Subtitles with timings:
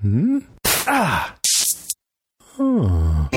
[0.00, 0.38] Hmm?
[0.86, 1.36] Ah.
[2.42, 3.28] Huh.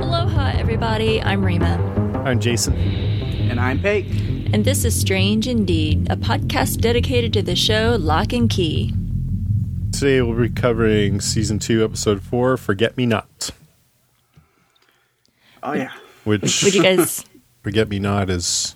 [0.00, 1.20] Aloha, everybody.
[1.20, 2.22] I'm Rima.
[2.24, 2.74] I'm Jason.
[2.76, 4.06] And I'm Pate.
[4.54, 8.94] And this is Strange Indeed, a podcast dedicated to the show Locke and Key.
[9.90, 13.50] Today we'll be covering season two, episode four, Forget Me Not.
[15.64, 15.90] Oh yeah.
[16.22, 17.24] Which Would you guys?
[17.68, 18.74] Forget Me Not is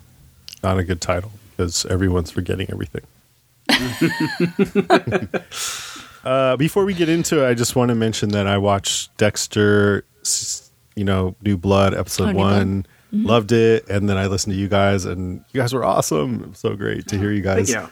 [0.61, 3.01] not a good title because everyone's forgetting everything.
[6.23, 10.05] uh, before we get into it, I just want to mention that I watched Dexter,
[10.95, 12.85] you know, New Blood, episode Oh, New one.
[13.11, 16.43] Loved it, and then I listened to you guys, and you guys were awesome.
[16.43, 17.73] It was so great to hear you guys.
[17.73, 17.87] Thank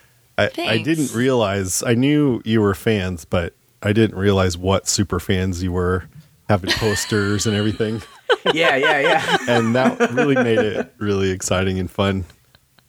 [0.58, 0.62] you.
[0.64, 5.20] I, I didn't realize I knew you were fans, but I didn't realize what super
[5.20, 6.06] fans you were,
[6.48, 8.04] having posters and everything.
[8.54, 9.38] Yeah, yeah, yeah.
[9.48, 12.26] And that really made it really exciting and fun.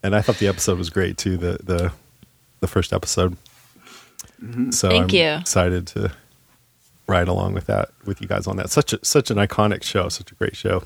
[0.02, 1.93] And I thought the episode was great too, the the
[2.60, 3.37] the first episode.
[4.43, 4.70] Mm-hmm.
[4.70, 5.29] So Thank I'm you.
[5.40, 6.13] excited to
[7.07, 8.70] ride along with that with you guys on that.
[8.70, 10.82] Such a such an iconic show, such a great show.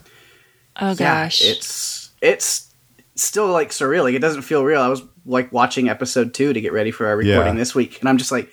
[0.81, 1.43] Oh Yeah, gosh.
[1.43, 2.73] it's it's
[3.15, 4.03] still like surreal.
[4.05, 4.81] Like it doesn't feel real.
[4.83, 7.59] I was like watching episode two to get ready for our recording Yeah.
[7.59, 8.51] this week, and I'm just like,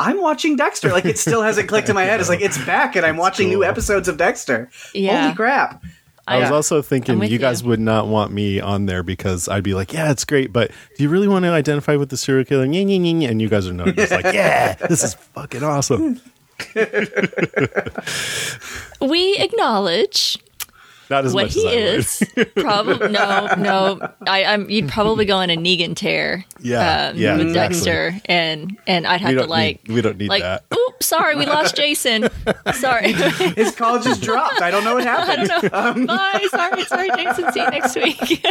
[0.00, 0.90] I'm watching Dexter.
[0.90, 2.18] Like it still hasn't clicked in my head.
[2.18, 4.70] It's like it's back, and I'm watching new episodes of Dexter.
[4.94, 5.24] Yeah.
[5.24, 5.84] Holy crap!
[6.26, 7.68] I was also thinking with you guys you.
[7.68, 11.02] would not want me on there because I'd be like, yeah, it's great, but do
[11.02, 12.66] you really want to identify with the serial killer?
[12.66, 13.30] Nya, nya, nya, nya.
[13.30, 16.20] And you guys are not just like, yeah, this is fucking awesome.
[19.00, 20.38] we acknowledge
[21.10, 22.48] Not as what much he as I is.
[22.56, 24.12] Probably no, no.
[24.28, 24.70] I, I'm.
[24.70, 26.44] You'd probably go on a Negan tear.
[26.60, 27.74] Yeah, um, yeah, with exactly.
[27.80, 29.88] Dexter, and and I'd have to like.
[29.88, 30.64] need, we don't need like, that.
[30.72, 32.28] oops, sorry, we lost Jason.
[32.74, 33.12] Sorry.
[33.56, 34.62] His call just dropped.
[34.62, 35.48] I don't know what happened.
[36.06, 36.46] Bye.
[36.50, 37.52] Sorry, sorry, Jason.
[37.52, 38.42] See you next week.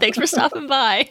[0.00, 1.08] Thanks for stopping by.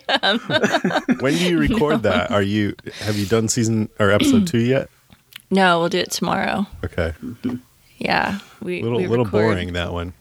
[1.22, 2.30] When do you record that?
[2.32, 4.90] Are you have you done season or episode two yet?
[5.50, 6.66] No, we'll do it tomorrow.
[6.84, 7.14] Okay,
[8.00, 10.14] Yeah, we little we little record- boring that one.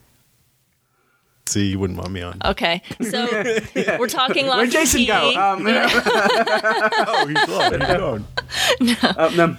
[1.50, 2.38] See, you wouldn't want me on.
[2.44, 2.80] Okay,
[3.10, 3.26] so
[3.98, 4.46] we're talking.
[4.46, 5.06] Lock Where'd and Jason Key.
[5.06, 5.34] go?
[5.34, 8.24] Um, oh, he's gone.
[8.78, 9.16] He's gone.
[9.18, 9.56] uh, no,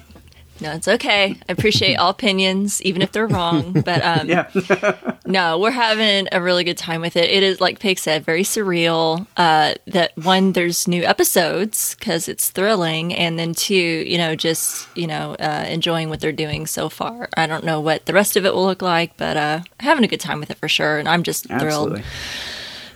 [0.62, 1.36] No, it's okay.
[1.50, 3.74] I appreciate all opinions, even if they're wrong.
[3.74, 7.32] But um, yeah, no, we're having a really good time with it.
[7.32, 9.26] It is, like Pig said, very surreal.
[9.36, 14.88] Uh, that one, there's new episodes because it's thrilling, and then two, you know, just
[14.96, 17.28] you know, uh, enjoying what they're doing so far.
[17.36, 20.08] I don't know what the rest of it will look like, but uh, having a
[20.08, 21.00] good time with it for sure.
[21.00, 22.02] And I'm just absolutely.
[22.02, 22.06] thrilled.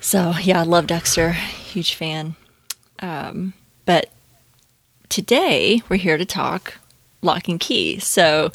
[0.02, 1.32] So yeah, I love Dexter.
[1.32, 2.36] Huge fan.
[3.00, 3.53] Um,
[3.86, 4.12] but
[5.09, 6.76] today we're here to talk
[7.25, 8.00] Locke and Key.
[8.00, 8.52] So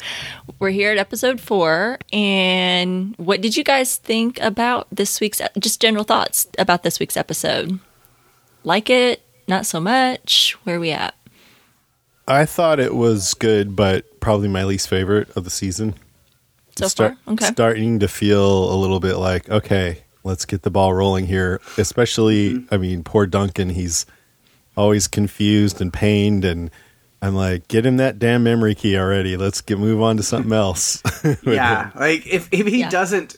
[0.59, 1.99] we're here at episode four.
[2.11, 7.17] And what did you guys think about this week's just general thoughts about this week's
[7.17, 7.79] episode?
[8.63, 9.21] Like it?
[9.47, 10.53] Not so much?
[10.63, 11.13] Where are we at?
[12.27, 15.95] I thought it was good, but probably my least favorite of the season.
[16.77, 17.33] So Start- far?
[17.33, 17.45] Okay.
[17.45, 21.59] Starting to feel a little bit like, okay, let's get the ball rolling here.
[21.77, 22.73] Especially, Mm-hmm.
[22.73, 23.71] I mean, poor Duncan.
[23.71, 24.05] He's
[24.77, 26.71] always confused and pained, and
[27.21, 29.37] I'm like, get him that damn memory key already.
[29.37, 31.01] Let's get move on to something else.
[31.43, 31.91] Yeah.
[31.91, 31.99] him.
[31.99, 32.89] Like if if he Yeah.
[32.89, 33.37] doesn't.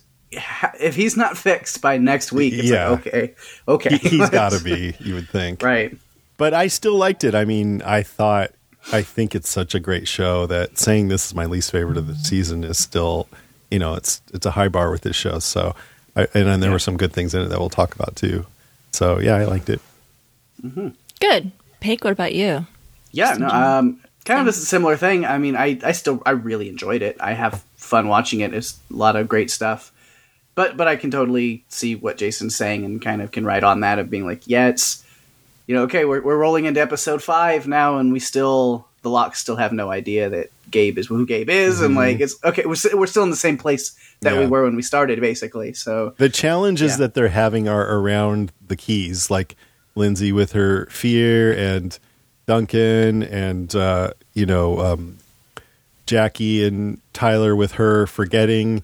[0.80, 2.90] If he's not fixed by next week, it's Yeah.
[2.90, 3.34] like okay,
[3.68, 4.96] okay, He, he's got to be.
[5.00, 5.96] You would think, right.
[6.38, 7.36] but I still liked it.
[7.36, 8.50] I mean, I thought,
[8.92, 12.08] I think it's such a great show that saying this is my least favorite of
[12.08, 13.28] the season is still,
[13.70, 15.38] you know, it's it's a high bar with this show.
[15.38, 15.76] So,
[16.16, 18.46] I, and, then there were some good things in it that we'll talk about too.
[18.92, 19.82] So, yeah, I liked it.
[20.66, 20.88] Mm-hmm.
[21.20, 21.52] Good.
[21.80, 22.66] Pake, what about you?
[23.14, 25.26] Yeah, no, um, kind of a similar thing.
[25.26, 27.16] I mean, I, I still, I really enjoyed it.
[27.22, 28.54] I have fun watching it.
[28.54, 29.92] It's a lot of great stuff.
[30.56, 33.80] But, but I can totally see what Jason's saying and kind of can write on
[33.80, 35.04] that of being like, yeah, it's,
[35.68, 39.40] you know, okay, we're, we're rolling into episode five now, and we still, the locks
[39.40, 42.76] still have no idea that Gabe is who Gabe is, and like, it's okay, we're,
[42.94, 45.74] we're still in the same place that we were when we started, basically.
[45.74, 46.98] So, The challenges Yeah.
[46.98, 49.56] that they're having are around the keys, like
[49.96, 51.98] Lindsay with her fear and
[52.46, 55.18] Duncan and, uh, you know, um,
[56.06, 58.84] Jackie and Tyler with her forgetting.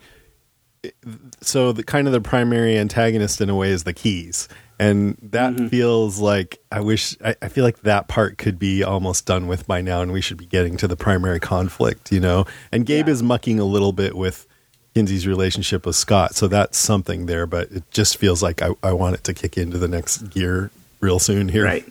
[1.42, 4.48] So the kind of the primary antagonist in a way is the keys.
[4.82, 9.26] And that feels like I wish I, I feel like that part could be almost
[9.26, 12.46] done with by now and we should be getting to the primary conflict, you know.
[12.72, 13.14] And Gabe Yeah.
[13.14, 14.48] is mucking a little bit with
[14.96, 16.34] Kinsey's relationship with Scott.
[16.36, 19.58] So that's something there, but it just feels like I, I want it to kick
[19.58, 20.72] into the next gear
[21.02, 21.66] real soon here.
[21.66, 21.86] right.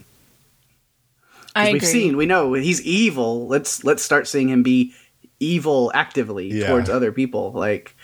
[1.59, 3.47] I we've seen, we know he's evil.
[3.49, 4.95] Let's let's start seeing him be
[5.41, 6.69] evil actively Yeah.
[6.69, 7.53] towards other people.
[7.53, 7.95] Like,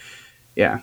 [0.57, 0.81] yeah,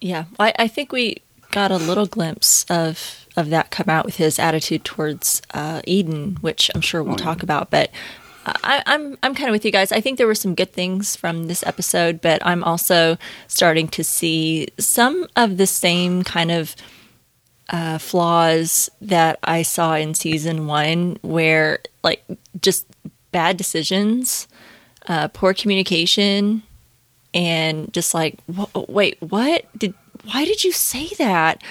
[0.00, 4.16] Yeah, I, I think we got a little glimpse of of that come out with
[4.16, 7.70] his attitude towards uh, Eden, which I'm sure we'll talk about.
[7.70, 7.90] But
[8.46, 9.92] I, I'm I'm kind of with you guys.
[9.92, 13.18] I think there were some good things from this episode, but I'm also
[13.48, 16.76] starting to see some of the same kind of
[17.70, 22.24] uh, flaws that I saw in season one, where like
[22.60, 22.86] just
[23.32, 24.46] bad decisions,
[25.08, 26.62] uh, poor communication,
[27.34, 29.94] and just like, "Wh- wait, what did?
[30.24, 31.62] Why did you say that?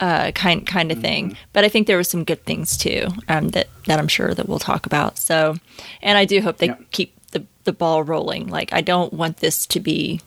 [0.00, 1.36] Uh, kind kind of thing.
[1.52, 4.48] But I think there were some good things too um, that that I'm sure that
[4.48, 5.18] we'll talk about.
[5.18, 5.56] So,
[6.02, 6.76] and I do hope they Yeah.
[6.92, 8.48] keep the the ball rolling.
[8.48, 10.20] Like I don't want this to be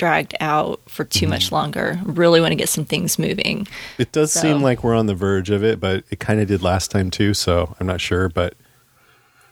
[0.00, 2.00] dragged out for too much longer.
[2.04, 3.68] Really want to get some things moving.
[3.98, 6.48] It does So- seem like we're on the verge of it, but it kind of
[6.48, 7.34] did last time too.
[7.34, 8.54] So I'm not sure, but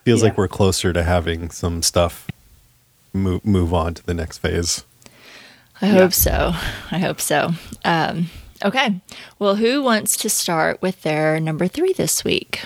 [0.07, 0.29] feels Yeah.
[0.31, 2.29] like we're closer to having some stuff
[3.13, 4.85] move move on to the next phase.
[5.83, 5.93] I Yeah.
[5.93, 6.55] hope so.
[6.91, 7.53] I hope so.
[7.85, 8.31] Um,
[8.65, 9.01] okay.
[9.39, 12.63] Well, who wants to start with their number three this week?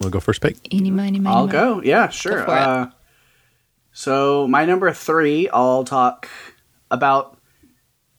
[0.00, 0.56] We'll go first pick.
[0.72, 1.52] Eeny, miny, miny, I'll moe.
[1.52, 1.82] go.
[1.82, 2.44] Yeah, sure.
[2.44, 2.60] for it.
[2.62, 2.86] Uh,
[3.98, 6.28] so my number three, I'll talk
[6.90, 7.38] about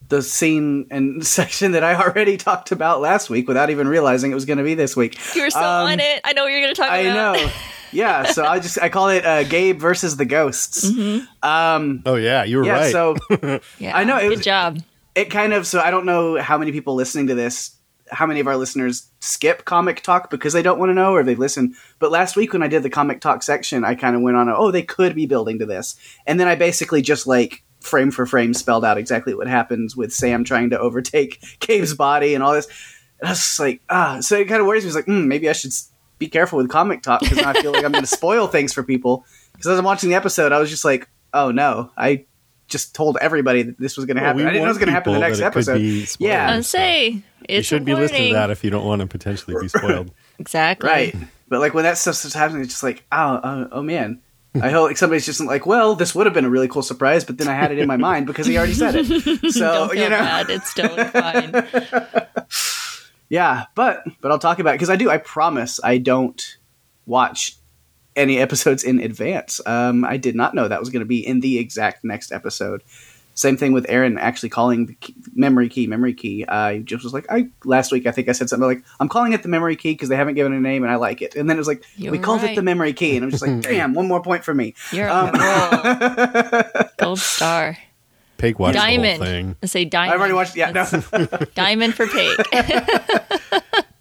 [0.09, 4.35] the scene and section that I already talked about last week without even realizing it
[4.35, 5.17] was going to be this week.
[5.35, 6.21] You were so Um, on it.
[6.23, 7.35] I know what you're going to talk I about.
[7.37, 7.51] know.
[7.93, 10.83] Yeah, so I just I call it uh, Gabe versus the ghosts.
[11.41, 12.91] Um, Oh yeah, you were yeah, right.
[12.91, 13.15] so
[13.79, 13.95] Yeah.
[13.97, 14.79] I know, it Good was- job.
[15.15, 17.76] it kind of so I don't know how many people listening to this,
[18.11, 21.23] how many of our listeners skip comic talk because they don't want to know or
[21.23, 21.75] they listen.
[21.99, 24.49] But last week when I did the comic talk section, I kind of went on,
[24.49, 25.95] a, oh, they could be building to this,
[26.25, 30.13] and then I basically just like frame for frame spelled out exactly what happens with
[30.13, 32.67] Sam trying to overtake Gabe's body and all this.
[33.19, 34.89] And I was just like, ah, so it kind of worries me.
[34.89, 35.71] It's like, mm, maybe I should
[36.19, 38.83] be careful with comic talk because I feel like I'm going to spoil things for
[38.83, 39.25] people.
[39.53, 42.25] Because as I'm watching the episode, I was just like, oh no, I
[42.67, 44.47] just told everybody that this was going to Well, happen.
[44.47, 45.81] I didn't know it was going to happen in the next episode.
[46.19, 46.53] Yeah.
[46.53, 49.07] And say you it's should a be listening to that if you don't want to
[49.07, 50.11] potentially be spoiled.
[50.39, 50.87] Exactly.
[50.87, 51.15] Right.
[51.47, 54.21] But like when that stuff starts happening, it's just like, oh, oh, oh man.
[54.61, 57.23] I hope like somebody's just like, well, this would have been a really cool surprise,
[57.25, 59.05] but then I had it in my mind because he already said it.
[59.51, 60.49] So Don't feel you know, bad.
[60.51, 62.47] It's totally fine.
[63.29, 63.65] yeah.
[63.75, 65.09] But but I'll talk about it because I do.
[65.09, 66.57] I promise I don't
[67.05, 67.56] watch
[68.17, 69.61] any episodes in advance.
[69.65, 72.83] Um, I did not know that was going to be in the exact next episode.
[73.35, 76.43] Same thing with Aaron actually calling the key, memory key, memory key.
[76.47, 79.31] I just was like, I last week I think I said something like, I'm calling
[79.33, 81.35] it the memory key because they haven't given it a name and I like it.
[81.35, 83.45] And then it was like, You're we called it the memory key, and I'm just
[83.45, 84.73] like, damn, one more point for me.
[84.91, 86.89] You're Um, a.
[86.97, 87.77] Gold star.
[88.39, 89.17] Pig watched the Diamond.
[89.17, 89.55] whole thing.
[89.61, 90.13] I say diamond.
[90.13, 90.55] I've already watched.
[90.55, 90.85] Yeah, no.
[91.55, 92.37] Diamond for Pig.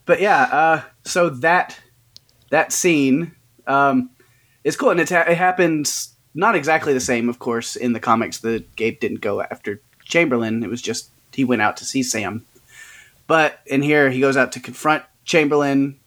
[0.06, 1.78] but yeah, uh, so that
[2.48, 3.35] that scene
[3.66, 4.10] um,
[4.64, 8.00] is cool, and it's ha- it happens not exactly the same, of course, in the
[8.00, 8.38] comics.
[8.38, 12.44] The Gabe didn't go after Chamberlain; it was just he went out to see Sam.
[13.26, 15.98] But in here, he goes out to confront Chamberlain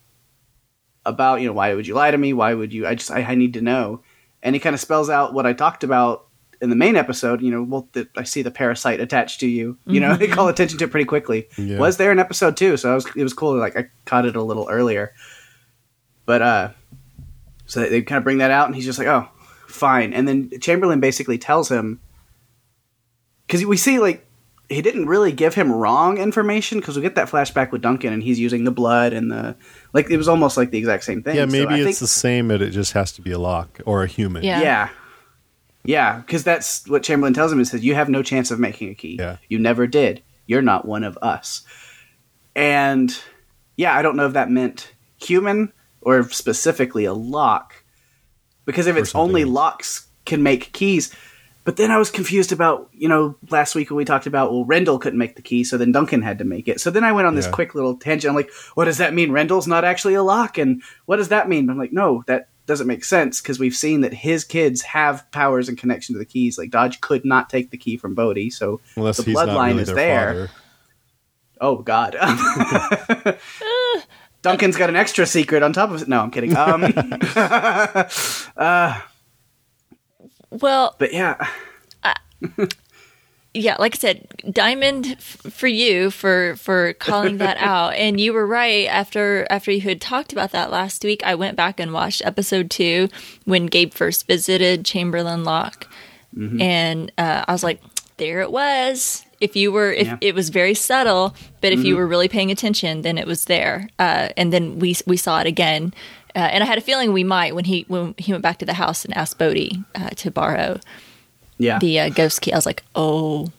[1.06, 2.34] about you know why would you lie to me?
[2.34, 2.88] Why would you?
[2.88, 4.02] I just I, I need to know,
[4.44, 6.26] and he kind of spells out what I talked about
[6.62, 7.42] in the main episode.
[7.42, 9.78] You know, well, the, I see the parasite attached to you.
[9.86, 11.48] You know, they call attention to it pretty quickly.
[11.58, 11.80] Yeah.
[11.80, 12.78] Was there an episode two?
[12.78, 13.58] So I was it was cool.
[13.58, 15.14] Like I caught it a little earlier,
[16.26, 16.70] but uh,
[17.70, 19.28] so they, they kind of bring that out, and he's just like, oh,
[19.68, 20.12] fine.
[20.14, 22.02] And then Chamberlain basically tells him
[23.48, 24.26] because we see like
[24.70, 28.22] he didn't really give him wrong information because we get that flashback with Duncan, and
[28.22, 29.56] he's using the blood and the
[29.94, 30.10] like.
[30.10, 31.36] It was almost like the exact same thing.
[31.36, 33.40] Yeah, So maybe I it's think- the same, but it just has to be a
[33.40, 34.44] lock or a human.
[34.44, 34.62] Yeah.
[34.62, 34.90] yeah.
[35.86, 37.60] Yeah, because that's what Chamberlain tells him.
[37.62, 39.16] Is says you have no chance of making a key.
[39.18, 39.38] Yeah.
[39.48, 40.22] You never did.
[40.46, 41.64] You're not one of us.
[42.56, 43.18] And
[43.78, 44.92] yeah, I don't know if that meant
[45.22, 47.74] human or specifically a lock.
[48.66, 49.52] Because if Or it's only else.
[49.52, 51.14] locks can make keys,
[51.66, 54.66] but then I was confused about, you know, last week when we talked about, well,
[54.66, 56.80] Rendell couldn't make the key, so then Duncan had to make it.
[56.80, 57.52] So then I went on this Yeah.
[57.52, 58.30] quick little tangent.
[58.30, 59.32] I'm like, what does that mean?
[59.32, 60.58] Rendell's not actually a lock?
[60.58, 61.70] And what does that mean?
[61.70, 65.68] I'm like, no, that doesn't make sense because we've seen that his kids have powers
[65.70, 66.58] and connection to the keys.
[66.58, 69.94] Like Dodge could not take the key from Bode, so Unless the bloodline really is
[69.94, 70.28] there.
[70.34, 70.50] father.
[71.62, 72.16] Oh God.
[74.42, 76.08] Duncan's got an extra secret on top of it.
[76.08, 76.56] No, I'm kidding.
[76.56, 76.82] Um,
[80.52, 81.48] well, but yeah,
[83.54, 85.18] yeah, like I said, diamond f-
[85.52, 88.88] for you for for calling that out, and you were right.
[88.88, 92.70] After after you had talked about that last week, I went back and watched episode
[92.72, 93.10] two
[93.46, 95.88] when Gabe first visited Chamberlain Locke,
[96.38, 96.62] Mm-hmm.
[96.62, 97.82] and uh, I was like,
[98.18, 99.26] there it was.
[99.42, 100.18] If you were, if Yeah.
[100.22, 101.98] it was very subtle, but if you Mm-hmm.
[101.98, 103.88] were really paying attention, then it was there.
[103.98, 105.94] Uh, and then we we saw it again.
[106.36, 108.66] Uh, and I had a feeling we might when he when he went back to
[108.66, 110.80] the house and asked Bode uh, to borrow
[111.58, 112.54] yeah, the uh, ghost key.
[112.54, 113.50] I was like, oh,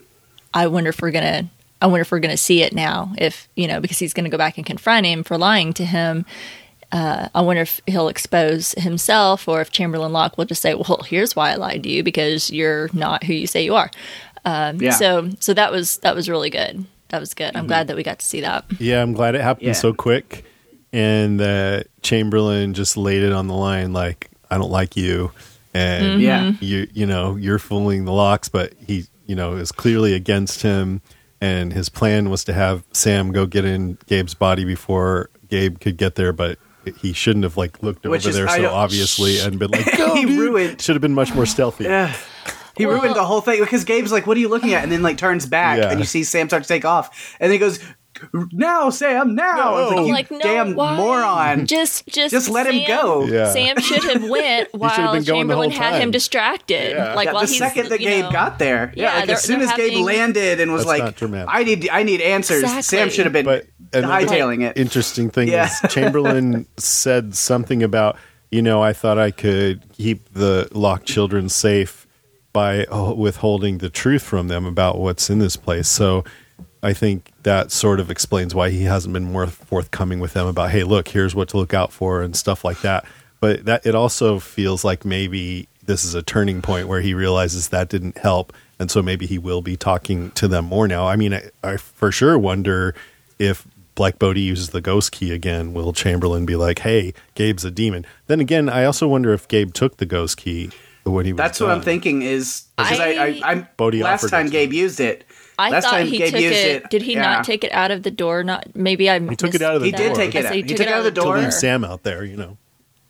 [0.54, 1.48] I wonder if we're gonna
[1.82, 3.12] I wonder if we're going to see it now.
[3.16, 5.84] If you know, because he's going to go back and confront him for lying to
[5.84, 6.26] him.
[6.92, 11.02] Uh, I wonder if he'll expose himself, or if Chamberlain Locke will just say, "Well,
[11.08, 13.90] here's why I lied to you because you're not who you say you are."
[14.44, 14.92] Um, Yeah.
[14.92, 16.84] So, so that was that was really good.
[17.08, 17.48] That was good.
[17.48, 17.56] Mm-hmm.
[17.56, 18.64] I'm glad that we got to see that.
[18.78, 19.72] Yeah, I'm glad it happened Yeah.
[19.72, 20.44] so quick,
[20.92, 23.92] and that Chamberlain just laid it on the line.
[23.92, 25.32] Like, I don't like you,
[25.74, 26.52] and Yeah.
[26.60, 31.00] you, you know, you're fooling the locks, but he, you know, is clearly against him.
[31.42, 35.96] And his plan was to have Sam go get in Gabe's body before Gabe could
[35.96, 36.58] get there, but
[36.98, 39.70] he shouldn't have like looked Which over is- there I so don't- obviously and been
[39.70, 41.84] like, "Go, He dude." ruined- Should have been much more stealthy.
[41.84, 42.14] Yeah.
[42.80, 44.90] He Well- ruined the whole thing because Gabe's like, "What are you looking at?" And
[44.90, 45.90] then like turns back, Yeah.
[45.90, 47.78] and you see Sam start to take off, and then he goes,
[48.52, 49.78] "Now, Sam, now!" No.
[49.78, 50.96] It's I'm you like, no, damn why?
[50.96, 51.66] moron!
[51.66, 53.24] Just, just, Just let him go.
[53.26, 53.50] Yeah.
[53.52, 56.90] Sam should have went while been Chamberlain had him distracted.
[56.92, 57.14] Yeah.
[57.14, 59.34] Like Yeah, while the he's, second that Gabe know- got there, yeah, Yeah, like they're-
[59.36, 62.82] as soon they're as Gabe landed and was like, "I need, I need answers," Exactly.
[62.82, 64.76] Sam should have been But another hightailing it.
[64.76, 65.66] Interesting thing Yeah.
[65.66, 68.16] is Chamberlain said something about
[68.50, 71.99] you know I thought I could keep the locked children safe
[72.52, 72.84] by
[73.16, 75.88] withholding the truth from them about what's in this place.
[75.88, 76.24] So
[76.82, 80.70] I think that sort of explains why he hasn't been more forthcoming with them about
[80.70, 83.04] hey look here's what to look out for and stuff like that.
[83.40, 87.68] But that it also feels like maybe this is a turning point where he realizes
[87.68, 91.06] that didn't help and so maybe he will be talking to them more now.
[91.06, 92.94] I mean I, I for sure wonder
[93.38, 97.70] if Black Bode uses the ghost key again, will Chamberlain be like, "Hey, Gabe's a
[97.70, 98.06] demon"?
[98.28, 100.70] Then again, I also wonder if Gabe took the ghost key
[101.04, 101.38] when he was.
[101.38, 102.22] That's what I'm thinking.
[102.22, 105.24] Is because I, I, I- I'm Bode last time it Gabe used it.
[105.58, 106.82] I last thought time he Gabe took used it.
[106.84, 106.90] it.
[106.90, 107.20] Did he yeah.
[107.22, 108.42] not take it out of the door?
[108.42, 109.18] Not maybe I.
[109.18, 110.00] He took it out of the door.
[110.00, 110.50] He did take it out.
[110.52, 111.38] say He took it out of the to door.
[111.38, 112.56] leave Sam out there, you know.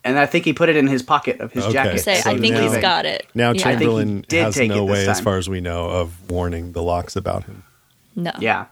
[0.03, 1.73] And I think he put it in his pocket of his Okay.
[1.75, 1.99] jacket.
[2.01, 3.27] Say, So I think now- he's got it.
[3.35, 3.53] Now Yeah.
[3.53, 5.91] think he Chamberlain did has take no it this way, as far as we know,
[5.91, 7.63] of warning the locks about him.
[8.17, 8.33] No.
[8.41, 8.65] Yeah.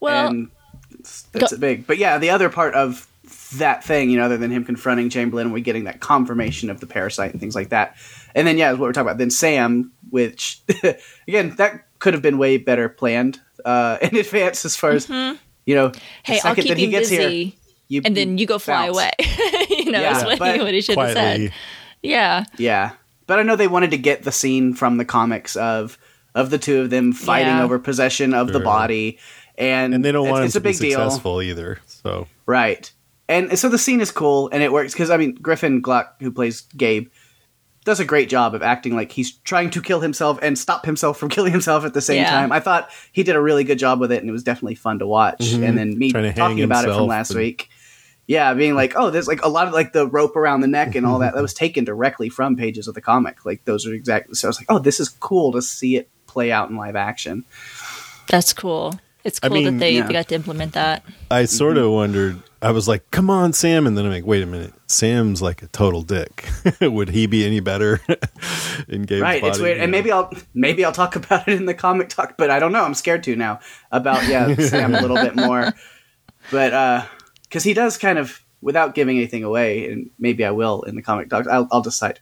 [0.00, 0.48] Well, and
[0.92, 1.86] it's- that's go- big.
[1.86, 3.08] But yeah, the other part of
[3.56, 6.80] that thing, you know, other than him confronting Chamberlain, and we getting that confirmation of
[6.80, 7.96] the parasite and things like that.
[8.34, 9.18] And then yeah, is what we're talking about.
[9.18, 10.60] Then Sam, which
[11.28, 15.74] again, that could have been way better planned uh, in advance as far as you
[15.74, 15.90] know.
[15.90, 16.00] Mm-hmm.
[16.24, 17.52] hey, I'll keep that he you gets busy, here,
[17.88, 18.96] you, and then you go fly bounce.
[18.96, 19.10] away.
[19.70, 21.52] you know, Yeah, that's what, but he, what he should have said.
[22.02, 22.44] Yeah.
[22.58, 22.92] Yeah,
[23.26, 25.98] but I know they wanted to get the scene from the comics of
[26.34, 27.62] of the two of them fighting Yeah.
[27.64, 29.18] over possession of the body,
[29.56, 30.98] and and they don't want him it's to a big be deal.
[31.00, 31.78] successful either.
[31.86, 32.90] So Right.
[33.28, 36.30] And so the scene is cool and it works because, I mean, Griffin Gluck, who
[36.32, 37.08] plays Gabe,
[37.84, 41.18] does a great job of acting like he's trying to kill himself and stop himself
[41.18, 42.30] from killing himself at the same Yeah.
[42.30, 42.52] time.
[42.52, 44.98] I thought he did a really good job with it and it was definitely fun
[45.00, 45.38] to watch.
[45.40, 45.66] Mhm.
[45.68, 47.68] And then me Trying to hang talking about it from last and- week.
[48.28, 50.94] Yeah, being like, oh, there's like a lot of like the rope around the neck
[50.94, 51.34] and all that.
[51.34, 53.44] That was taken directly from pages of the comic.
[53.44, 54.34] Like those are exactly.
[54.36, 56.94] So I was like, oh, this is cool to see it play out in live
[56.94, 57.44] action.
[58.28, 58.94] That's cool.
[59.24, 60.10] It's I cool mean, that they yeah.
[60.10, 61.04] got to implement that.
[61.30, 61.84] I sort Mm-hmm.
[61.84, 62.42] of wondered.
[62.60, 65.62] I was like, "Come on, Sam!" And then I'm like, "Wait a minute, Sam's like
[65.62, 66.48] a total dick.
[66.80, 68.00] Would he be any better
[68.88, 71.74] in Gabe's right it's weird and maybe i'll maybe i'll talk about it in the
[71.74, 73.60] comic talk but i don't know i'm scared to now
[73.90, 75.72] about yeah sam a little bit more
[76.50, 77.04] but uh
[77.42, 81.02] because he does kind of without giving anything away and maybe i will in the
[81.02, 82.18] comic talk i'll, I'll decide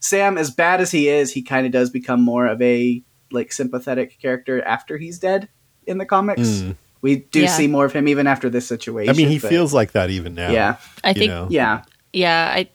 [0.00, 3.02] sam as bad as he is he kind of does become more of a
[3.32, 5.48] like sympathetic character after he's dead
[5.90, 6.76] in the comics Mm.
[7.02, 7.48] we do Yeah.
[7.48, 10.08] see more of him even after this situation I mean, he but- feels like that
[10.10, 10.50] even now.
[10.50, 11.82] yeah I think, know, yeah
[12.12, 12.68] yeah, I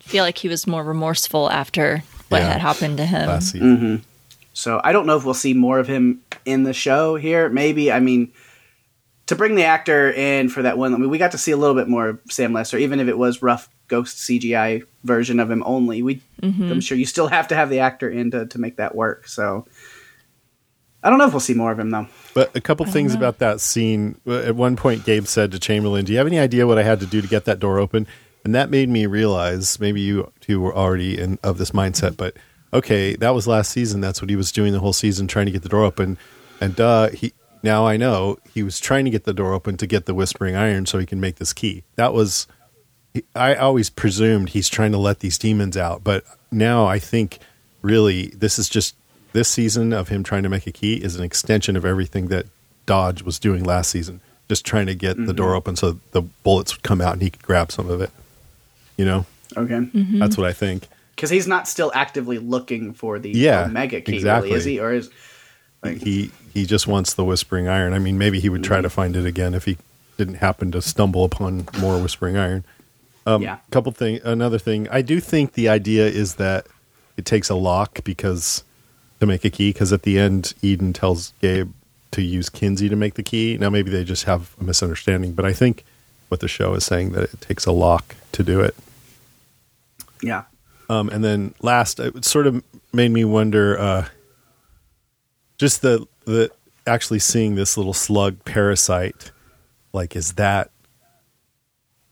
[0.00, 2.52] feel like he was more remorseful after what Yeah.
[2.52, 3.28] had happened to him.
[3.28, 3.76] last season.
[3.76, 3.96] hmm
[4.52, 7.48] So I don't know if we'll see more of him in the show here.
[7.48, 7.92] Maybe.
[7.92, 8.32] I mean,
[9.26, 11.56] to bring the actor in for that one, I mean, we got to see a
[11.56, 15.48] little bit more of Sam Lesser, even if it was rough ghost CGI version of
[15.50, 16.02] him only.
[16.02, 16.72] We, Mm-hmm.
[16.72, 19.28] I'm sure you still have to have the actor in to, to make that work.
[19.28, 19.66] So
[21.02, 22.08] I don't know if we'll see more of him though.
[22.32, 24.20] But a couple things about that scene.
[24.26, 27.00] At one point, Gabe said to Chamberlain, "Do you have any idea what I had
[27.00, 28.06] to do to get that door open?"
[28.44, 32.36] And that made me realize maybe you two were already in of this mindset, but
[32.72, 34.00] okay, that was last season.
[34.00, 36.18] That's what he was doing the whole season, trying to get the door open.
[36.60, 37.32] And duh, he
[37.62, 40.56] now I know he was trying to get the door open to get the Whispering
[40.56, 41.84] Iron so he can make this key.
[41.96, 42.46] That was
[43.34, 47.38] I always presumed he's trying to let these demons out, but now I think
[47.82, 48.94] really this is just
[49.32, 52.46] this season of him trying to make a key is an extension of everything that
[52.86, 56.74] Dodge was doing last season, just trying to get the door open so the bullets
[56.74, 58.10] would come out and he could grab some of it.
[58.96, 59.74] You know, Okay.
[59.74, 60.18] Mm-hmm.
[60.18, 60.86] that's what I think.
[61.14, 64.48] Because he's not still actively looking for the Yeah, Omega key, exactly.
[64.50, 64.80] really, is he?
[64.80, 65.10] Or is
[65.82, 67.92] like, He he just wants the Whispering Iron.
[67.92, 69.76] I mean, maybe he would try to find it again if he
[70.16, 72.64] didn't happen to stumble upon more Whispering Iron.
[73.26, 73.58] Um, yeah.
[73.70, 76.66] couple thing another thing i do think the idea is that
[77.18, 78.64] it takes a lock because
[79.20, 81.72] to make a key because at the end eden tells gabe
[82.10, 83.56] to use Kinsey to make the key.
[83.58, 85.84] Now maybe they just have a misunderstanding, but I think
[86.28, 88.74] what the show is saying that it takes a lock to do it.
[90.22, 90.44] Yeah.
[90.88, 94.08] Um, and then last, it sort of made me wonder, uh,
[95.56, 96.50] just the the
[96.86, 99.30] actually seeing this little slug parasite,
[99.92, 100.70] like is that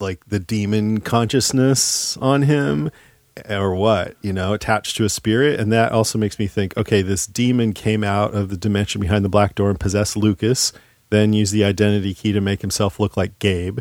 [0.00, 2.90] like the demon consciousness on him,
[3.48, 4.16] or what?
[4.22, 7.72] You know, attached to a spirit, and that also makes me think, okay, this demon
[7.72, 10.72] came out of the dimension behind the black door and possessed Lucas,
[11.10, 13.80] then used the identity key to make himself look like Gabe.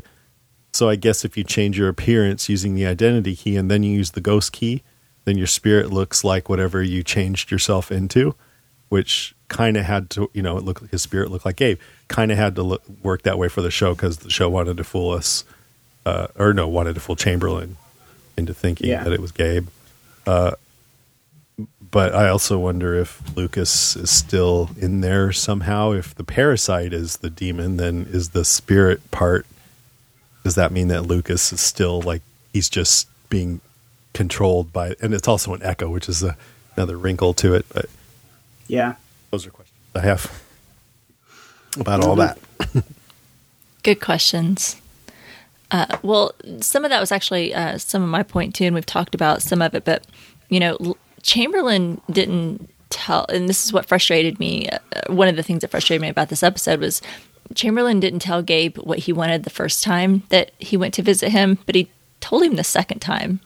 [0.74, 3.92] So I guess if you change your appearance using the identity key and then you
[3.92, 4.84] use the ghost key,
[5.26, 8.36] then your spirit looks like whatever you changed yourself into,
[8.90, 11.80] which kind of had to, you know, it looked like his spirit looked like Gabe.
[12.08, 14.78] Kind of had to look, work that way for the show because the show wanted
[14.78, 15.44] to fool us,
[16.06, 17.78] uh, or no, wanted to fool Chamberlain
[18.38, 19.03] into thinking Yeah.
[19.03, 19.67] that it was Gabe.
[20.25, 20.51] Uh,
[21.89, 25.91] but I also wonder if Lucas is still in there somehow.
[25.94, 29.46] If the parasite is the demon, then is the spirit part
[30.44, 32.22] does that mean that Lucas is still like
[32.53, 33.60] he's just being
[34.13, 36.38] controlled by and it's also an echo which is a,
[36.77, 37.88] another wrinkle to it but
[38.67, 38.96] Yeah.
[39.32, 40.32] those are questions I have
[41.79, 42.38] about all that
[43.84, 44.77] Good questions.
[45.72, 46.32] Uh, well,
[46.62, 49.42] some of that was actually uh, some of my point too, and we've talked about
[49.42, 49.84] some of it.
[49.84, 50.06] But
[50.50, 54.70] you know, Chamberlain didn't tell, and this is what frustrated me.
[54.70, 57.02] Uh, one of the things that frustrated me about this episode was
[57.54, 61.30] Chamberlain didn't tell Gabe what he wanted the first time that he went to visit
[61.30, 63.40] him, but he told him the second time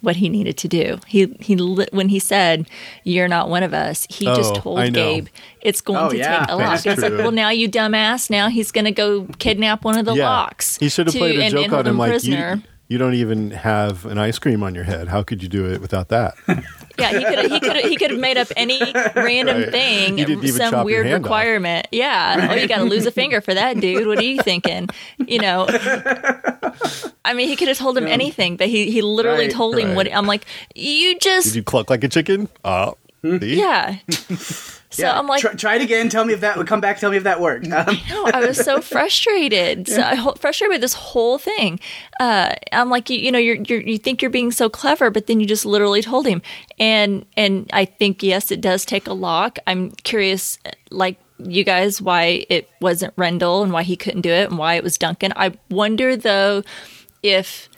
[0.00, 0.98] what he needed to do.
[1.06, 1.56] He he
[1.92, 2.68] when he said,
[3.04, 5.26] "You're not one of us," he just Oh, told Gabe
[5.60, 6.40] it's going Oh, to yeah.
[6.40, 6.82] take a lock.
[6.82, 8.30] That's It's like, well, now you dumbass.
[8.30, 10.76] Now he's going to go kidnap one of the yeah locks.
[10.78, 12.62] he should have to- played a and- joke and on hold him like you, prisoner.
[12.88, 15.80] You don't even have an ice cream on your head how could you do it
[15.80, 16.34] without that
[16.98, 18.80] Yeah, he could he could he could have made up any
[19.14, 19.70] random Right.
[19.70, 21.30] thing, You didn't even chop some your weird hand off.
[21.30, 21.86] requirement.
[21.92, 22.48] Yeah.
[22.50, 24.08] Oh, you got to lose a finger for that, dude.
[24.08, 24.88] What are you thinking?
[25.24, 25.66] You know.
[27.24, 29.50] I mean, he could have told him anything, but he he literally Right.
[29.54, 30.44] told him what I'm like.
[30.74, 33.56] You just did you cluck like a chicken uh see?
[33.60, 33.98] yeah.
[34.90, 35.18] So yeah.
[35.18, 36.08] I'm like, try, try it again.
[36.08, 36.98] Tell me if that would come back.
[36.98, 37.68] Tell me if that worked.
[37.78, 39.86] Um, no, I was so frustrated.
[39.86, 41.78] So I ho- frustrated with this whole thing.
[42.18, 45.28] Uh, I'm like, you, you know, you're, you're you think you're being so clever, but
[45.28, 46.42] then you just literally told him.
[46.80, 49.60] And and I think yes, it does take a lock.
[49.68, 50.58] I'm curious,
[50.90, 54.74] like you guys, why it wasn't Rendell and why he couldn't do it and why
[54.74, 55.32] it was Duncan.
[55.36, 56.64] I wonder though
[57.22, 57.68] if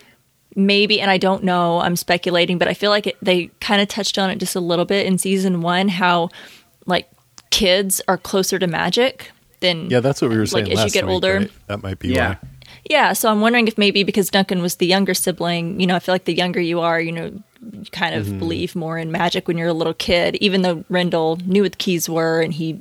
[0.56, 3.86] maybe and i don't know i'm speculating but i feel like it, they kind of
[3.86, 6.28] touched on it just a little bit in season one how
[7.50, 10.90] kids are closer to magic than yeah that's what we were saying Like, as you
[10.90, 11.50] get week, older- right?
[11.66, 12.28] that might be yeah.
[12.30, 12.38] why
[12.88, 15.98] yeah so i'm wondering if maybe because duncan was the younger sibling you know i
[15.98, 17.26] feel like the younger you are you know
[17.72, 18.32] you kind Mm-hmm.
[18.34, 21.72] of believe more in magic when you're a little kid even though rendell knew what
[21.72, 22.80] the keys were and he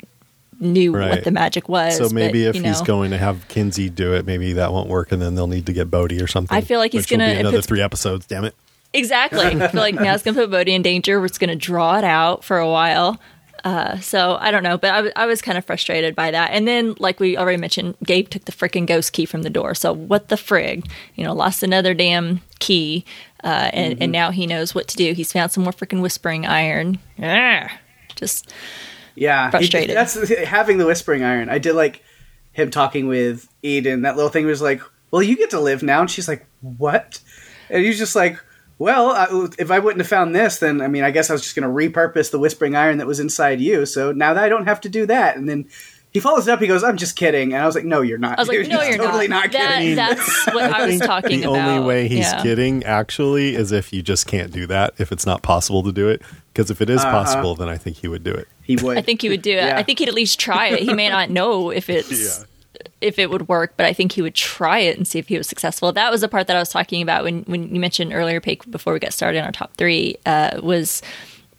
[0.62, 3.90] knew what the magic was so maybe but, if you he's going to have Kinsey
[3.90, 6.56] do it maybe that won't work and then they'll need to get Bode or something
[6.56, 8.56] I feel like he's gonna- be another three episodes damn it
[8.92, 9.46] Exactly.
[9.46, 11.24] I feel like now it's going to put Bode in danger.
[11.24, 13.20] It's going to draw it out for a while.
[13.64, 16.52] Uh, so I don't know, but I was- kind of frustrated by that.
[16.52, 19.74] And then, like we already mentioned, Gabe took the freaking ghost key from the door.
[19.76, 20.86] So what the frig?
[21.16, 23.06] You know, lost another damn key,
[23.44, 24.04] uh, and Mm-hmm.
[24.04, 25.14] and now he knows what to do.
[25.14, 27.00] He's found some more freaking whispering iron.
[27.22, 27.70] Ah,
[28.16, 28.52] just
[29.16, 29.96] Yeah, Frustrated.
[29.96, 31.50] That's having the whispering iron.
[31.50, 32.04] I did like
[32.54, 34.02] him talking with Eden.
[34.04, 37.20] That little thing was like, "Well, you get to live now," and she's like, "What?"
[37.70, 38.40] And he's just like,
[38.80, 39.28] "Well, I,
[39.60, 41.64] if I wouldn't have found this, then I mean, I guess I was just going
[41.70, 43.86] to repurpose the whispering iron that was inside you.
[43.86, 45.66] So now that I don't have to do that." And then
[46.12, 46.60] he follows it up.
[46.60, 48.40] He goes, "I'm just kidding," and I was like, "No, you're not.
[48.40, 48.70] I was like, dude.
[48.72, 49.44] no, He's you're totally not.
[49.44, 51.70] not, that, kidding." that's what I, was think talking the about.
[51.70, 52.42] only way he's Yeah.
[52.42, 56.10] kidding actually is if you just can't do that if it's not possible to do
[56.10, 56.22] it
[56.54, 57.12] because if it is Uh-huh.
[57.12, 58.98] possible then i think he would do it he would.
[58.98, 59.56] I think he would do it.
[59.66, 59.78] Yeah.
[59.78, 60.80] I think he'd at least try it.
[60.82, 62.46] He may not know if it's
[63.02, 65.38] if it would work, but I think he would try it and see if he
[65.38, 65.92] was successful.
[65.92, 68.70] That was the part that I was talking about when when you mentioned earlier, Pake,
[68.70, 71.02] before we got started on our top three, uh, was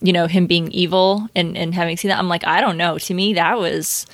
[0.02, 2.18] you know him being evil and and having seen that.
[2.18, 2.98] I'm like, I don't know.
[2.98, 4.06] To me, that was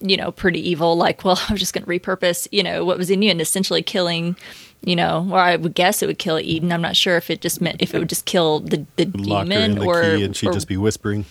[0.00, 0.96] you know pretty evil.
[0.96, 3.82] Like, well, I'm just going to repurpose you know what was in you and essentially
[3.82, 4.36] killing.
[4.80, 6.70] You know, or I would guess it would kill Eden.
[6.70, 9.48] I'm not sure if it just meant if it would just kill the the lock
[9.48, 11.24] her in demon the or key and she'd or- just be whispering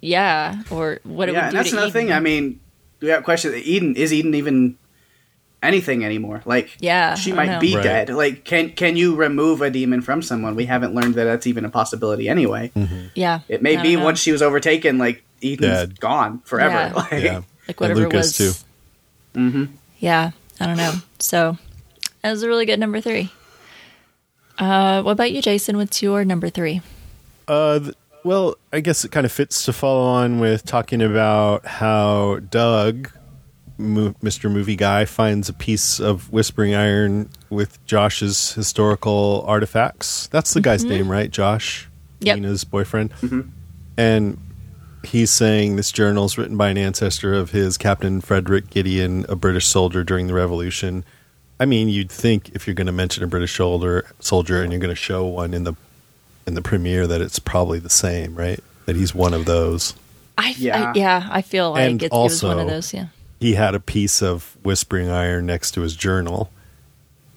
[0.00, 2.06] yeah, or what it yeah, would and do that's to another Eden.
[2.08, 2.12] thing.
[2.12, 2.60] I mean,
[3.00, 3.54] we got question.
[3.54, 4.76] Eden is Eden even
[5.62, 6.42] anything anymore?
[6.44, 7.82] Like, Yeah, she might be Right.
[7.82, 8.08] dead.
[8.10, 10.54] Like, can can you remove a demon from someone?
[10.54, 12.70] We haven't learned that that's even a possibility anyway.
[13.14, 14.04] yeah, It may be know.
[14.04, 16.00] once she was overtaken, like Eden's Dead.
[16.00, 16.74] gone forever.
[16.74, 16.92] Yeah.
[16.94, 18.64] Like, yeah like And whatever Lucas, was.
[19.34, 19.64] Mm-hmm.
[20.00, 20.30] Yeah,
[20.60, 20.94] I don't know.
[21.18, 21.58] So
[22.22, 23.30] that was a really good number three.
[24.58, 25.76] Uh, what about you, Jason?
[25.76, 26.80] What's your number three?
[27.46, 27.94] Uh, th-
[28.28, 33.10] well, I guess it kind of fits to follow on with talking about how Doug
[33.78, 34.52] Mo- Mr.
[34.52, 40.26] Movie Guy finds a piece of Whispering Iron with Josh's historical artifacts.
[40.26, 40.90] That's the guy's mm-hmm.
[40.90, 41.30] name, right?
[41.30, 41.88] Josh,
[42.20, 42.36] Yep.
[42.36, 43.12] Nina's boyfriend.
[43.12, 43.48] Mm-hmm.
[43.96, 44.36] And
[45.04, 49.36] he's saying this journal is written by an ancestor of his, Captain Frederick Gideon, a
[49.36, 51.02] British soldier during the Revolution.
[51.58, 54.80] I mean, you'd think if you're going to mention a British soldier, soldier, and you're
[54.80, 55.72] going to show one in the
[56.48, 58.58] in the premiere, that it's probably the same, right?
[58.86, 59.94] That he's one of those.
[60.36, 60.90] I, Yeah.
[60.90, 62.92] I yeah, I feel like And it, it was one of those.
[62.92, 63.06] Yeah.
[63.40, 66.50] he had a piece of whispering iron next to his journal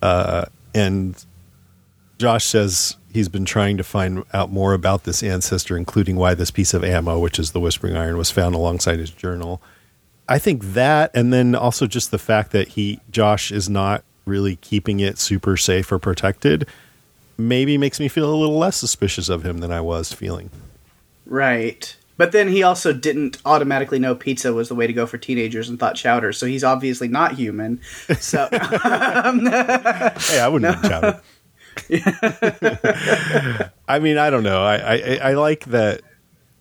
[0.01, 1.25] uh, and
[2.17, 6.51] josh says he's been trying to find out more about this ancestor including why this
[6.51, 9.61] piece of ammo which is the whispering iron was found alongside his journal
[10.29, 14.55] i think that and then also just the fact that he josh is not really
[14.57, 16.67] keeping it super safe or protected
[17.47, 20.49] maybe makes me feel a little less suspicious of him than i was feeling
[21.25, 21.95] Right.
[22.17, 25.69] But then he also didn't automatically know pizza was the way to go for teenagers
[25.69, 27.79] and thought chowder, so he's obviously not human.
[28.19, 28.59] So hey
[30.39, 31.21] i wouldn't have chowder
[33.87, 34.61] I mean, I don't know.
[34.61, 36.01] I, I I like that.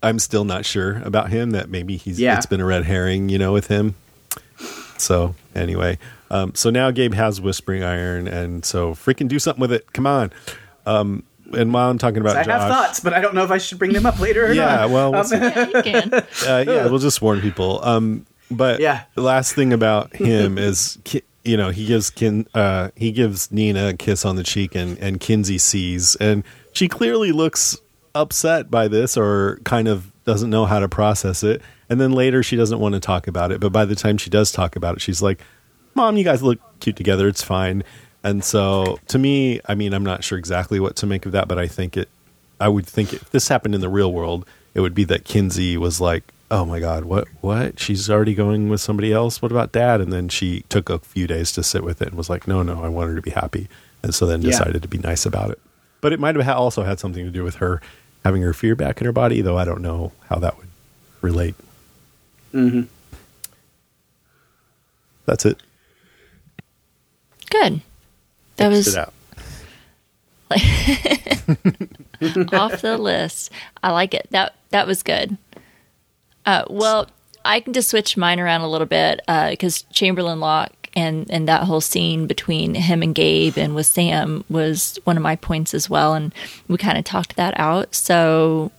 [0.01, 1.51] I'm still not sure about him.
[1.51, 2.37] That maybe he's Yeah.
[2.37, 3.95] it's been a red herring, you know, with him.
[4.97, 5.97] So anyway,
[6.29, 9.91] um, so now Gabe has whispering iron, and so freaking do something with it.
[9.93, 10.31] Come on.
[10.85, 11.23] Um,
[11.57, 13.57] and while I'm talking about I Josh, have thoughts, but I don't know if I
[13.57, 14.89] should bring them up later or yeah, not.
[14.89, 15.27] well, we'll.
[15.29, 16.13] Yeah, you can.
[16.13, 16.23] uh,
[16.65, 17.83] yeah, we'll just warn people.
[17.83, 19.03] Um, but Yeah.
[19.15, 20.97] the last thing about him is,
[21.43, 24.97] you know, he gives Kin, uh, he gives Nina a kiss on the cheek, and
[24.99, 27.77] and Kinsey sees, and she clearly looks
[28.15, 31.61] upset by this, or kind of doesn't know how to process it.
[31.89, 33.59] And then later, she doesn't want to talk about it.
[33.59, 35.41] But by the time she does talk about it, she's like,
[35.95, 37.27] "Mom, you guys look cute together.
[37.27, 37.83] It's fine."
[38.23, 41.47] And so, to me, I mean, I'm not sure exactly what to make of that,
[41.47, 42.09] but I think it
[42.59, 45.75] I would think if this happened in the real world, it would be that Kinsey
[45.77, 47.79] was like, "Oh my god, what what?
[47.79, 49.41] She's already going with somebody else.
[49.41, 52.17] What about dad?" And then she took a few days to sit with it and
[52.17, 53.67] was like, "No, no, I want her to be happy."
[54.03, 54.51] And so then Yeah.
[54.51, 55.59] decided to be nice about it.
[56.01, 57.81] But it might have also had something to do with her
[58.23, 60.67] having her fear back in her body, though I don't know how that would
[61.21, 61.55] relate.
[62.53, 62.85] Mhm.
[65.25, 65.59] That's it.
[67.49, 67.81] Good.
[68.57, 69.13] That was it out.
[72.53, 73.51] off the list.
[73.83, 74.27] I like it.
[74.31, 75.37] That that was good.
[76.45, 77.07] Uh, well,
[77.45, 81.63] I can just switch mine around a little bit because Chamberlain Locke and and that
[81.63, 85.89] whole scene between him and Gabe and with Sam was one of my points as
[85.89, 86.33] well, and
[86.67, 87.95] we kind of talked that out.
[87.95, 88.71] So,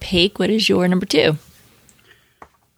[0.00, 1.38] Paik, what is your number two?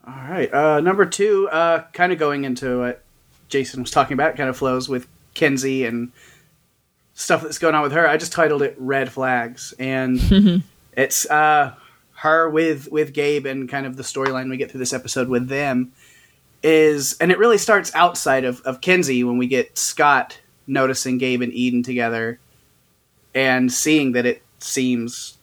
[0.07, 0.53] All right.
[0.53, 3.03] Uh, number two, uh, kind of going into what
[3.49, 6.11] Jason was talking about, kind of flows with Kinsey and
[7.15, 8.07] stuff that's going on with her.
[8.07, 11.75] I just titled it "Red Flags," and it's uh,
[12.15, 15.49] her with with Gabe and kind of the storyline we get through this episode with
[15.49, 15.93] them
[16.63, 21.43] is, and it really starts outside of of Kinsey when we get Scott noticing Gabe
[21.43, 22.39] and Eden together
[23.35, 25.39] and seeing that it seems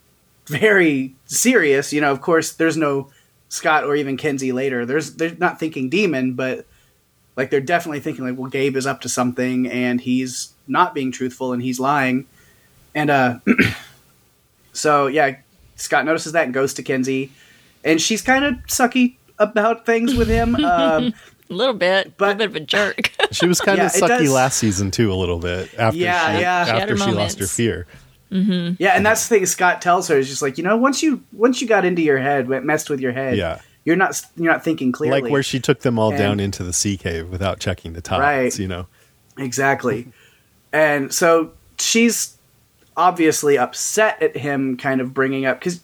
[0.48, 1.94] very serious.
[1.94, 3.10] You know, of course, there's no
[3.50, 4.86] Scott or even Kinsey later.
[4.86, 6.66] There's they're not thinking demon, but
[7.36, 11.12] like they're definitely thinking like, well, Gabe is up to something and he's not being
[11.12, 12.26] truthful and he's lying.
[12.96, 13.40] And uh
[14.74, 15.38] so yeah,
[15.76, 17.32] Scott notices that and goes to Kinsey,
[17.84, 20.56] and she's kind of sucky about things with him.
[20.66, 21.14] Um,
[21.52, 23.12] A little bit, But- a little bit of a jerk.
[23.32, 26.36] She was kind Yeah, of sucky does- last season too, a little bit after Yeah,
[26.36, 26.66] she, yeah.
[26.66, 27.56] She after her she lost her moments.
[27.56, 27.88] fear.
[28.32, 31.24] yeah, and that's the thing Scott tells her is just like you know once you
[31.32, 33.60] once you got into your head, went- messed with your head, Yeah.
[33.86, 35.22] you're not you're not thinking clearly.
[35.22, 38.02] Like where she took them all And- down into the sea cave without checking the
[38.02, 38.60] tides, Right.
[38.60, 38.86] you know.
[39.38, 40.08] Exactly.
[40.72, 42.38] And so she's
[42.98, 45.82] obviously upset at him kind of bringing up because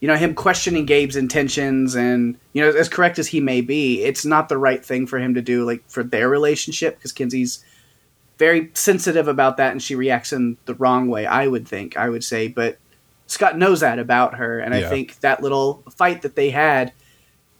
[0.00, 4.02] you know him questioning Gabe's intentions and you know as correct as he may be,
[4.02, 7.64] it's not the right thing for him to do like for their relationship because Kinsey's
[8.38, 12.08] very sensitive about that and she reacts in the wrong way, I would think, I
[12.08, 12.78] would say, but
[13.26, 16.92] Scott knows that about her and I think that little fight that they had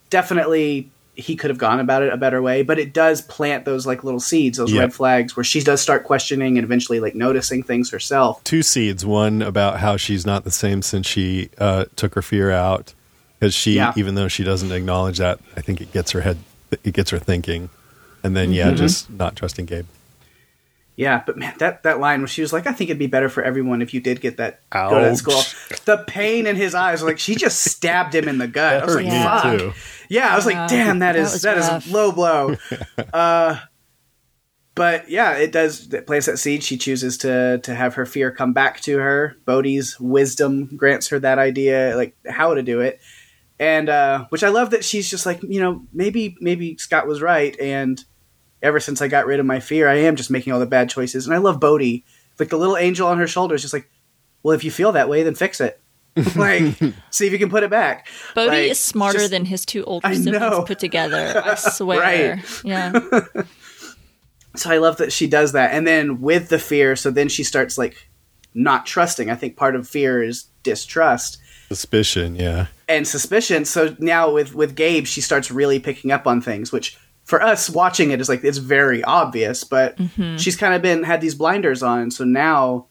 [0.09, 3.87] definitely he could have gone about it a better way, but it does plant those
[3.87, 4.81] like little seeds, those Yeah.
[4.81, 8.43] red flags where she does start questioning and eventually like noticing things herself.
[8.43, 9.05] Two seeds.
[9.05, 12.93] One about how she's not the same since she uh, took her fear out,
[13.39, 13.93] because she, Yeah.
[13.95, 16.37] even though she doesn't acknowledge that, I think it gets her head,
[16.83, 17.69] it gets her thinking,
[18.23, 18.75] and then yeah, Mm-hmm.
[18.77, 19.85] just not trusting Gabe.
[20.97, 23.27] Yeah, but man, that that line where she was like, "I think it'd be better
[23.27, 25.41] for everyone if you did get that go to that school."
[25.83, 28.81] The pain in his eyes, like she just stabbed him in the gut.
[28.81, 29.41] I was hurt like, me Yeah.
[29.41, 29.73] "Fuck." too.
[30.07, 31.87] Yeah, I was Yeah, like, "Damn, that that is was that is rough.
[31.89, 32.55] a low blow."
[33.13, 33.57] uh,
[34.73, 35.93] but yeah, it does.
[35.93, 36.63] It plants that seed.
[36.63, 39.35] She chooses to to have her fear come back to her.
[39.45, 42.99] Bode's wisdom grants her that idea, like how to do it,
[43.59, 47.21] and uh, which I love that she's just like, you know, maybe maybe Scott was
[47.21, 48.03] right, and
[48.61, 50.89] ever since I got rid of my fear, I am just making all the bad
[50.89, 51.25] choices.
[51.25, 52.01] And I love Bode,
[52.39, 53.89] like the little angel on her shoulder is just like,
[54.43, 55.79] well, if you feel that way, then fix it.
[56.35, 56.75] like,
[57.09, 58.07] see if you can put it back.
[58.35, 60.63] Bode Like, is smarter just- than his two older I siblings know.
[60.63, 61.41] put together.
[61.43, 61.99] I swear.
[61.99, 62.63] Right.
[62.63, 62.93] Yeah.
[64.55, 65.73] so I love that she does that.
[65.73, 68.09] And then with the fear, so then she starts like
[68.53, 69.29] not trusting.
[69.29, 71.37] I think part of fear is distrust
[71.67, 72.67] Suspicion, yeah.
[72.87, 73.65] and suspicion.
[73.65, 77.69] So now with with Gabe, she starts really picking up on things, which for us
[77.69, 80.37] watching it is like it's very obvious, but mm-hmm.
[80.37, 82.11] she's kind of been had these blinders on.
[82.11, 82.85] So now,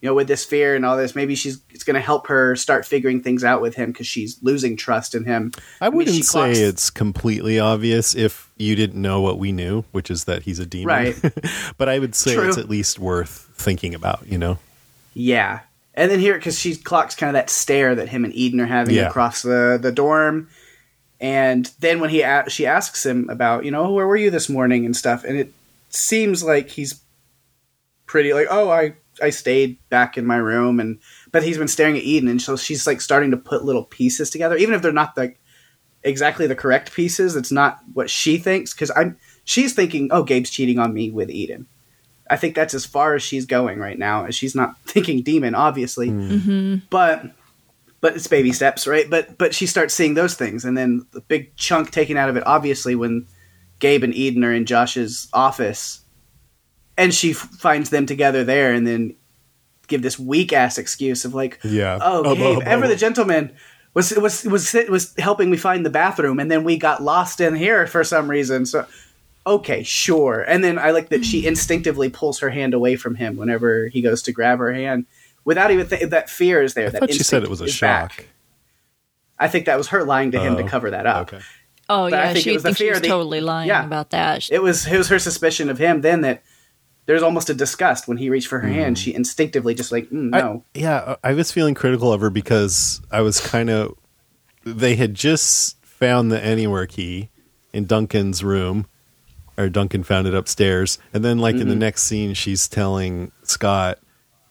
[0.00, 2.54] you know, with this fear and all this, maybe she's it's going to help her
[2.56, 5.50] start figuring things out with him because she's losing trust in him.
[5.80, 9.50] I mean, wouldn't she say clocks- it's completely obvious if you didn't know what we
[9.50, 10.86] knew, which is that he's a demon.
[10.86, 11.34] Right.
[11.78, 12.48] but I would say True.
[12.48, 14.58] it's at least worth thinking about, you know?
[15.14, 15.60] Yeah.
[15.94, 18.66] And then here, because she clocks kind of that stare that him and Eden are
[18.66, 19.08] having Yeah.
[19.08, 20.48] across the, the dorm.
[21.22, 24.48] And then when he a- she asks him about, you know, where were you this
[24.48, 25.52] morning and stuff, and it
[25.88, 27.00] seems like he's
[28.06, 30.98] pretty like, oh, I I stayed back in my room, and
[31.30, 34.30] but he's been staring at Eden, and so she's like starting to put little pieces
[34.30, 35.38] together, even if they're not like
[36.02, 37.36] exactly the correct pieces.
[37.36, 41.30] It's not what she thinks because I'm she's thinking, oh, Gabe's cheating on me with
[41.30, 41.66] Eden.
[42.28, 44.24] I think that's as far as she's going right now.
[44.24, 46.50] And she's not thinking demon, obviously, mm-hmm.
[46.50, 46.76] Mm-hmm.
[46.90, 47.26] but
[48.02, 49.08] but it's baby steps, right?
[49.08, 52.36] But but she starts seeing those things, and then the big chunk taken out of
[52.36, 53.28] it, obviously, when
[53.78, 56.02] Gabe and Eden are in Josh's office,
[56.98, 59.14] and she f- finds them together there, and then
[59.86, 61.98] give this weak ass excuse of like, Yeah.
[62.02, 63.52] oh, Oh, Gabe, oh, ever the gentleman.
[63.94, 67.54] Was was was was helping me find the bathroom, and then we got lost in
[67.54, 68.64] here for some reason.
[68.66, 68.86] So,
[69.46, 70.40] okay, sure.
[70.40, 71.48] And then I like that she hmm.
[71.48, 75.04] instinctively pulls her hand away from him whenever he goes to grab her hand,
[75.44, 76.86] without even th- that fear is there.
[76.86, 78.16] I that thought she said it was a shock.
[78.16, 78.28] back.
[79.38, 81.32] I think that was her lying to him to Oh, cover that up.
[81.32, 81.42] Okay.
[81.88, 83.68] Oh But I yeah, think it she was the thinks fear she's that- totally lying
[83.68, 83.84] yeah.
[83.84, 84.48] about that.
[84.50, 86.42] It was it was her suspicion of him then that
[87.06, 88.96] there's almost a disgust when he reached for her hand.
[88.98, 93.00] She instinctively just like mm, I- no, yeah, I was feeling critical of her because
[93.10, 93.94] I was kind of.
[94.64, 97.30] They had just found the anywhere key
[97.72, 98.86] in Duncan's room,
[99.58, 101.70] or Duncan found it upstairs, and then like in Mm-hmm.
[101.70, 103.98] the next scene, she's telling Scott,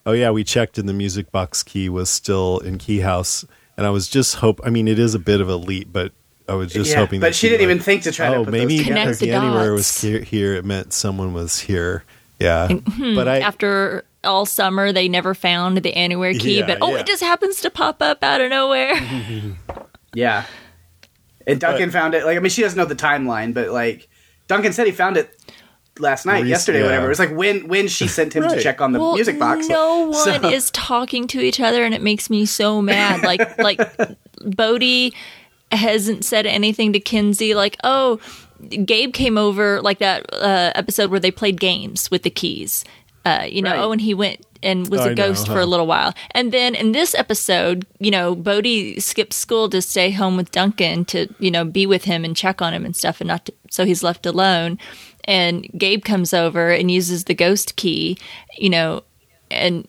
[0.06, 3.46] "Oh yeah, we checked, and the music box key was still in Key House."
[3.78, 4.60] And I was just hope.
[4.64, 6.12] I mean, it is a bit of a leap, but
[6.48, 7.20] I was just Yeah, hoping.
[7.22, 9.14] but that she didn't like, even think to try to Oh, put maybe those together.
[9.14, 10.54] The the anywhere was here, here.
[10.56, 12.04] It meant someone was here.
[12.40, 16.80] Yeah, hmm, but I After all summer, they never found the anywhere key, Yeah, but
[16.82, 17.00] oh, yeah.
[17.00, 18.94] it just happens to pop up out of nowhere.
[20.14, 20.44] Yeah.
[21.48, 22.26] And Duncan found it.
[22.26, 24.10] Like, I mean, she doesn't know the timeline, but like,
[24.48, 25.34] Duncan said he found it
[25.99, 26.86] last night, Rec- yesterday, yeah.
[26.86, 27.06] whatever.
[27.08, 29.67] It was like when when she sent him to check on the well, music box.
[29.67, 33.23] no one So- is talking to each other, and it makes me so mad.
[33.23, 33.80] Like, like
[34.43, 35.13] Bode
[35.71, 37.54] hasn't said anything to Kinsey.
[37.54, 38.19] Like, oh,
[38.86, 42.84] Gabe came over, like that uh, episode where they played games with the keys.
[43.25, 43.80] Uh, you know, Right.
[43.80, 45.63] oh, and he went and was I a know, ghost for huh.
[45.63, 46.13] a little while.
[46.32, 51.06] And then in this episode, you know, Bode skipped school to stay home with Duncan
[51.06, 53.54] to, you know, be with him and check on him and stuff, and not to,
[53.69, 54.77] so he's left alone.
[55.25, 58.17] And Gabe comes over and uses the ghost key,
[58.57, 59.03] you know,
[59.49, 59.88] and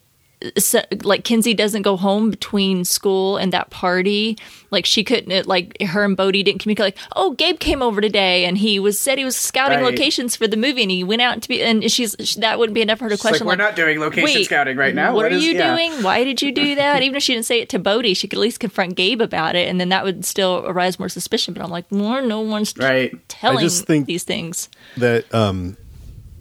[0.59, 4.37] so, like Kinsey doesn't go home between school and that party.
[4.71, 6.97] Like she couldn't, like her and Bode didn't communicate.
[6.97, 9.93] Like, oh, Gabe came over today and he was said he was scouting Right.
[9.93, 11.63] locations for the movie and he went out to be.
[11.63, 13.47] And she's that wouldn't be enough for her to She's like, question.
[13.47, 15.15] we're not doing location "Wait, scouting right now.
[15.15, 15.75] What, are is- you yeah.
[15.77, 16.03] doing?
[16.03, 17.03] Why did you do that?
[17.03, 19.55] Even if she didn't say it to Bode, she could at least confront Gabe about
[19.57, 21.55] it, and then that would still arise more suspicion.
[21.55, 23.13] But I'm like, more no one's Right.
[23.29, 24.69] telling I just think- these things.
[24.97, 25.77] that um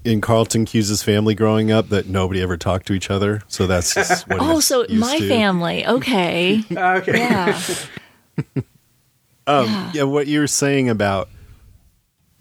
[0.04, 3.42] in Carlton Cuse' family growing up that nobody ever talked to each other.
[3.48, 5.28] So that's just what Oh, he's so used my to.
[5.28, 7.18] family, okay, Okay.
[7.18, 7.62] yeah.
[9.48, 10.04] Um, yeah.
[10.04, 11.28] what you were saying about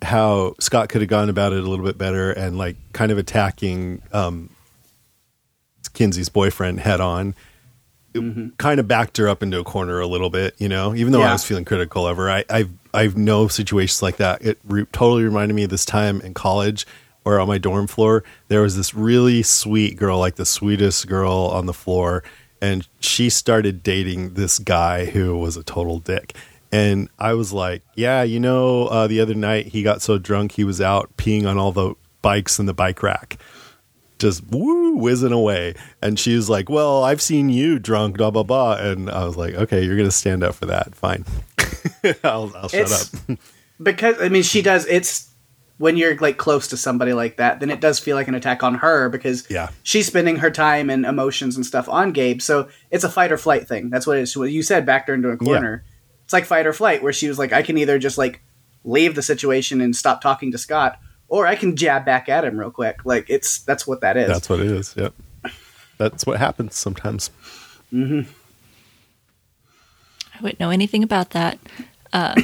[0.03, 3.17] how Scott could have gone about it a little bit better and like kind of
[3.19, 4.51] attacking um,
[5.95, 7.35] Kinsey's boyfriend head on.
[8.13, 10.95] It kind of backed her up into a corner a little bit, you know.
[10.95, 14.43] Even though I was feeling critical of her, I, I've I've know situations like that.
[14.45, 16.87] It re- totally reminded me of this time in college,
[17.23, 21.51] where on my dorm floor there was this really sweet girl, like the sweetest girl
[21.53, 22.23] on the floor,
[22.61, 26.35] and she started dating this guy who was a total dick.
[26.73, 30.53] And I was like, yeah, you know, uh, the other night he got so drunk
[30.53, 33.39] he was out peeing on all the bikes in the bike rack
[34.21, 35.75] just woo whizzing away.
[36.01, 38.77] And she was like, Well, I've seen you drunk, blah blah blah.
[38.77, 40.95] And I was like, Okay, you're gonna stand up for that.
[40.95, 41.25] Fine.
[42.23, 43.39] I'll, I'll shut up.
[43.83, 44.87] because I mean, she does.
[44.87, 45.30] It's
[45.81, 48.63] when you're like close to somebody like that, then it does feel like an attack
[48.63, 49.71] on her because Yeah.
[49.83, 52.43] she's spending her time and emotions and stuff on Gabe.
[52.43, 53.89] So it's a fight or flight thing.
[53.89, 54.37] That's what it is.
[54.37, 55.83] What you said backed her into a corner.
[56.25, 58.43] It's like fight or flight, where she was like, I can either just like
[58.85, 62.61] leave the situation and stop talking to Scott, or I can jab back at him
[62.61, 63.07] real quick.
[63.07, 64.29] Like it's that's what that is.
[64.29, 64.95] That's what it is.
[64.99, 65.15] Yep.
[65.97, 67.31] That's what happens sometimes.
[67.91, 68.27] I
[70.43, 71.59] wouldn't know anything about that.
[72.13, 72.35] Uh,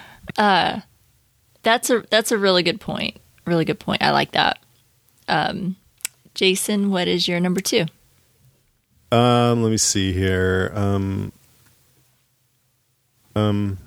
[0.37, 0.81] uh,
[1.63, 3.17] that's a that's a really good point.
[3.45, 4.01] Really good point.
[4.01, 4.59] I like that.
[5.27, 5.75] Um,
[6.33, 7.85] Jason, what is your number two?
[9.11, 10.71] Um, let me see here.
[10.73, 11.31] Um,
[13.35, 13.77] um,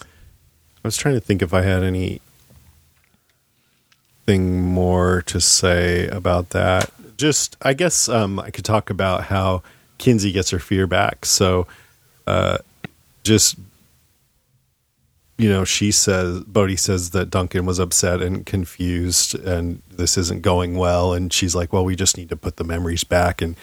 [0.00, 2.20] I was trying to think if I had any
[4.26, 6.90] thing more to say about that.
[7.16, 9.62] Just, I guess, um, I could talk about how
[9.98, 11.24] Kinsey gets her fear back.
[11.26, 11.66] So,
[12.26, 12.58] uh,
[13.24, 13.56] just
[15.38, 20.42] you know, she says, Bode says that Duncan was upset and confused and this isn't
[20.42, 21.12] going well.
[21.14, 23.42] And she's like, well, we just need to put the memories back.
[23.42, 23.56] And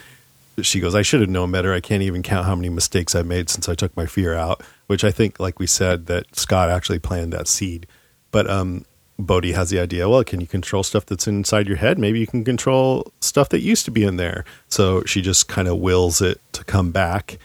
[0.62, 1.74] she goes, I should have known better.
[1.74, 4.62] I can't even count how many mistakes I've made since I took my fear out,
[4.88, 7.88] which I think, like we said, that Scot actually planted that seed.
[8.32, 8.86] But um,
[9.18, 11.98] Bode has the idea, well, can you control stuff that's inside your head?
[11.98, 14.44] Maybe you can control stuff that used to be in there.
[14.68, 17.38] So she just kind of wills it to come back.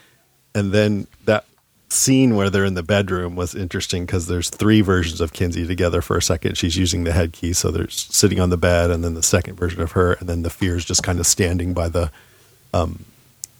[0.55, 1.45] And then that
[1.95, 6.03] scene where they're in the bedroom was interesting because there's three versions of Kinsey together
[6.03, 6.57] for a second.
[6.57, 9.57] She's using the head key, so they're sitting on the bed, and then the second
[9.57, 12.11] version of her, and then the fear is just kind of standing by the
[12.73, 13.05] um,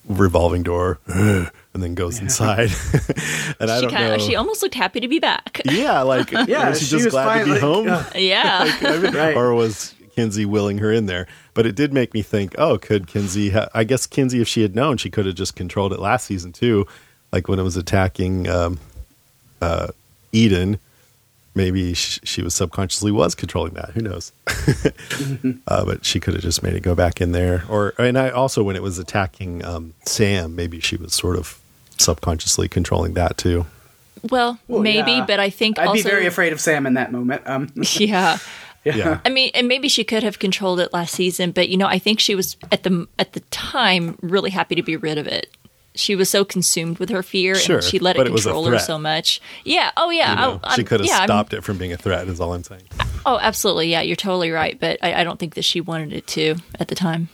[0.09, 2.71] revolving door, and then goes inside.
[3.61, 4.27] and I She don't kind of know.
[4.27, 5.61] she almost looked happy to be back.
[5.65, 8.07] yeah, like Yeah, was she, she just was glad to be finally- home?
[8.17, 8.65] yeah.
[8.81, 8.89] Yeah.
[8.91, 9.37] I mean, Right.
[9.37, 11.27] Or was Kinsey willing her in there?
[11.55, 13.51] But it did make me think, oh, could Kinsey?
[13.51, 16.27] Ha- I guess Kinsey, if she had known, she could have just controlled it last
[16.27, 16.87] season too,
[17.35, 18.79] like when it was attacking um,
[19.61, 19.89] uh,
[20.33, 20.79] Eden.
[21.57, 23.91] Maybe sh- she was subconsciously was controlling that.
[23.91, 24.33] Who knows?
[25.69, 27.65] uh, but she could have just made it go back in there.
[27.69, 31.61] Or and I also when it was attacking um, Sam, maybe she was sort of
[31.99, 33.67] subconsciously controlling that too.
[34.31, 35.27] Well, Well, maybe, yeah.
[35.27, 37.43] but I think I'd also be very afraid of Sam in that moment.
[37.47, 37.69] Um,
[37.99, 38.39] Yeah.
[38.85, 39.21] Yeah.
[39.25, 41.99] I mean, and maybe she could have controlled it last season, but you know, I
[41.99, 45.49] think she was at the at the time really happy to be rid of it.
[45.97, 48.65] She was so consumed with her fear, Sure, and she let but it it control
[48.67, 49.41] her so much.
[49.65, 49.93] Yeah.
[49.97, 50.31] Oh, yeah.
[50.31, 52.27] You know, I, she could have yeah, I'm- stopped it from being a threat.
[52.29, 52.83] Is all I'm saying.
[53.25, 53.91] Oh, absolutely.
[53.91, 54.79] Yeah, you're totally right.
[54.79, 57.29] But I, I don't think that she wanted it to at the time.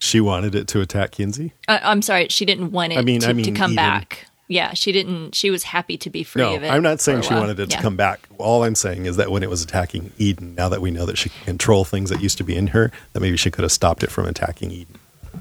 [0.00, 1.52] She wanted it to attack Kinsey.
[1.68, 3.76] I, I'm sorry, she didn't want it I mean- to, I to come Eden.
[3.76, 4.26] back.
[4.48, 5.36] Yeah, she didn't.
[5.36, 6.72] She was happy to be free No, of it.
[6.72, 8.28] I'm not saying she wanted it to come back.
[8.38, 11.16] All I'm saying is that when it was attacking Eden, now that we know that
[11.16, 13.70] she can control things that used to be in her, that maybe she could have
[13.70, 14.98] stopped it from attacking Eden.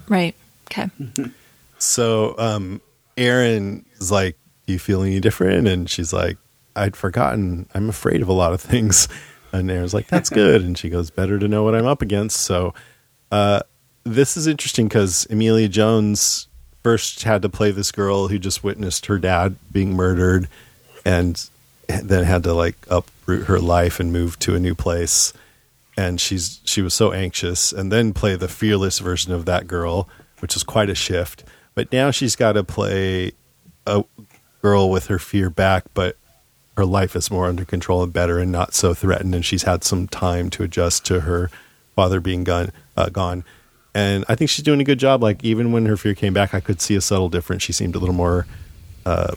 [0.07, 0.35] Right.
[0.69, 0.91] Okay.
[1.79, 2.81] So um,
[3.17, 4.37] Erin is like,
[4.67, 6.37] "Do you feel any different?" And she's like,
[6.75, 7.67] "I'd forgotten.
[7.73, 9.07] I'm afraid of a lot of things."
[9.51, 12.41] And Erin's like, "That's good." And she goes, "Better to know what I'm up against."
[12.41, 12.75] So
[13.31, 13.61] uh,
[14.03, 16.47] this is interesting because Emilia Jones
[16.83, 20.47] first had to play this girl who just witnessed her dad being murdered,
[21.03, 21.49] and
[21.87, 25.33] then had to like uproot her life and move to a new place.
[25.97, 30.07] And she's she was so anxious, and then play the fearless version of that girl,
[30.41, 31.43] which is quite a shift.
[31.79, 33.31] But now she's got to play
[33.87, 34.03] a
[34.61, 36.17] girl with her fear back, but
[36.75, 39.33] her life is more under control and better, and not so threatened.
[39.33, 41.49] And she's had some time to adjust to her
[41.95, 42.73] father being gone.
[42.97, 43.45] Uh, gone.
[43.95, 45.23] And I think she's doing a good job.
[45.23, 47.63] Like even when her fear came back, I could see a subtle difference.
[47.63, 48.45] She seemed a little more
[49.05, 49.35] uh,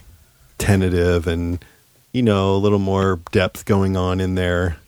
[0.59, 1.65] tentative and
[2.11, 4.79] you know a little more depth going on in there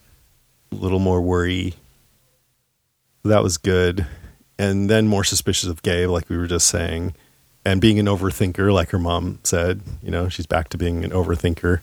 [0.73, 1.75] a little more worry
[3.23, 4.05] that was good
[4.59, 7.15] and then more suspicious of gabe like we were just saying
[7.65, 11.11] and being an overthinker like her mom said you know she's back to being an
[11.11, 11.81] overthinker.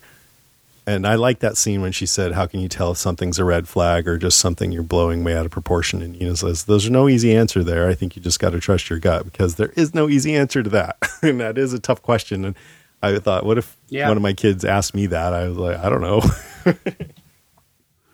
[0.84, 3.44] And i like that scene when she said how can you tell if something's a
[3.44, 6.02] red flag or just something you're blowing way out of proportion?
[6.02, 7.88] And Nina says there's no easy answer there.
[7.88, 10.62] I think you just got to trust your gut because there is no easy answer
[10.62, 10.96] to that.
[11.22, 12.44] And that is a tough question.
[12.44, 12.56] And
[13.00, 14.08] i thought what if Yeah.
[14.08, 15.32] one of my kids asked me that?
[15.32, 16.20] I was like i don't know.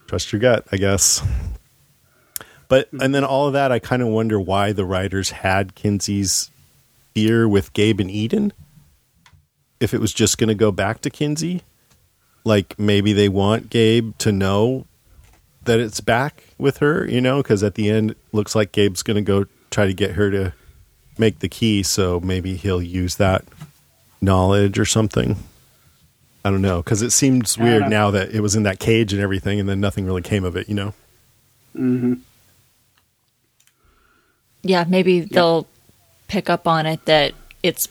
[0.06, 1.22] Trust your gut i guess.
[2.68, 6.50] But and then all of that i kind of wonder why the writers had kinsey's
[7.14, 8.52] fear with gabe and eden?
[9.80, 11.62] If it was just going to go back to kinsey?
[12.44, 14.86] Like maybe they want gabe to know
[15.64, 17.38] that it's back with her you know?
[17.38, 20.30] Because at the end it looks like gabe's going to go try to get her
[20.30, 20.52] to
[21.18, 23.44] make the key so maybe he'll use that
[24.20, 25.36] knowledge or something.
[26.44, 29.20] I don't know because it seems weird now that it was in that cage and
[29.20, 30.94] everything and then nothing really came of it you know?
[31.76, 32.14] Hmm.
[34.62, 35.66] yeah, maybe they'll
[36.28, 37.88] pick up on it that it's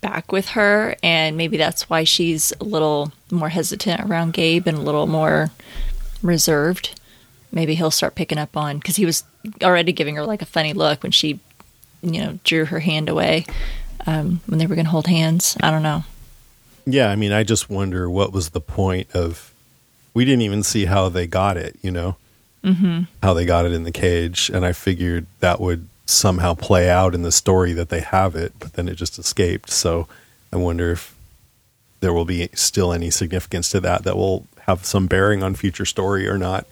[0.00, 4.76] back with her, and maybe that's why she's a little more hesitant around Gabe and
[4.76, 5.50] a little more
[6.22, 7.00] reserved.
[7.52, 9.24] Maybe he'll start picking up on because he was
[9.62, 11.38] already giving her like a funny look when she,
[12.02, 13.46] you know, drew her hand away
[14.06, 15.56] um, when they were going to hold hands.
[15.62, 16.04] I don't know.
[16.86, 19.54] Yeah, I mean, I just wonder what was the point of
[20.12, 22.16] we didn't even see how they got it, you know,
[22.62, 23.04] mm-hmm.
[23.22, 24.50] how they got it in the cage.
[24.52, 28.52] And I figured that would somehow play out in the story that they have it,
[28.58, 29.70] but then it just escaped.
[29.70, 30.06] So
[30.52, 31.14] I wonder if
[32.00, 35.84] there will be still any significance to that that will have some bearing on future
[35.84, 36.66] story or not.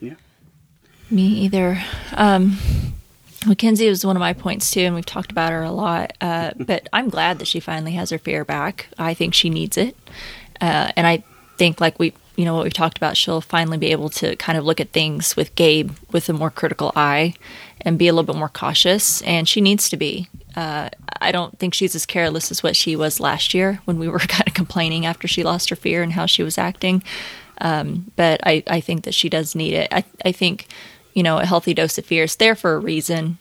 [0.00, 0.14] Yeah.
[1.10, 1.82] Me either.
[2.12, 2.58] Um,
[3.46, 6.12] Mackenzie was one of my points too, and we've talked about her a lot.
[6.20, 8.88] Uh, but I'm glad that she finally has her fear back.
[8.98, 9.96] I think she needs it,
[10.60, 11.24] uh, and I
[11.56, 14.56] think like we, you know, what we've talked about, she'll finally be able to kind
[14.56, 17.34] of look at things with Gabe with a more critical eye
[17.80, 19.20] and be a little bit more cautious.
[19.22, 20.28] And she needs to be.
[20.54, 20.88] Uh,
[21.20, 24.18] I don't think she's as careless as what she was last year when we were
[24.36, 27.02] kind of complaining after she lost her fear and how she was acting.
[27.60, 29.88] Um, but I, I think that she does need it.
[29.92, 30.68] I, I think,
[31.14, 33.38] you know, a healthy dose of fear is there for a reason.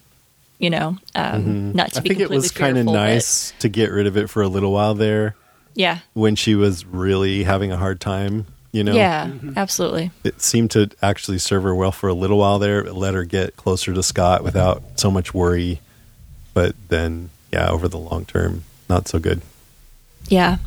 [0.57, 3.53] You know, um, not to I be think it was kind of fearful, but- nice
[3.59, 5.35] to get rid of it for a little while there
[5.75, 8.47] Yeah, when she was really having a hard time,
[8.77, 8.93] you know.
[8.93, 10.11] yeah, absolutely.
[10.23, 12.81] It seemed to actually serve her well for a little while there.
[12.81, 15.81] It let her get closer to Scot without so much worry.
[16.53, 19.41] But then, yeah, over the long term, not so good.
[20.27, 20.57] Yeah.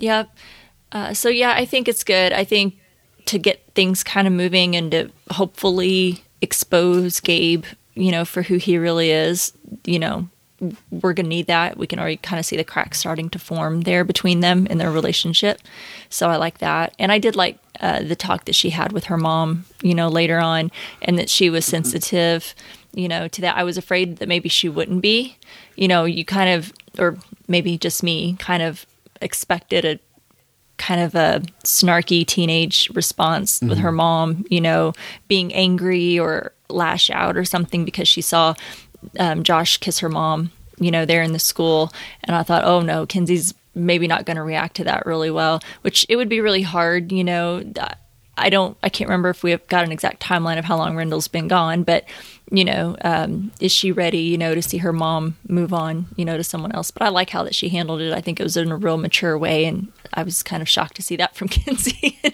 [0.00, 0.24] Yeah.
[0.90, 2.32] Uh, so yeah, I think it's good.
[2.32, 2.74] I think
[3.26, 8.56] to get things kind of moving and to hopefully expose Gabe, you know, for who
[8.56, 9.52] he really is,
[9.84, 10.28] you know,
[10.90, 11.76] we're going to need that.
[11.76, 14.78] We can already kind of see the cracks starting to form there between them in
[14.78, 15.60] their relationship.
[16.08, 16.94] So I like that.
[16.98, 20.08] And I did like uh, the talk that she had with her mom, you know,
[20.08, 22.54] later on, and that she was sensitive,
[22.94, 23.56] you know, to that.
[23.56, 25.36] I was afraid that maybe she wouldn't be.
[25.76, 27.16] You know, you kind of, or
[27.48, 28.86] maybe just me, kind of
[29.20, 29.98] expected a
[30.78, 34.92] kind of a snarky teenage response with her mom, you know,
[35.28, 38.54] being angry or lash out or something because she saw
[39.18, 41.92] um, Josh kiss her mom, you know, there in the school.
[42.24, 45.60] And I thought, oh no, Kenzie's maybe not going to react to that really well,
[45.82, 47.62] which it would be really hard, you know.
[48.36, 50.96] I don't, I can't remember if we have got an exact timeline of how long
[50.96, 52.06] Rendell's been gone, but,
[52.50, 56.24] you know, um, is she ready, you know, to see her mom move on, you
[56.24, 56.90] know, to someone else?
[56.90, 58.12] But I like how that she handled it.
[58.14, 59.66] I think it was in a real mature way.
[59.66, 62.32] And I was kind of shocked to see that from Kenzie in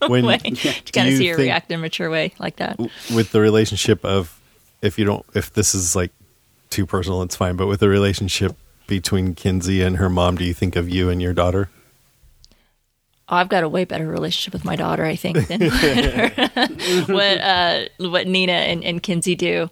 [0.00, 2.56] a When- way, to kind of see her think- react in a mature way like
[2.56, 2.78] that.
[3.12, 4.40] with the relationship of
[4.84, 6.12] if you don't if this is like
[6.70, 8.56] too personal it's fine but with the relationship
[8.86, 11.68] between kinsey and her mom do you think of you and your daughter
[13.26, 15.60] Oh, I've got a way better relationship with my daughter, I think, than
[17.06, 19.70] what uh, what Nina and, and Kinsey do.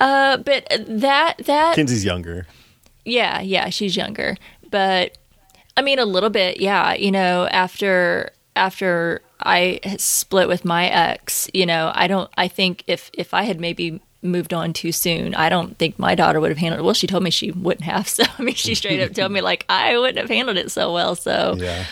[0.00, 2.46] Uh, but that that kinsey's younger
[3.04, 4.36] yeah, yeah, she's younger,
[4.70, 5.18] but
[5.76, 6.94] I mean a little bit, yeah.
[6.94, 12.30] You know, after after I split with my ex, you know, I don't.
[12.36, 16.14] I think if if I had maybe moved on too soon, I don't think my
[16.14, 16.84] daughter would have handled it.
[16.84, 18.08] Well, she told me she wouldn't have.
[18.16, 20.92] So I mean, she straight up told me like I wouldn't have handled it so
[20.92, 21.14] well.
[21.16, 21.84] So yeah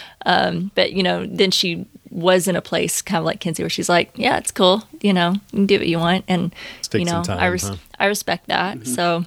[0.75, 3.89] but you know, then she was in a place kind of like Kinsey where she's
[3.89, 6.55] like, yeah, it's cool, you know, you can do what you want, and
[6.93, 7.77] you know, time, I res- huh?
[7.99, 8.87] I respect that.
[8.87, 9.25] So,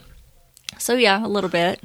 [0.78, 1.82] so yeah, a little bit,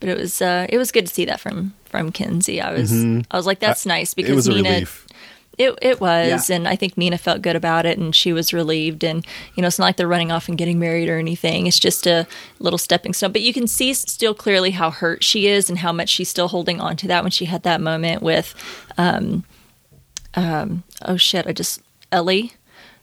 [0.00, 2.60] but it was uh, it was good to see that from from Kinsey.
[2.60, 2.92] I was
[3.30, 4.32] I was like, that's nice because Mm-hmm.
[4.32, 4.68] it was a Nina.
[4.70, 5.01] relief
[5.58, 6.56] It it was, Yeah.
[6.56, 9.04] and I think Nina felt good about it, and she was relieved.
[9.04, 11.66] And you know, it's not like they're running off and getting married or anything.
[11.66, 12.26] It's just a
[12.58, 13.32] little stepping stone.
[13.32, 16.48] But you can see still clearly how hurt she is and how much she's still
[16.48, 18.54] holding on to that when she had that moment with,
[18.96, 19.44] um,
[20.34, 22.54] um, oh shit, I just Ellie,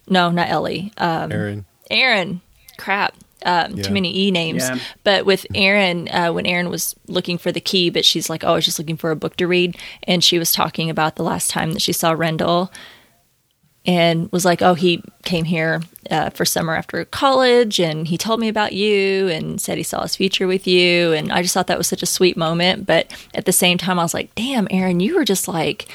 [0.08, 2.42] no, not Ellie, um, erin Erin.
[2.78, 3.14] Crap.
[3.46, 3.84] Um, Yeah.
[3.84, 4.64] Too many E names.
[4.64, 4.80] Yeah.
[5.04, 8.50] But with Erin, uh, when Erin was looking for the key, but she's like, oh,
[8.52, 9.78] I was just looking for a book to read.
[10.04, 12.72] And she was talking about the last time that she saw Rendell
[13.86, 15.82] and was like, oh, he came here
[16.12, 20.02] uh, for summer after college and he told me about you and said he saw
[20.02, 21.14] his future with you.
[21.14, 22.86] And I just thought that was such a sweet moment.
[22.86, 25.88] But at the same time, I was like, damn, Erin, you were just like,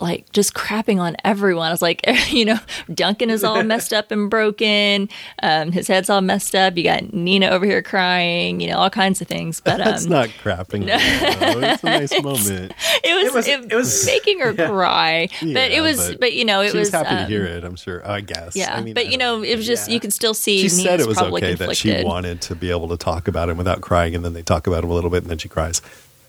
[0.00, 1.68] like just crapping on everyone.
[1.68, 2.58] I was like, you know,
[2.92, 5.08] Duncan is all messed up and broken.
[5.42, 6.76] Um, his head's all messed up.
[6.76, 8.60] You got Nina over here crying.
[8.60, 9.60] You know, all kinds of things.
[9.60, 10.96] But that's um, not crapping though.
[11.60, 12.72] it's a nice moment
[13.04, 14.68] it was It was- it, it was- making her yeah.
[14.68, 15.28] cry.
[15.40, 17.28] but Yeah, it was, but, but you know, it she was, was happy to um,
[17.28, 19.66] hear it i'm sure i guess Yeah, I mean, but I you know, it was
[19.66, 19.94] just Yeah.
[19.94, 20.60] you can still see.
[20.60, 23.48] she said it was probably okay that she wanted to be able to talk about
[23.48, 25.48] him without crying and then they talk about him a little bit and then she
[25.48, 25.80] cries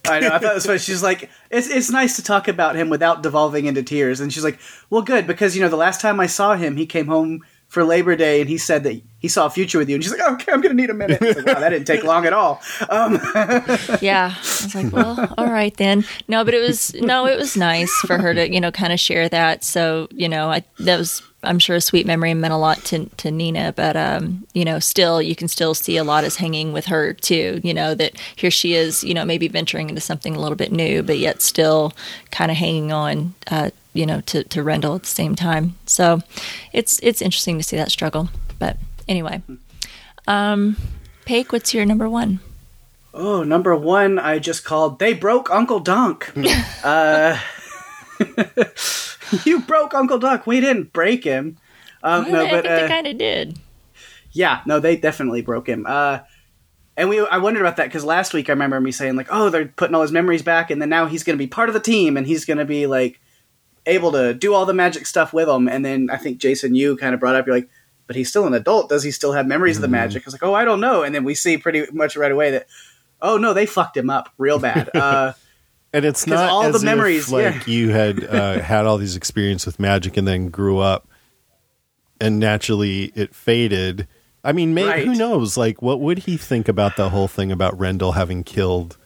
[0.08, 0.30] I know.
[0.30, 0.80] I thought it was funny.
[0.80, 4.20] She's like, it's it's nice to talk about him without devolving into tears.
[4.20, 6.86] And she's like, well, good because you know the last time I saw him, he
[6.86, 9.96] came home for Labor Day and he said that he saw a future with you.
[9.96, 11.22] And she's like, oh, okay, I'm gonna need a minute.
[11.22, 12.62] Like, wow, that didn't take long at all.
[12.90, 13.20] Um,
[14.02, 16.04] Yeah, I was like, well, all right then.
[16.28, 19.00] No, but it was no, it was nice for her to you know kind of
[19.00, 19.64] share that.
[19.64, 23.06] So you know, I that was I'm sure a sweet memory meant a lot to
[23.06, 26.74] to Nina, but um, you know, still you can still see a lot as hanging
[26.74, 27.62] with her too.
[27.64, 30.72] You know that here she is, you know, maybe venturing into something a little bit
[30.72, 31.94] new, but yet still
[32.32, 35.76] kind of hanging on, uh, you know, to to Rendell at the same time.
[35.86, 36.22] So
[36.74, 38.30] it's it's interesting to see that struggle.
[38.58, 38.78] But
[39.08, 39.42] anyway,
[40.28, 40.76] um,
[41.26, 42.42] Paik, what's your number one?
[43.14, 45.00] Oh, number one, I just called.
[45.00, 46.32] They broke Uncle Dunk.
[46.84, 47.40] uh,
[49.46, 50.46] you broke Uncle Duck.
[50.48, 51.58] We didn't break him.
[52.04, 53.60] Um, Well, no, I but think they uh, kind of did.
[54.32, 55.86] yeah, no, they definitely broke him.
[55.88, 56.20] Uh,
[56.96, 59.50] and we, I wondered about that because last week I remember me saying like, "Oh,
[59.50, 61.74] they're putting all his memories back, and then now he's going to be part of
[61.74, 63.20] the team, and he's going to be like
[63.86, 66.98] able to do all the magic stuff with them." And then I think Jason, you
[66.98, 67.70] kind of brought up, you're like,
[68.08, 68.90] "But he's still an adult.
[68.90, 71.04] Does he still have memories of the magic?" I was like, "Oh, I don't know."
[71.04, 72.68] And then we see pretty much right away that,
[73.22, 74.90] oh no, they fucked him up real bad.
[74.96, 75.34] Uh,
[75.92, 77.74] And it's not all as the memories, if, like yeah.
[77.74, 81.08] you had uh, had all these experience with magic and then grew up,
[82.22, 84.08] and naturally it faded.
[84.44, 85.06] I mean, maybe Right.
[85.06, 85.58] who knows?
[85.58, 88.98] Like, what would he think about the whole thing about Rendell having killed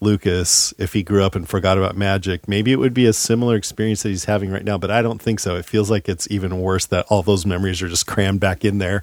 [0.00, 2.46] Lucas if he grew up and forgot about magic?
[2.48, 5.20] Maybe it would be a similar experience that he's having right now, but I don't
[5.22, 5.56] think so.
[5.56, 8.78] It feels like it's even worse that all those memories are just crammed back in
[8.78, 9.02] there.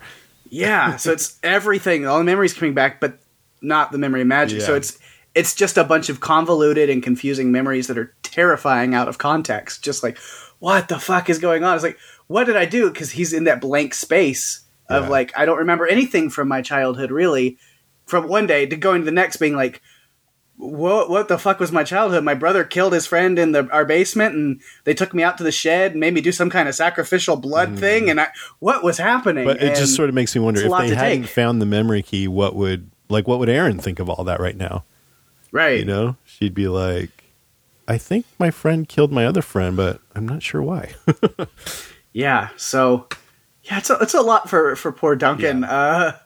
[0.49, 2.05] Yeah, so it's everything.
[2.05, 3.17] All the memories coming back, but
[3.61, 4.61] not the memory of magic.
[4.61, 4.99] So it's
[5.35, 9.83] it's just a bunch of convoluted and confusing memories that are terrifying out of context.
[9.83, 10.17] Just like,
[10.59, 11.75] what the fuck is going on?
[11.75, 12.89] It's like, what did I do?
[12.91, 15.09] Because he's in that blank space of Yeah.
[15.09, 17.57] like, I don't remember anything from my childhood really.
[18.05, 19.81] From one day to going to the next, being like,
[20.57, 22.23] what what the fuck was my childhood?
[22.23, 25.43] My brother killed his friend in the our basement, and they took me out to
[25.43, 28.09] the shed and made me do some kind of sacrificial blood thing.
[28.09, 28.27] And I,
[28.59, 29.45] what was happening?
[29.45, 29.47] Mm.
[29.47, 31.25] But it And- just sort of makes me wonder if they hadn't take.
[31.31, 34.55] found the memory key, what would like what would Erin think of all that right
[34.57, 34.83] now?
[35.53, 35.79] Right.
[35.79, 37.23] You know, she'd be like,
[37.87, 40.93] I think my friend killed my other friend, but I'm not sure why.
[42.13, 42.49] Yeah.
[42.57, 43.07] So
[43.63, 45.63] yeah, it's a, it's a lot for for poor Duncan.
[45.63, 46.17] Uh,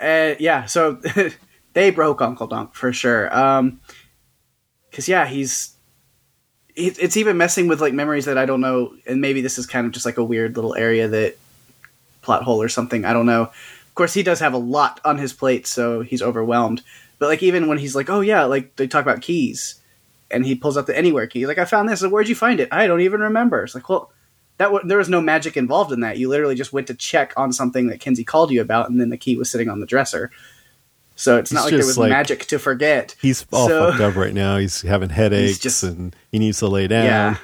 [0.00, 0.66] uh, yeah.
[0.66, 1.00] So
[1.72, 3.34] they broke Uncle Dunk for sure.
[3.36, 3.80] Um,
[4.90, 5.74] because yeah, he's
[6.74, 9.66] it, it's even messing with like memories that I don't know, and maybe this is
[9.66, 11.38] kind of just like a weird little area that
[12.22, 13.04] plot hole or something.
[13.04, 13.42] I don't know.
[13.42, 16.82] Of course, he does have a lot on his plate, so he's overwhelmed.
[17.18, 19.80] But like even when he's like, "Oh yeah," like they talk about keys,
[20.30, 21.46] and he pulls out the anywhere key.
[21.46, 22.02] Like I found this.
[22.02, 22.68] Like, Where'd you find it?
[22.70, 23.64] I don't even remember.
[23.64, 24.10] It's like, well,
[24.58, 26.18] that w- there was no magic involved in that.
[26.18, 29.08] You literally just went to check on something that Kinsey called you about, and then
[29.10, 30.30] the key was sitting on the dresser.
[31.18, 33.14] So it's not like there was like- magic to forget.
[33.22, 34.58] He's all So- fucked up right now.
[34.58, 37.38] He's having headaches just- and he needs to lay down.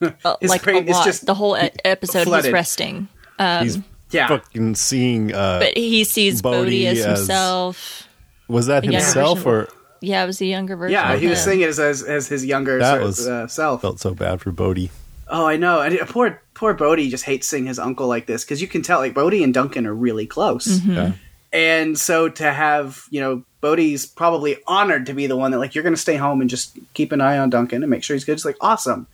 [0.00, 0.10] Yeah.
[0.24, 1.04] Uh, like brain a lot.
[1.04, 2.46] just the whole e- episode flooded.
[2.46, 3.08] he's resting.
[3.38, 3.78] He's
[4.10, 4.28] Yeah.
[4.28, 5.34] fucking seeing.
[5.34, 8.08] Uh, But he sees Bode Bode as, as- himself.
[8.50, 9.68] Was that younger himself or
[10.00, 10.92] Yeah, it was the younger version.
[10.92, 11.44] Yeah, of he was him.
[11.44, 13.80] saying it as, as, as his younger That sort was- uh, self.
[13.82, 14.90] felt so bad for Bode.
[15.28, 15.80] Oh, I know.
[15.80, 18.98] And poor poor Bode just hates seeing his uncle like this because you can tell
[18.98, 20.66] like Bode and Duncan are really close.
[20.66, 20.90] Mm-hmm.
[20.92, 21.12] Yeah.
[21.52, 25.74] And so to have, you know, Bode's probably honored to be the one that like
[25.74, 28.14] you're going to stay home and just keep an eye on Duncan and make sure
[28.16, 28.32] he's good.
[28.32, 29.06] It's like awesome.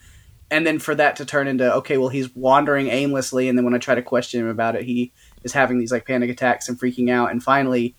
[0.51, 3.75] And then for that to turn into okay, well he's wandering aimlessly and then when
[3.75, 5.13] I try to question him about it, he
[5.45, 7.95] is having these like panic attacks and freaking out and finally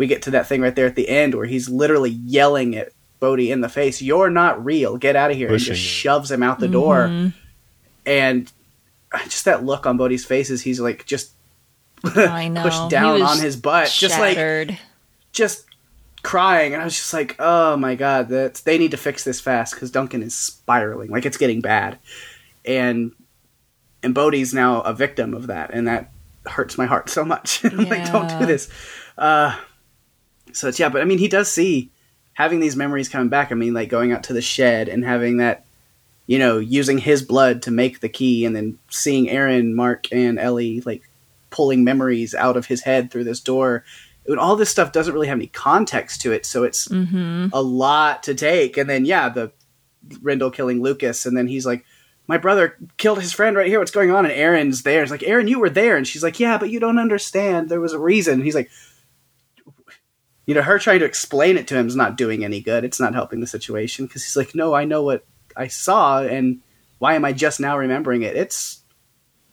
[0.00, 2.88] we get to that thing right there at the end where he's literally yelling at
[3.20, 4.96] Bode in the face, "You're not real.
[4.96, 7.08] Get out of here!" Pushing and just shoves him out the door.
[7.08, 7.28] Mm-hmm.
[8.06, 8.50] And
[9.24, 11.32] just that look on Bode's face is he's like just
[12.04, 12.62] I know.
[12.62, 14.78] pushed down on his butt, just like shattered.
[15.32, 15.66] just
[16.22, 19.38] crying, and I was just like, "Oh my god, that's they need to fix this
[19.38, 21.98] fast because Duncan is spiraling, like it's getting bad."
[22.64, 23.12] And
[24.02, 26.10] and Bode's now a victim of that, and that
[26.46, 27.62] hurts my heart so much.
[27.64, 28.70] like, don't do this.
[29.18, 29.54] Uh,
[30.56, 31.90] so it's yeah, but I mean, he does see
[32.34, 33.52] having these memories coming back.
[33.52, 35.64] I mean, like going out to the shed and having that,
[36.26, 40.38] you know, using his blood to make the key, and then seeing Erin, Mark, and
[40.38, 41.02] Ellie like
[41.50, 43.84] pulling memories out of his head through this door.
[44.26, 47.48] And all this stuff doesn't really have any context to it, so it's Mm-hmm.
[47.52, 48.76] a lot to take.
[48.76, 49.50] And then yeah, the
[50.22, 51.84] Rendell killing Lucas, and then he's like,
[52.26, 53.78] "My brother killed his friend right here.
[53.80, 55.02] What's going on?" And Erin's there.
[55.02, 57.68] It's like, "Aaron, you were there," and she's like, "Yeah, but you don't understand.
[57.68, 58.70] There was a reason." And he's like,
[60.50, 62.82] you know, her trying to explain it to him is not doing any good.
[62.82, 65.24] It's not helping the situation because he's like, "No, I know what
[65.56, 66.58] I saw, and
[66.98, 68.82] why am I just now remembering it?" It's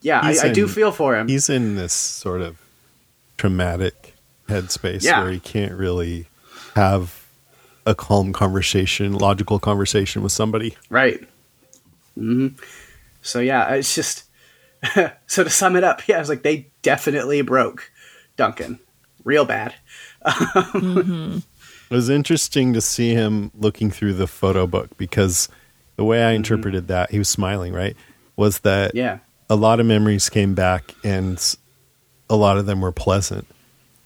[0.01, 1.27] yeah, I, He's I do feel for him.
[1.27, 2.57] He's in this sort of
[3.37, 4.15] traumatic
[4.49, 5.21] headspace Yeah.
[5.21, 6.25] where he can't really
[6.73, 7.27] have
[7.85, 10.75] a calm conversation, logical conversation with somebody.
[10.89, 11.23] Right.
[12.15, 12.47] hmm
[13.21, 14.23] So yeah, it's just
[15.27, 17.91] so to sum it up, yeah, it's like they definitely broke
[18.35, 18.79] Duncan
[19.23, 19.75] real bad.
[20.27, 21.37] Mm-hmm.
[21.89, 25.47] It was interesting to see him looking through the photo book because
[25.95, 26.35] the way I mm-hmm.
[26.37, 27.95] interpreted that, he was smiling, right?
[28.35, 29.19] Was that Yeah.
[29.49, 31.41] a lot of memories came back, and
[32.29, 33.47] a lot of them were pleasant.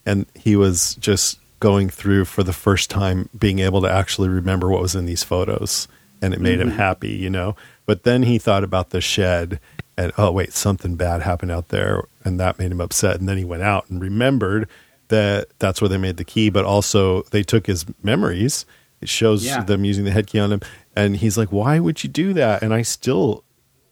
[0.06, 4.70] And he was just going through for the first time, being able to actually remember
[4.70, 5.88] what was in these photos,
[6.22, 6.78] and it made him mm-hmm.
[6.78, 7.56] happy, you know.
[7.86, 9.60] But then he thought about the shed,
[9.98, 13.20] and oh wait, something bad happened out there, and that made him upset.
[13.20, 14.70] And then he went out and remembered
[15.12, 18.66] that that's where they made the key, but also they took his memories.
[19.00, 19.64] It shows Yeah.
[19.64, 20.62] them using the head key on him,
[20.96, 23.44] and he's like, "Why would you do that?" And I still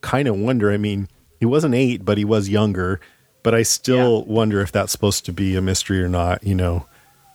[0.02, 0.70] kind of wonder.
[0.70, 1.08] I mean,
[1.38, 3.00] he wasn't eight, but he was younger.
[3.42, 6.44] But I still wonder if that's supposed to be a mystery or not.
[6.44, 6.86] You know,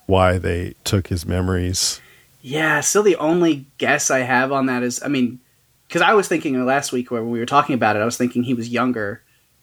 [0.06, 2.00] why they took his memories.
[2.42, 5.40] Yeah, still the only guess I have on that is, I mean,
[5.88, 8.44] because I was thinking last week when we were talking about it, I was thinking
[8.44, 9.22] he was younger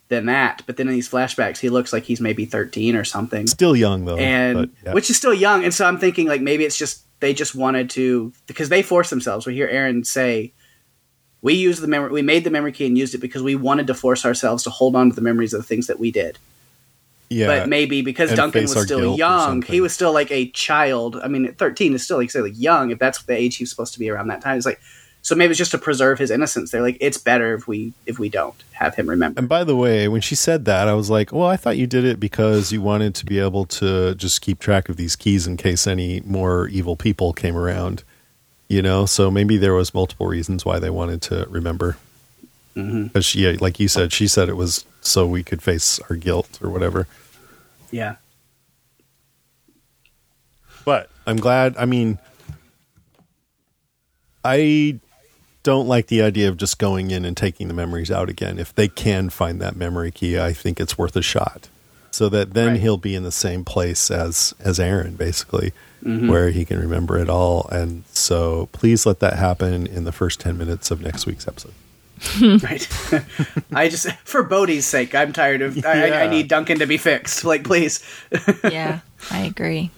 [0.09, 3.47] than that, but then in these flashbacks, he looks like he's maybe thirteen or something,
[3.47, 4.93] Still young though, and but, yeah.
[4.93, 5.63] which is still young.
[5.63, 9.09] And so I'm thinking like maybe it's just they just wanted to because they forced
[9.09, 9.45] themselves.
[9.45, 10.53] We hear Erin say,
[11.41, 13.87] "We used the memory, we made the memory key and used it because we wanted
[13.87, 16.37] to force ourselves to hold on to the memories of the things that we did."
[17.33, 21.19] yeah, but maybe because Duncan was still young, he was still like a child.
[21.23, 23.69] I mean, 13 is still like say like young if that's the age he was
[23.69, 24.57] supposed to be around that time.
[24.57, 24.79] It's like
[25.23, 26.69] so maybe it's just to preserve his innocence.
[26.69, 29.39] They're like it's better if we if we don't have him remember.
[29.39, 31.87] And by the way, when she said that, I was like, well, I thought you
[31.87, 35.47] did it because you wanted to be able to just keep track of these keys
[35.47, 38.03] in case any more evil people came around.
[38.67, 41.97] You know, so maybe there was multiple reasons why they wanted to remember.
[42.75, 43.05] Mhm.
[43.05, 46.59] Because she, like you said, she said it was so we could face our guilt
[46.61, 47.07] or whatever.
[47.91, 48.15] Yeah.
[50.83, 51.75] But I'm glad.
[51.77, 52.17] I mean,
[54.43, 54.99] I
[55.63, 58.59] don't like the idea of just going in and taking the memories out again.
[58.59, 61.69] If they can find that memory key, I think it's worth a shot.
[62.11, 62.79] So that then Right.
[62.79, 65.71] he'll be in the same place as as Erin, basically,
[66.03, 66.27] Mm-hmm.
[66.29, 67.67] where he can remember it all.
[67.71, 71.73] And so, please let that happen in the first ten minutes of next week's episode.
[72.63, 72.87] right.
[73.73, 75.83] I just for Bode's sake, I'm tired of.
[75.85, 77.45] I, I, I need Duncan to be fixed.
[77.45, 78.03] Like please.
[78.65, 78.99] yeah,
[79.31, 79.91] I agree.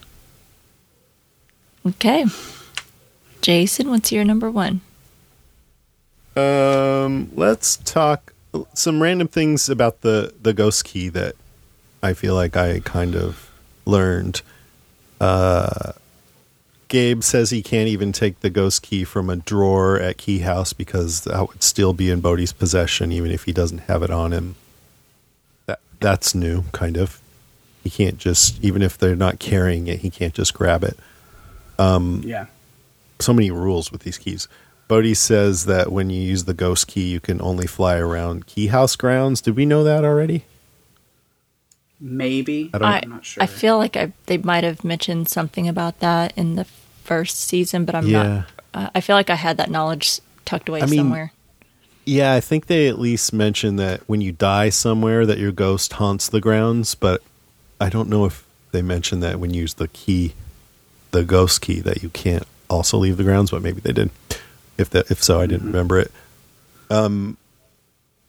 [1.84, 2.24] Okay.
[3.42, 4.80] Jason, what's your number one?
[6.36, 8.32] Um, let's talk
[8.74, 11.34] some random things about the the ghost key that
[12.02, 13.50] I feel like I kind of
[13.84, 14.42] learned.
[15.20, 15.92] Uh,
[16.88, 20.72] Gabe says he can't even take the ghost key from a drawer at Key House
[20.72, 24.32] because that would still be in Bode's possession, even if he doesn't have it on
[24.32, 24.54] him.
[25.66, 27.20] That that's new, kind of.
[27.82, 30.98] He can't just, even if they're not carrying it, he can't just grab it
[31.78, 32.46] Yeah.
[33.20, 34.48] so many rules with these keys.
[34.88, 38.68] Bode says that when you use the ghost key, you can only fly around key
[38.68, 39.40] house grounds.
[39.40, 40.44] Did we know that already?
[42.00, 42.70] Maybe.
[42.74, 43.42] I don't- I, I'm not sure.
[43.42, 46.66] I feel like I, they might have mentioned something about that in the
[47.04, 48.22] first season, but I'm Yeah.
[48.22, 48.44] not.
[48.74, 51.32] Uh, I feel like I had that knowledge tucked away I mean, somewhere.
[52.04, 55.94] Yeah, I think they at least mentioned that when you die somewhere, that your ghost
[55.94, 56.94] haunts the grounds.
[56.94, 57.22] But
[57.80, 60.34] I don't know if they mentioned that when you use the key,
[61.10, 63.50] the ghost key, that you can't also leave the grounds.
[63.50, 64.10] But maybe they did.
[64.78, 66.10] If that, if so, I didn't remember it.
[66.90, 67.36] Um,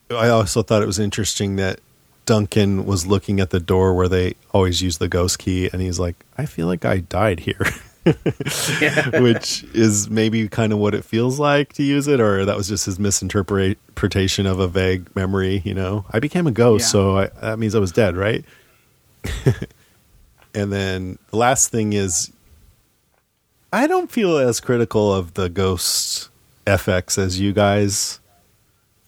[0.10, 1.80] I also thought it was interesting that
[2.26, 6.00] Duncan was looking at the door where they always use the ghost key, and he's
[6.00, 7.60] like, "I feel like I died here."
[9.20, 12.70] which is maybe kind of what it feels like to use it, or that was
[12.70, 15.62] just his misinterpretation of a vague memory.
[15.66, 16.88] You know, I became a ghost, Yeah.
[16.92, 18.46] so I, that means I was dead, right?
[20.54, 22.32] and then the last thing is,
[23.74, 26.30] I don't feel as critical of the ghost
[26.68, 28.20] FX as you guys.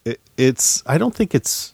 [0.05, 1.73] It, it's, I don't think it's.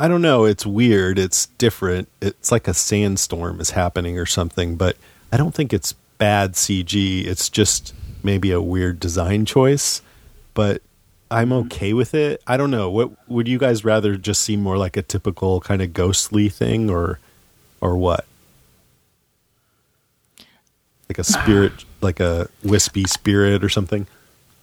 [0.00, 0.44] I don't know.
[0.44, 1.18] It's weird.
[1.18, 2.08] It's different.
[2.22, 4.96] It's like a sandstorm is happening or something, but
[5.32, 7.26] I don't think it's bad CG.
[7.26, 10.00] It's just maybe a weird design choice,
[10.54, 10.82] but
[11.32, 11.66] I'm mm-hmm.
[11.66, 12.40] okay with it.
[12.46, 12.88] I don't know.
[12.90, 16.90] What would you guys rather just see more like a typical kind of ghostly thing
[16.90, 17.18] or
[17.80, 18.24] or what?
[21.08, 24.06] Like a spirit, like a wispy spirit or something?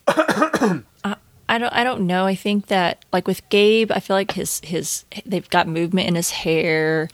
[1.03, 1.15] Uh,
[1.47, 2.25] I don't I don't know.
[2.25, 6.15] I think that like with Gabe, I feel like his his they've got movement in
[6.15, 7.07] his hair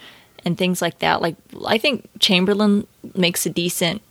[0.46, 1.22] and things like that.
[1.22, 1.36] Like
[1.68, 4.02] I think Chamberlain makes a decent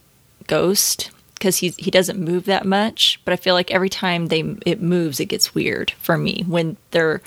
[0.47, 4.41] ghost because he he doesn't move that much, but I feel like every time they
[4.67, 7.23] it moves, it gets weird for me when they're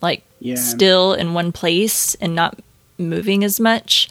[0.00, 0.54] like Yeah.
[0.54, 2.56] still in one place and not
[2.98, 4.08] moving as much.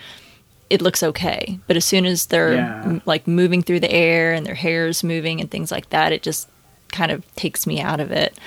[0.70, 2.82] It looks okay, but as soon as they're Yeah.
[2.84, 6.22] m- like moving through the air and their hair's moving and things like that, it
[6.22, 6.50] just
[6.92, 8.38] kind of takes me out of it.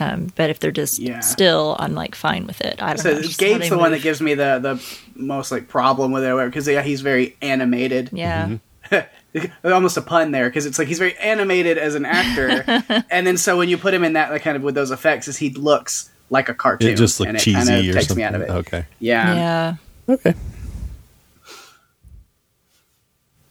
[0.00, 1.18] Um, but if they're just Yeah.
[1.20, 2.80] still, I'm like fine with it.
[2.80, 3.22] I don't So know.
[3.22, 6.44] just Gabe's they the one that gives me the the most like problem with it
[6.46, 8.10] because yeah, he's very animated.
[8.12, 8.58] Yeah,
[9.64, 12.64] almost a pun there because it's like he's very animated as an actor,
[13.10, 15.26] and then so when you put him in that like kind of with those effects,
[15.26, 16.90] is he looks like a cartoon.
[16.90, 18.16] It just looked and cheesy kinda or takes something.
[18.18, 18.50] me out of it.
[18.50, 18.84] Okay.
[19.00, 19.34] Yeah.
[19.34, 19.74] yeah.
[20.14, 20.34] Okay.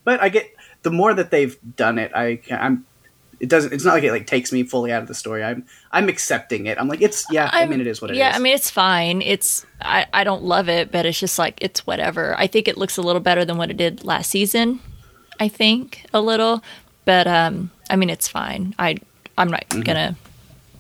[0.04, 0.50] but I get
[0.84, 2.86] the more that they've done it, I I'm
[3.40, 5.44] it doesn't it's not like it like takes me fully out of the story.
[5.44, 6.78] I'm I'm accepting it.
[6.80, 7.50] I'm like it's yeah.
[7.54, 8.18] i I'm- mean it is what it is.
[8.20, 9.22] yeah, I mean it's fine.
[9.22, 12.36] It's I, I don't love it, but it's just like it's whatever.
[12.38, 14.80] I think it looks a little better than what it did last season.
[15.40, 16.64] I think a little,
[17.06, 18.74] but um, I mean it's fine.
[18.80, 18.98] I
[19.38, 19.82] I'm not Mm-hmm.
[19.82, 20.16] gonna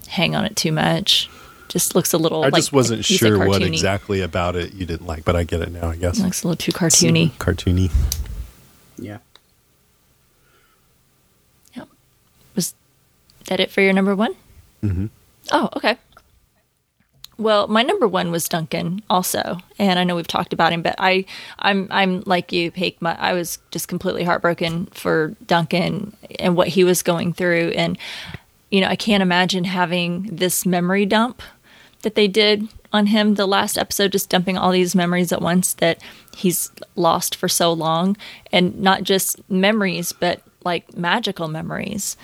[0.07, 1.29] hang on it too much.
[1.67, 2.43] Just looks a little.
[2.43, 5.43] I like, just wasn't you sure what exactly about it you didn't like, but I
[5.43, 5.89] get it now.
[5.89, 7.31] I guess it Looks a little too cartoony.
[7.33, 7.91] cartoony.
[8.97, 9.17] yeah.
[11.75, 11.89] Yep.
[12.55, 12.73] Was
[13.47, 14.35] that it for your number one?
[14.83, 15.07] Mm-hmm.
[15.51, 15.97] Oh, okay.
[17.37, 20.95] Well, my number one was Duncan also, and I know we've talked about him, but
[20.97, 21.25] I,
[21.59, 22.95] I'm, I'm like you, Paik.
[22.99, 27.97] My, I was just completely heartbroken for Duncan and what he was going through, and
[28.71, 31.41] you know, I can't imagine having this memory dump
[32.01, 35.73] that they did on him the last episode, just dumping all these memories at once
[35.75, 35.99] that
[36.35, 38.17] he's lost for so long,
[38.51, 42.17] and not just memories, but like magical memories.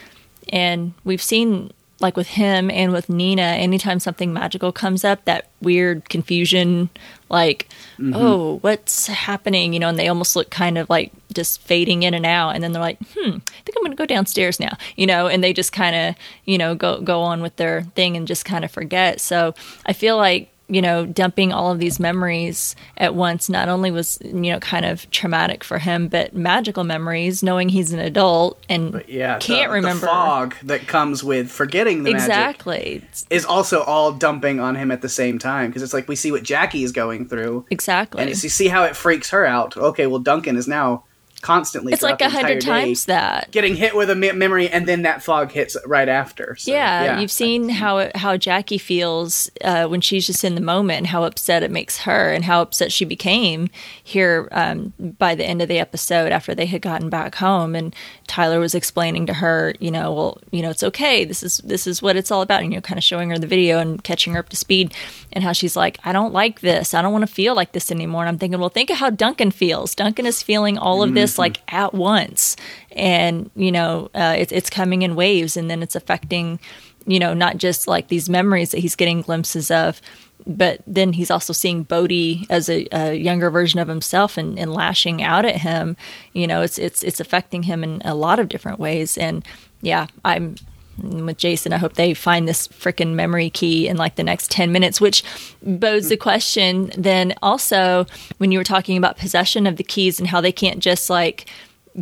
[0.50, 5.48] And we've seen, like with him and with Nina, anytime something magical comes up, that
[5.62, 6.90] weird confusion,
[7.30, 7.70] like,
[8.14, 9.74] oh, what's happening?
[9.74, 12.52] You know, and they almost look kind of like just fading in and out.
[12.52, 15.28] And then they're like, hmm, I think I'm going to go downstairs now, you know,
[15.28, 16.16] and they just kind of,
[16.46, 19.22] you know, go, go on with their thing and just kind of forget.
[19.22, 23.92] So I feel like, you know, dumping all of these memories at once not only
[23.92, 28.64] was, you know, kind of traumatic for him, but magical memories, knowing he's an adult
[28.70, 30.02] and But yeah, can't the, remember.
[30.02, 33.04] the fog that comes with forgetting the magic exactly.
[33.30, 36.32] is also all dumping on him at the same time because it's like we see
[36.32, 38.22] what Jackie is going through, exactly.
[38.22, 39.76] And you see how it freaks her out.
[39.76, 41.04] Okay, well Duncan is now
[41.44, 44.88] constantly it's like a hundred day times that getting hit with a me- memory, and
[44.88, 46.56] then that fog hits right after.
[46.56, 51.00] So, yeah, you've seen how how Jackie feels uh, when she's just in the moment,
[51.00, 53.70] and how upset it makes her, and how upset she became
[54.04, 57.96] here um, by the end of the episode after they had gotten back home, and
[58.28, 61.26] Tyler was explaining to her, you know, well, you know, it's okay.
[61.26, 63.38] This is this is what it's all about, and you know, kind of showing her
[63.38, 64.94] the video and catching her up to speed,
[65.34, 66.94] and how she's like, I don't like this.
[66.94, 68.22] I don't want to feel like this anymore.
[68.22, 69.94] And I'm thinking, well, think of how Duncan feels.
[69.94, 72.56] Duncan is feeling all of this like at once,
[72.92, 76.60] and you know, uh, it's it's coming in waves, and then it's affecting
[77.06, 80.02] you know, not just like these memories that he's getting glimpses of,
[80.46, 84.74] but then he's also seeing Bode as a, a younger version of himself and, and
[84.74, 85.96] lashing out at him.
[86.34, 89.18] You know, it's it's it's affecting him in a lot of different ways.
[89.18, 89.46] And
[89.82, 90.56] yeah, I'm
[90.98, 91.74] with Jason.
[91.74, 95.24] I hope they find this freaking memory key in like the next ten minutes, which
[95.62, 96.92] bodes the question.
[96.98, 98.06] Then also,
[98.38, 101.50] when you were talking about possession of the keys and how they can't just like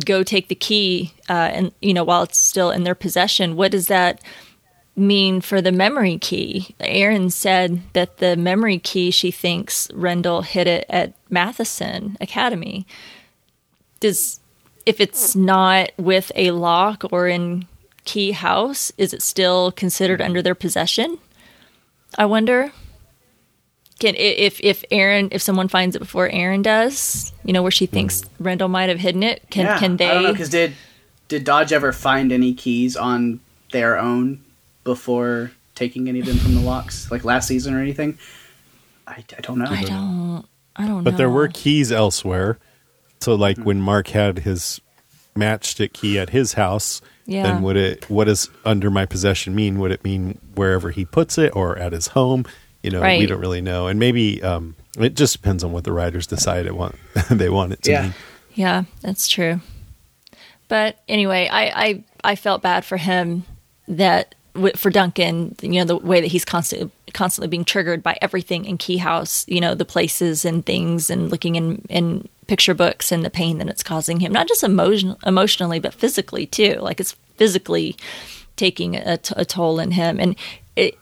[0.04, 3.72] go take the key uh, and you know while it's still in their possession, what
[3.72, 4.20] does that
[4.94, 6.74] mean for the memory key?
[6.80, 12.86] Erin said that the memory key she thinks Rendell hid it at Matheson Academy.
[14.00, 14.40] Does
[14.84, 17.66] if it's not with a lock or in
[18.04, 21.18] key house, is it still considered under their possession?
[22.18, 22.72] I wonder.
[23.98, 27.86] Can if if Erin if someone finds it before Erin does, you know where she
[27.86, 30.10] thinks Rendell might have hidden it, can yeah, can they?
[30.10, 30.74] I don't know because did
[31.28, 33.38] did Dodge ever find any keys on
[33.70, 34.42] their own
[34.84, 38.18] before taking any of them from the locks, like last season or anything?
[39.06, 39.66] I, I don't know.
[39.68, 40.44] I don't.
[40.74, 41.10] I don't know.
[41.10, 42.58] But there were keys elsewhere.
[43.20, 43.64] So, like Hmm.
[43.64, 44.80] when Mark had his
[45.36, 47.44] matchstick key at his house, Yeah.
[47.44, 48.08] then would it?
[48.10, 49.78] What does under my possession mean?
[49.78, 52.44] Would it mean wherever he puts it or at his home?
[52.82, 55.92] You know, we don't really know, and maybe um, it just depends on what the
[55.92, 56.96] writers decide it want
[57.30, 58.02] they want it to Yeah.
[58.02, 58.14] mean.
[58.54, 59.60] Yeah, that's true.
[60.68, 63.44] But anyway, I I, I felt bad for him
[63.88, 64.34] that
[64.76, 68.78] for Duncan, you know, the way that he's constantly constantly being triggered by everything in
[68.78, 73.24] Key House, you know, the places and things, and looking in in picture books and
[73.24, 76.74] the pain that it's causing him, not just emotion emotionally, but physically too.
[76.74, 77.96] Like it's physically
[78.56, 80.36] taking a, t- a toll in him, and
[80.76, 80.98] it,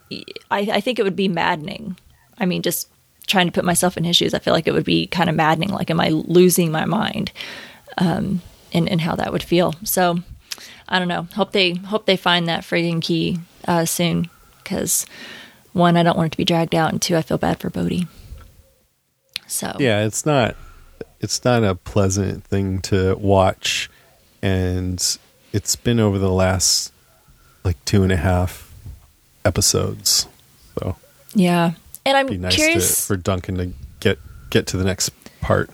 [0.49, 1.97] I, I think it would be maddening.
[2.39, 2.89] I mean, just
[3.27, 5.35] trying to put myself in his shoes, I feel like it would be kind of
[5.35, 5.71] maddening.
[5.71, 7.33] Like, am I losing my mind?
[7.99, 8.43] Um,
[8.73, 9.75] and, and how that would feel.
[9.83, 10.19] So,
[10.89, 11.27] I don't know.
[11.35, 14.31] Hope they hope they find that friggin' key uh, soon.
[14.63, 15.05] Because
[15.73, 17.71] one, I don't want it to be dragged out, and two, I feel bad for
[17.71, 18.07] Bode.
[19.49, 20.55] So Yeah, it's not
[21.21, 23.91] it's not a pleasant thing to watch,
[24.43, 25.19] and
[25.53, 26.93] it's been over the last
[27.65, 28.73] like two and a half
[29.45, 30.27] episodes.
[30.79, 30.97] So
[31.35, 31.73] yeah.
[32.05, 32.97] And I'm nice curious.
[32.97, 34.19] to, for Duncan to get
[34.49, 35.11] get to the next
[35.41, 35.71] part.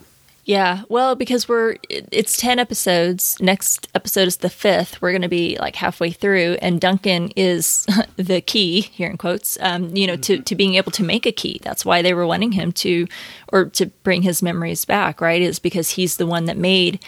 [0.47, 3.37] Yeah, well, because we're it's ten episodes.
[3.41, 5.03] Next episode is the fifth.
[5.03, 7.85] We're going to be like halfway through, and Duncan is
[8.17, 9.59] the key here in quotes.
[9.61, 11.59] Um, you know, to to being able to make a key.
[11.65, 13.09] That's why they were wanting him to,
[13.53, 15.21] or to bring his memories back.
[15.21, 15.43] Right?
[15.43, 17.01] Is because he's the one that made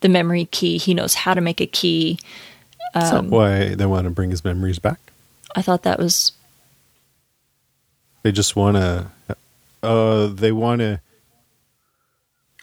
[0.00, 0.78] the memory key.
[0.78, 2.20] He knows how to make a key.
[2.94, 5.00] Is Um, that why they want to bring his memories back?
[5.56, 6.30] I thought that was
[8.22, 9.06] They just want to.
[9.82, 11.00] Uh, they want to.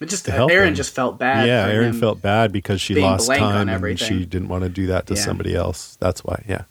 [0.01, 0.75] It just To help Erin him.
[0.75, 1.47] just felt bad.
[1.47, 1.99] Yeah, for Erin him.
[1.99, 5.05] felt bad because she lost blank on time and she didn't want to do that
[5.07, 5.21] to Yeah.
[5.21, 5.95] somebody else.
[5.99, 6.43] That's why.
[6.47, 6.63] Yeah.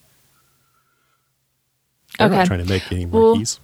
[2.19, 2.37] They're Okay.
[2.37, 3.61] not trying to make any more Well, keys.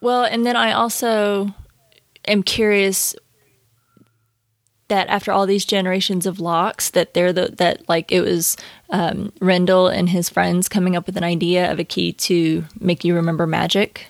[0.00, 1.54] Well, and then I also
[2.28, 3.14] am curious
[4.88, 8.56] that after all these generations of locks, that they're the that like it was
[8.90, 13.04] um, Rendell and his friends coming up with an idea of a key to make
[13.04, 14.06] you remember magic.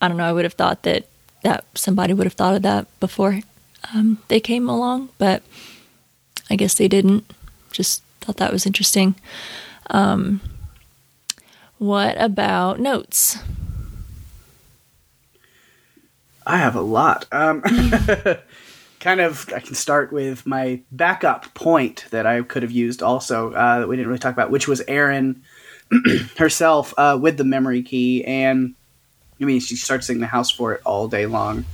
[0.00, 0.24] I don't know.
[0.24, 1.08] I would have thought that
[1.44, 3.40] that somebody would have thought of that before
[3.94, 5.42] um, they came along, but
[6.50, 7.30] I guess they didn't.
[7.70, 9.14] Just thought that was interesting.
[9.90, 10.40] Um,
[11.78, 13.38] what about notes?
[16.46, 17.26] I have a lot.
[17.30, 17.62] Um,
[19.00, 23.52] kind of, I can start with my backup point that I could have used also
[23.52, 25.42] uh, that we didn't really talk about, which was Erin
[26.38, 28.24] herself uh, with the memory key.
[28.24, 28.74] And
[29.40, 31.64] I mean, she starts in the house for it all day long,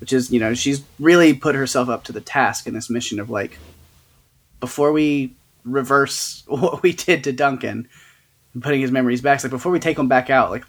[0.00, 3.20] which is, you know, she's really put herself up to the task in this mission
[3.20, 3.58] of like,
[4.60, 5.32] before we
[5.64, 7.88] reverse what we did to Duncan,
[8.60, 10.64] putting his memories back, like before we take him back out, like,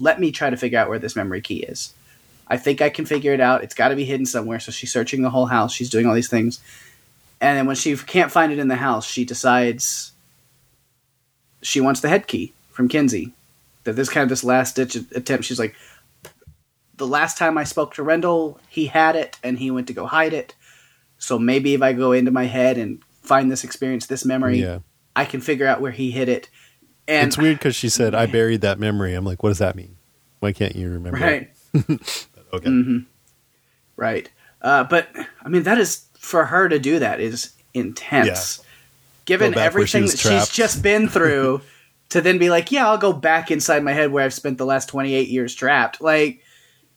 [0.00, 1.92] let me try to figure out where this memory key is.
[2.46, 3.62] I think I can figure it out.
[3.62, 4.60] It's got to be hidden somewhere.
[4.60, 5.72] So she's searching the whole house.
[5.72, 6.60] She's doing all these things.
[7.40, 10.12] And then when she can't find it in the house, she decides
[11.62, 13.32] she wants the head key from Kinsey.
[13.88, 15.44] That this kind of this last ditch attempt.
[15.44, 15.74] She's like,
[16.96, 20.06] the last time I spoke to Rendell, he had it and he went to go
[20.06, 20.54] hide it.
[21.18, 24.80] So maybe if I go into my head and find this experience, this memory, Yeah.
[25.16, 26.48] I can figure out where he hid it.
[27.08, 29.14] And it's weird because she said, I buried that memory.
[29.14, 29.96] I'm like, what does that mean?
[30.40, 31.18] Why can't you remember?
[31.18, 31.50] right.
[31.74, 32.26] it?
[32.52, 33.04] Okay.
[33.96, 34.30] Right.
[34.60, 35.08] Uh, but
[35.42, 38.62] I mean, that is for her to do that is intense.
[39.24, 41.60] Given Go she everything that she's just been through,
[42.10, 44.66] to then be like, "Yeah, I'll go back inside my head where I've spent the
[44.66, 46.40] last twenty eight years trapped." Like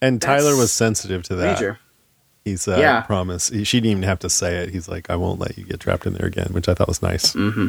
[0.01, 1.53] And Tyler was sensitive to that.
[1.53, 1.80] major.
[2.45, 3.01] He's uh, Yeah.
[3.01, 3.49] promise.
[3.49, 4.70] He, she didn't even have to say it.
[4.72, 7.01] He's like, I won't let you get trapped in there again, which I thought was
[7.03, 7.34] nice.
[7.34, 7.68] Mm-hmm.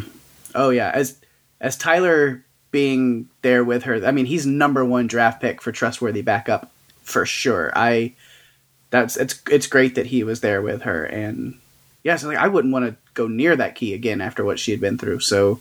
[0.54, 1.18] Oh yeah, as
[1.60, 4.04] as Tyler being there with her.
[4.06, 6.70] I mean, he's number one draft pick for trustworthy backup
[7.02, 7.70] for sure.
[7.74, 8.14] I
[8.90, 11.58] that's it's it's great that he was there with her, and
[12.02, 14.70] yeah, so like I wouldn't want to go near that key again after what she
[14.70, 15.20] had been through.
[15.20, 15.60] So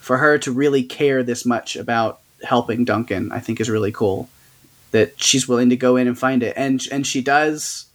[0.00, 4.28] for her to really care this much about helping Duncan, I think is really cool.
[4.90, 7.86] That she's willing to go in and find it, and and she does,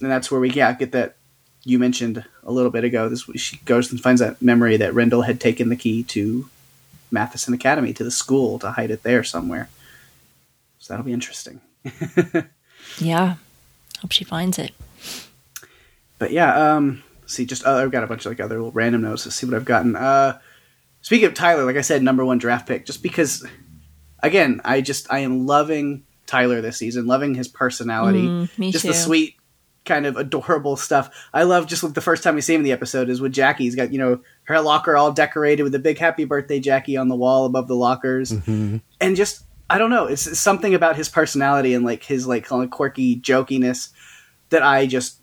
[0.00, 1.16] and that's where we yeah get that
[1.64, 3.08] you mentioned a little bit ago.
[3.08, 6.48] This she goes and finds that memory that Rendell had taken the key to
[7.10, 9.68] Matheson Academy to the school to hide it there somewhere.
[10.78, 11.60] So that'll be interesting.
[12.98, 13.36] Yeah.
[14.00, 14.72] Hope she finds it.
[16.18, 19.02] But yeah, um, see, just uh, I've got a bunch of like other little random
[19.02, 19.26] notes.
[19.26, 19.96] Let's see what I've gotten.
[19.96, 20.38] Uh,
[21.00, 23.46] speaking of Tyler, like I said, number one draft pick, just because,
[24.22, 28.82] again, I just I am loving Tyler this season, loving his personality, Mm, me just
[28.82, 28.88] too.
[28.88, 29.34] the sweet,
[29.84, 31.08] kind of adorable stuff.
[31.32, 33.32] I love just like the first time we see him in the episode is with
[33.32, 33.64] Jackie.
[33.64, 37.08] He's got you know her locker all decorated with a big happy birthday Jackie on
[37.08, 38.82] the wall above the lockers, and
[39.16, 42.62] just I don't know, it's, it's something about his personality and like his like kind
[42.64, 43.90] of quirky jokiness
[44.50, 45.20] that I just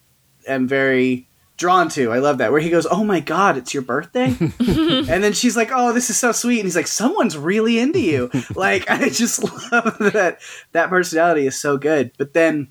[0.47, 1.27] am very
[1.57, 2.11] drawn to.
[2.11, 2.51] I love that.
[2.51, 4.25] Where he goes, "Oh my god, it's your birthday,"
[4.59, 7.99] and then she's like, "Oh, this is so sweet," and he's like, "Someone's really into
[7.99, 10.39] you." like I just love that.
[10.73, 12.11] That personality is so good.
[12.17, 12.69] But then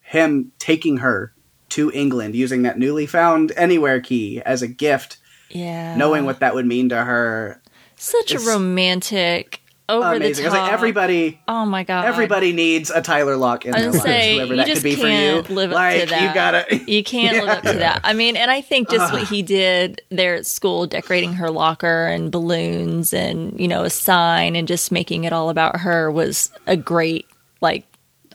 [0.00, 1.32] him taking her
[1.70, 5.16] to England using that newly found anywhere key as a gift,
[5.50, 5.96] Yeah.
[5.96, 7.60] knowing what that would mean to her.
[7.96, 10.44] Such a romantic, over Amazing.
[10.44, 11.40] the I was like, everybody.
[11.46, 12.06] Oh my god.
[12.06, 14.94] Everybody needs a Tyler Locke in their gonna say, whoever you that just could be
[14.94, 15.06] for you.
[15.06, 16.22] can't live up like, to that.
[16.22, 16.84] You gotta.
[16.94, 18.00] You can't live up to that.
[18.04, 22.06] I mean, and I think just what he did there at school, decorating her locker
[22.06, 26.50] and balloons and, you know, a sign and just making it all about her was
[26.66, 27.26] a great,
[27.60, 27.84] like,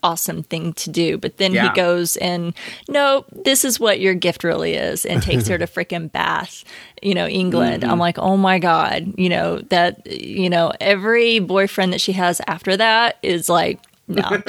[0.04, 1.18] awesome thing to do.
[1.18, 1.70] But then Yeah.
[1.70, 2.54] he goes and,
[2.88, 6.64] no, this is what your gift really is, and takes her to freaking Bath,
[7.02, 7.84] you know, England.
[7.84, 7.92] Mm-hmm.
[7.92, 12.42] I'm like, oh my God, you know, that, you know, every boyfriend that she has
[12.48, 13.80] after that is like,
[14.12, 14.24] No.
[14.28, 14.46] Don't,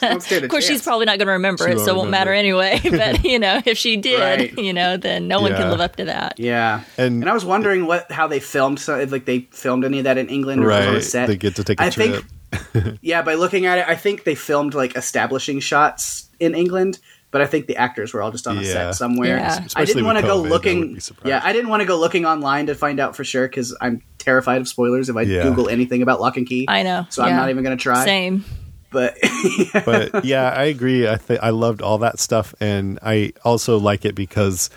[0.00, 2.10] don't of course, she's probably not going to remember She it, won't so it won't
[2.10, 2.78] matter anyway.
[2.84, 4.56] But you know, if she did, Right.
[4.56, 5.58] you know, then no one Yeah.
[5.58, 6.38] can live up to that.
[6.38, 9.84] Yeah, And- and I was wondering what how they filmed so if like they filmed
[9.84, 11.02] any of that in England or if on a right.
[11.02, 11.26] set.
[11.26, 12.12] They get to take a I trip.
[12.12, 12.24] think
[13.00, 16.98] yeah, by looking at it, I think they filmed like establishing shots in England,
[17.30, 18.72] but I think the actors were all just on a Yeah.
[18.72, 19.36] set somewhere.
[19.36, 19.66] Yeah.
[19.76, 21.00] I didn't want to go COVID, I looking.
[21.24, 24.02] Yeah, I didn't want to go looking online to find out for sure because I'm
[24.18, 25.42] terrified of spoilers if I Yeah.
[25.42, 26.66] Google anything about Locke and Key.
[26.68, 27.06] I know.
[27.10, 28.04] so I'm not even going to try.
[28.04, 28.44] Same.
[28.90, 29.18] But
[29.84, 31.06] but yeah, I agree.
[31.06, 34.70] I th- I loved all that stuff, and I also like it because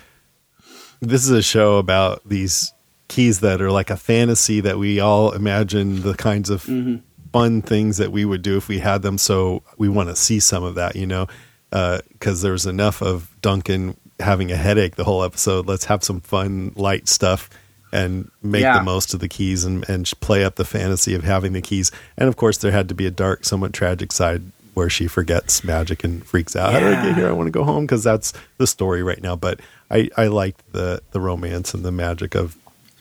[1.00, 2.74] this is a show about these
[3.08, 6.96] keys that are like a fantasy that we all imagine the kinds of mm-hmm.
[7.32, 9.18] Fun things that we would do if we had them.
[9.18, 11.26] So we want to see some of that, you know,
[11.72, 15.66] uh, because there's enough of Duncan having a headache the whole episode.
[15.66, 17.48] Let's have some fun, light stuff.
[17.94, 18.78] And make Yeah.
[18.78, 21.92] the most of the keys and, and play up the fantasy of having the keys.
[22.16, 24.40] And of course, there had to be a dark, somewhat tragic side
[24.72, 26.72] where she forgets magic and freaks out.
[26.72, 27.28] How did I get here?
[27.28, 29.36] I want to go home because that's the story right now.
[29.36, 29.60] But
[29.90, 32.56] I, I liked the the romance and the magic of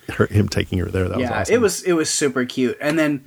[0.09, 1.07] her, him taking her there.
[1.07, 1.55] That was yeah, awesome.
[1.55, 2.77] it was it was super cute.
[2.82, 3.23] And then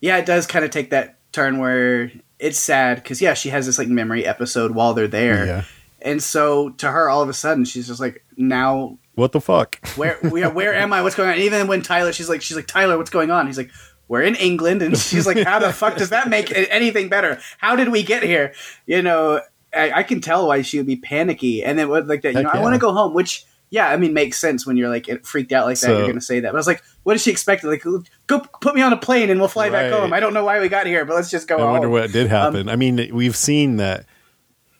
[0.00, 3.66] yeah, it does kind of take that turn where it's sad because yeah, she has
[3.66, 5.64] this like memory episode while they're there, Yeah.
[6.02, 9.78] and so to her, all of a sudden, she's just like, now What the fuck?
[9.96, 11.02] where where, where am I?
[11.02, 11.34] What's going on?
[11.34, 13.46] And even when Tyler, she's like, she's like, Tyler, what's going on?
[13.46, 13.70] He's like.
[14.06, 17.40] We're in England, and she's like, "How the fuck does that make anything better?
[17.56, 18.52] How did we get here?"
[18.84, 19.40] You know,
[19.74, 22.32] I, I can tell why she would be panicky, and then like that.
[22.32, 24.76] You Heck know, I want to go home, which yeah, I mean, makes sense when
[24.76, 25.86] you're like it freaked out like that.
[25.86, 27.64] So- you're going to say that, but I was like, what did she expect?
[27.64, 27.82] Like,
[28.28, 30.12] go put me on a plane and we'll fly back home.
[30.12, 31.72] I don't know why we got here, but let's just go I home.
[31.72, 32.68] wonder what did Um, happen.
[32.68, 34.06] I mean, we've seen that.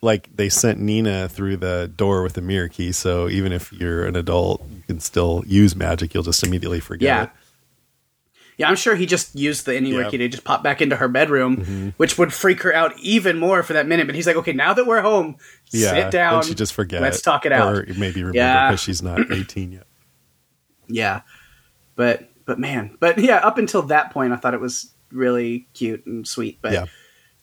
[0.03, 4.05] Like they sent Nina through the door with the mirror key, so even if you're
[4.05, 6.13] an adult, you can still use magic.
[6.13, 7.23] You'll just immediately forget Yeah.
[7.25, 7.31] it.
[8.57, 10.11] Yeah, I'm sure he just used the anywhere Yeah.
[10.11, 11.89] key to just pop back into her bedroom, mm-hmm.
[11.97, 14.07] which would freak her out even more for that minute.
[14.07, 15.37] But he's like, okay, now that we're home,
[15.73, 16.35] Yeah, sit down.
[16.37, 17.03] and she just forget.
[17.03, 17.75] Let's talk it out.
[17.75, 18.69] or maybe remember Yeah.
[18.71, 19.87] because she's not 18 yet.
[20.87, 21.23] Yeah,
[21.97, 26.05] but but man, but yeah, up until that point, I thought it was really cute
[26.07, 26.59] and sweet.
[26.61, 26.85] But Yeah.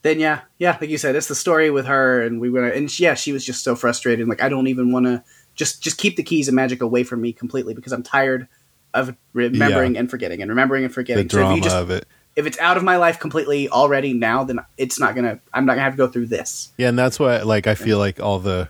[0.02, 2.90] then yeah, yeah, like you said, it's the story with her, and we went, and
[2.90, 4.28] she, yeah, she was just so frustrated.
[4.28, 5.22] Like I don't even want to
[5.56, 8.46] just just keep the keys of magic away from me completely because I'm tired
[8.94, 11.28] of remembering and forgetting and remembering and The forgetting.
[11.28, 12.06] so drama if you just of it.
[12.36, 15.38] if it's out of my life completely already now, then it's not gonna.
[15.52, 16.70] I'm not gonna have to go through this.
[16.76, 18.68] Yeah, and that's why like I feel like all the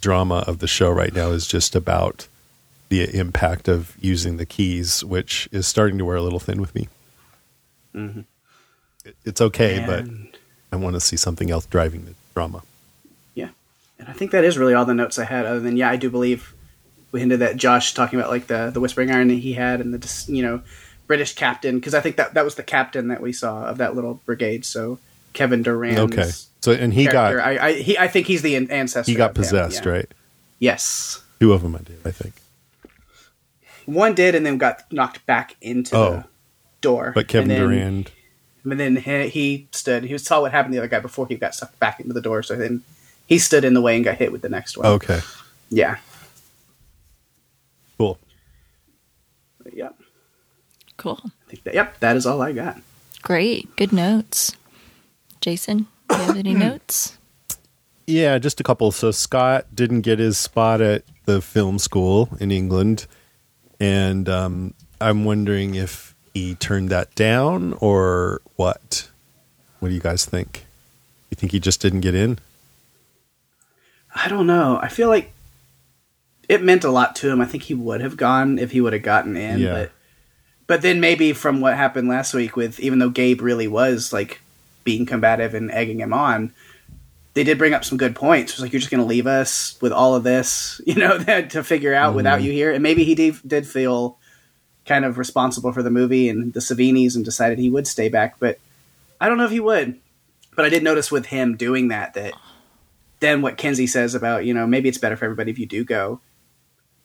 [0.00, 2.28] drama of the show right now is just about
[2.90, 6.74] the impact of using the keys, which is starting to wear a little thin with
[6.74, 6.88] me.
[7.94, 8.20] Mm-hmm.
[9.04, 10.04] It, it's okay, but
[10.72, 12.62] I want to see something else driving the drama.
[13.34, 13.48] Yeah,
[13.98, 15.46] and I think that is really all the notes I had.
[15.46, 16.53] Other than yeah, I do believe
[17.14, 19.94] we hinted that Josh talking about like the the whispering iron that he had and
[19.94, 20.62] the you know
[21.06, 23.94] British captain because I think that that was the captain that we saw of that
[23.94, 24.64] little brigade.
[24.64, 24.98] So
[25.32, 25.96] Kevin Durant.
[26.12, 29.08] Okay, so and he got I, I he I think he's the ancestor.
[29.12, 29.90] he got possessed, yeah.
[29.92, 30.08] right?
[30.58, 32.34] Yes, Two of them I did, I think.
[33.86, 36.10] one did, and then got knocked back into Oh.
[36.10, 36.24] the
[36.80, 37.12] door.
[37.14, 38.10] But Kevin and then, Durant,
[38.64, 40.02] And then he, he stood.
[40.04, 42.20] He saw what happened to the other guy before he got sucked back into the
[42.22, 42.42] door.
[42.42, 42.82] So then
[43.26, 44.86] he stood in the way and got hit with the next one.
[44.86, 45.20] okay,
[45.70, 45.98] Yeah.
[47.98, 48.18] cool.
[49.72, 49.90] Yeah.
[50.96, 51.20] Cool.
[51.24, 52.80] I think that, yep, that is all I got.
[53.22, 53.74] Great.
[53.76, 54.54] Good notes.
[55.40, 57.18] Jason, do you have any notes?
[58.06, 58.92] Yeah, just a couple.
[58.92, 63.06] So Scot didn't get his spot at the film school in England,
[63.80, 69.08] and um, I'm wondering if he turned that down or what.
[69.80, 70.64] What do you guys think?
[71.30, 72.38] You think he just didn't get in?
[74.14, 74.78] I don't know.
[74.80, 75.32] I feel like
[76.48, 77.40] it meant a lot to him.
[77.40, 79.60] I think he would have gone if he would have gotten in.
[79.60, 79.72] Yeah.
[79.72, 79.92] But
[80.66, 84.40] but then maybe from what happened last week with even though Gabe really was like
[84.84, 86.52] being combative and egging him on,
[87.34, 88.52] they did bring up some good points.
[88.52, 91.18] It was like you're just going to leave us with all of this, you know,
[91.18, 92.46] to figure out without Mm-hmm.
[92.46, 92.72] you here.
[92.72, 94.18] And maybe he did, did feel
[94.86, 98.36] kind of responsible for the movie and the Savinis and decided he would stay back.
[98.38, 98.58] But
[99.20, 99.98] I don't know if he would.
[100.56, 102.34] But I did notice with him doing that that
[103.20, 105.82] then what Kinsey says about, you know, maybe it's better for everybody if you do
[105.84, 106.20] go.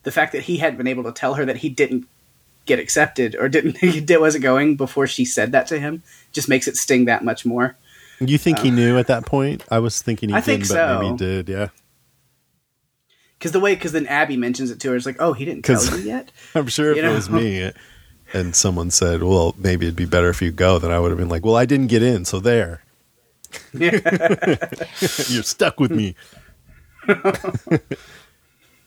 [0.10, 2.08] The fact that he hadn't been able to tell her that he didn't
[2.66, 6.02] get accepted or didn't he wasn't going before she said that to him
[6.32, 7.78] just makes it sting that much more.
[8.20, 9.64] You think he um, knew at that point?
[9.70, 11.12] I was thinking he I didn't, think but maybe so.
[11.12, 11.48] he did.
[11.50, 11.68] Yeah,
[13.38, 15.64] Because the way, because then Abby mentions it to her, it's like, oh, he didn't
[15.64, 16.32] tell you yet.
[16.56, 17.14] I'm sure if You it know?
[17.14, 17.72] was me
[18.34, 21.20] and someone said, "Well, maybe it'd be better if you go," then I would have
[21.20, 22.82] been like, "Well, I didn't get in, so there."
[23.74, 26.16] You're stuck with me.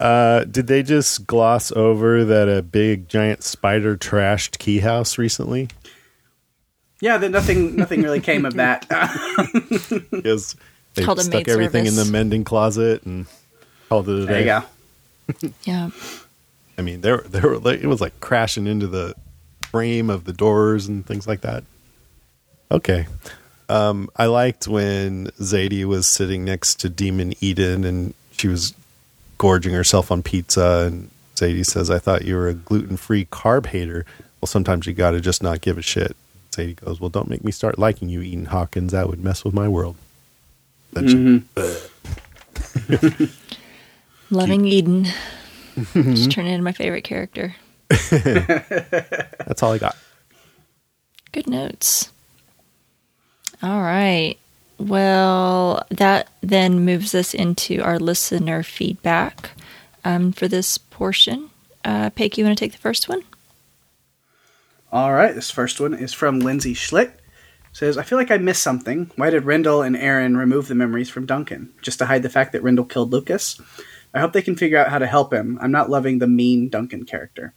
[0.02, 5.68] Uh, did they just gloss over that a big giant spider trashed Key House recently?
[7.00, 8.86] Yeah, that nothing nothing really came of that.
[10.10, 10.56] Because
[10.94, 13.26] they Called a stuck maid everything in the mending closet and
[13.88, 14.40] called it a there day.
[14.40, 15.52] you go.
[15.64, 15.90] Yeah.
[16.76, 19.14] I mean, there, there were like, it was like crashing into the
[19.70, 21.64] frame of the doors and things like that.
[22.70, 23.06] Okay.
[23.68, 28.74] Um, I liked when Zadie was sitting next to Demon Eden and she was
[29.42, 30.84] gorging herself on pizza.
[30.86, 34.06] And Zadie says, I thought you were a gluten free carb hater.
[34.40, 36.16] Well, sometimes you got to just not give a shit.
[36.52, 38.92] Zadie goes, Well, don't make me start liking you, Eden Hawkins.
[38.92, 39.96] That would mess with my world.
[40.92, 41.14] Then she-
[41.60, 43.24] mm-hmm.
[44.30, 45.08] Loving Eden.
[45.92, 47.56] Just turning into my favorite character.
[47.88, 49.96] that's all I got.
[51.32, 52.12] Good notes.
[53.60, 54.36] All right.
[54.82, 59.52] Well, that then moves us into our listener feedback
[60.04, 61.50] um, for this portion.
[61.84, 63.22] Uh, Paige, you want to take the first one?
[64.90, 67.12] All right, this first one is from Lindsay Schlick.
[67.72, 69.12] Says, I feel like I missed something.
[69.14, 71.72] Why did Rendell and Erin remove the memories from Duncan?
[71.80, 73.60] Just to hide the fact that Rendell killed Lucas?
[74.12, 75.58] I hope they can figure out how to help him.
[75.62, 77.54] I'm not loving the mean Duncan character.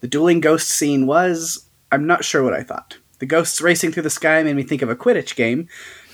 [0.00, 1.68] The dueling ghost scene was.
[1.92, 2.98] I'm not sure what I thought.
[3.20, 5.68] The ghosts racing through the sky made me think of a Quidditch game.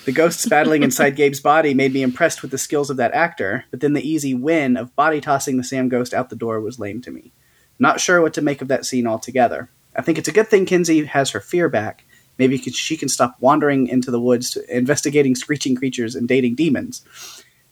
[0.05, 3.65] The ghosts battling inside Gabe's body made me impressed with the skills of that actor,
[3.71, 6.79] but then the easy win of body tossing the Sam ghost out the door was
[6.79, 7.33] lame to me.
[7.79, 9.71] Not sure what to make of that scene altogether.
[9.97, 12.05] I think it's a good thing Kinsey has her fear back.
[12.37, 17.05] Maybe she can stop wandering into the woods, to investigating screeching creatures and dating demons.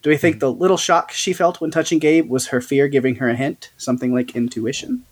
[0.01, 3.17] Do we think the little shock she felt when touching Gabe was her fear giving
[3.17, 3.73] her a hint?
[3.77, 5.05] Something like intuition?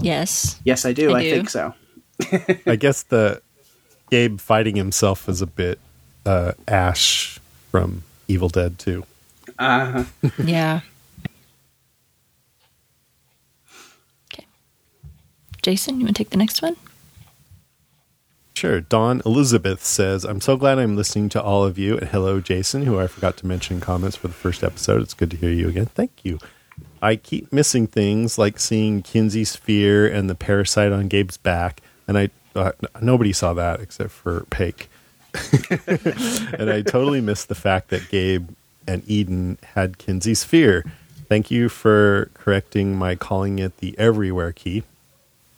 [0.00, 0.60] Yes.
[0.64, 1.12] Yes, I do.
[1.12, 1.30] I I, do.
[1.30, 1.74] think so.
[2.66, 3.42] I guess the
[4.10, 5.78] Gabe fighting himself is a bit
[6.26, 7.38] uh, Ash
[7.70, 9.04] from Evil Dead too.
[9.58, 10.04] Uh,
[10.44, 10.80] Yeah.
[14.32, 14.46] Okay.
[15.62, 16.76] Jason, you want to take the next one?
[18.54, 18.80] Sure.
[18.80, 21.98] Dawn Elizabeth says, I'm so glad I'm listening to all of you.
[21.98, 25.02] And hello, Jason, who I forgot to mention in comments for the first episode.
[25.02, 25.86] It's good to hear you again.
[25.86, 26.38] Thank you.
[27.02, 31.82] I keep missing things like seeing Kinsey's fear and the parasite on Gabe's back.
[32.08, 32.72] And I uh,
[33.02, 34.88] nobody saw that except for Pake.
[36.58, 38.50] and I totally missed the fact that Gabe
[38.86, 40.84] and Eden had Kinsey's fear.
[41.28, 44.84] Thank you for correcting my calling it the everywhere key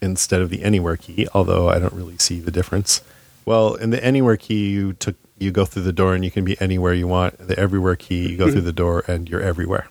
[0.00, 3.02] instead of the anywhere key, although I don't really see the difference.
[3.44, 6.44] Well, in the anywhere key, you took you go through the door and you can
[6.44, 7.38] be anywhere you want.
[7.38, 9.88] The everywhere key, you go through the door and you're everywhere.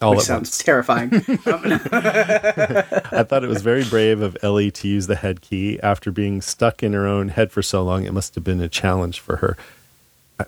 [0.00, 0.58] All which sounds once.
[0.58, 1.10] terrifying.
[1.46, 6.10] Um, I thought it was very brave of Ellie to use the head key after
[6.10, 8.04] being stuck in her own head for so long.
[8.04, 9.56] It must have been a challenge for her.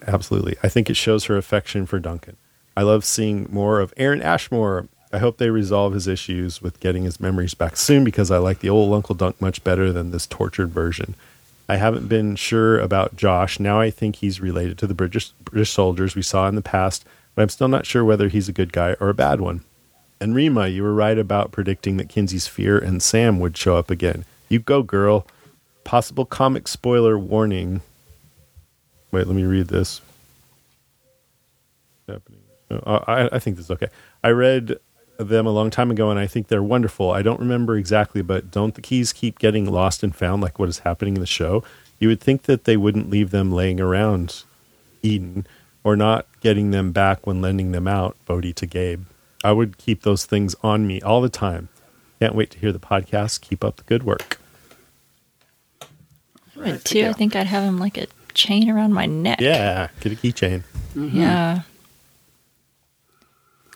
[0.07, 0.57] Absolutely.
[0.62, 2.36] I think it shows her affection for Duncan.
[2.76, 4.88] I love seeing more of Aaron Ashmore.
[5.12, 8.61] I hope they resolve his issues with getting his memories back soon because I like
[8.61, 11.14] the old Uncle Dunk much better than this tortured version.
[11.68, 13.59] I haven't been sure about Josh.
[13.59, 17.05] Now I think he's related to the British, British soldiers we saw in the past,
[17.35, 19.62] but I'm still not sure whether he's a good guy or a bad one.
[20.20, 23.91] And Rima, you were right about predicting that Kinsey's fear and Sam would show up
[23.91, 24.24] again.
[24.49, 25.26] You go, girl.
[25.85, 27.81] Possible comic spoiler warning.
[29.11, 30.03] Wait, let me read this.
[32.07, 32.41] Happening.
[32.70, 33.89] Uh, I, I think this is okay.
[34.22, 34.78] I read
[35.18, 37.11] them a long time ago, and I think they're wonderful.
[37.11, 40.68] I don't remember exactly, but don't the keys keep getting lost and found, like what
[40.68, 41.64] is happening in the show?
[41.99, 44.45] You would think that they wouldn't leave them laying around
[45.03, 45.47] Eden,
[45.83, 49.05] or not getting them back when lending them out, Bode to Gabe.
[49.43, 51.68] I would keep those things on me all the time.
[52.18, 53.41] Can't wait to hear the podcast.
[53.41, 54.38] Keep up the good work.
[56.61, 57.07] I would too.
[57.07, 59.41] I think I'd have him like a chain around my neck.
[59.41, 60.64] Yeah, get a keychain.
[60.95, 61.62] Yeah.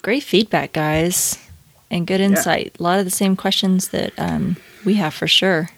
[0.02, 1.38] Great feedback, guys,
[1.90, 2.76] and good insight.
[2.78, 5.70] A lot of the same questions that um, we have for sure.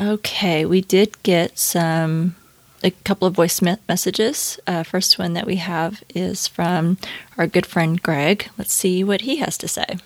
[0.00, 2.36] Okay, we did get some
[2.82, 4.58] a couple of voice messages.
[4.66, 6.98] Uh, first one that we have is from
[7.36, 8.50] our good friend Greg.
[8.56, 9.98] Let's see what he has to say.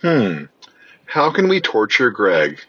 [0.00, 0.44] Hmm.
[1.06, 2.60] How can we torture Greg?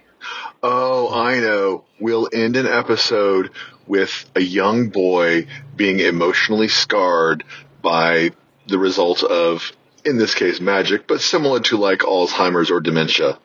[0.62, 1.84] Oh, I know.
[2.00, 3.52] We'll end an episode
[3.88, 7.44] with a young boy being emotionally scarred
[7.82, 8.32] by
[8.68, 9.72] the result of,
[10.04, 13.38] in this case, magic, but similar to like Alzheimer's or dementia.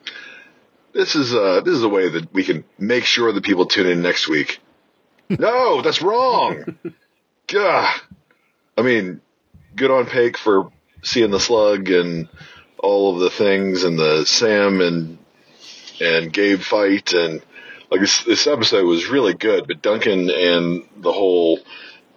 [0.92, 3.86] This is uh this is a way that we can make sure that people tune
[3.86, 4.58] in next week.
[5.28, 6.76] no, that's wrong.
[7.46, 7.94] Gah.
[8.76, 9.20] I mean,
[9.76, 10.70] good on Pake for
[11.02, 12.28] seeing the slug and
[12.78, 15.18] all of the things and the Sam and
[16.00, 17.42] and Gabe fight and
[17.90, 21.60] like this this episode was really good, but Duncan and the whole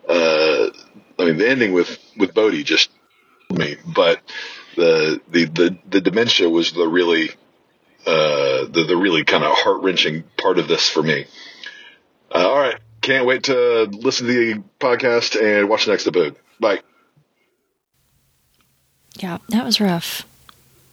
[0.09, 0.69] uh
[1.19, 2.89] I mean the ending with with Bode just
[3.51, 4.19] me, but
[4.75, 7.29] the the the, the dementia was the really
[8.05, 11.25] uh, the the really kind of heart wrenching part of this for me.
[12.33, 16.35] Uh, all right, can't wait to listen to the podcast and watch the next episode.
[16.59, 16.81] Bye.
[19.17, 20.25] Yeah, that was rough.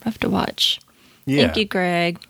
[0.04, 0.80] Rough to watch.
[1.26, 1.44] Yeah.
[1.44, 2.20] Thank you, Greg.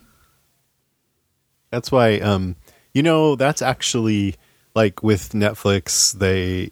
[1.69, 2.55] That's why, um,
[2.93, 4.35] you know, that's actually
[4.75, 6.71] like with Netflix, they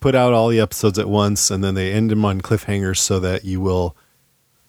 [0.00, 3.20] put out all the episodes at once and then they end them on cliffhangers so
[3.20, 3.96] that you will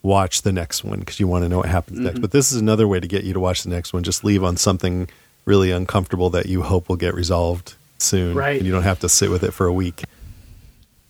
[0.04, 2.20] watch the next one because you want to know what happens next.
[2.20, 4.04] But this is another way to get you to watch the next one.
[4.04, 5.08] Just leave on something
[5.46, 8.36] really uncomfortable that you hope will get resolved soon.
[8.36, 8.58] Right.
[8.58, 10.04] And you don't have to sit with it for a week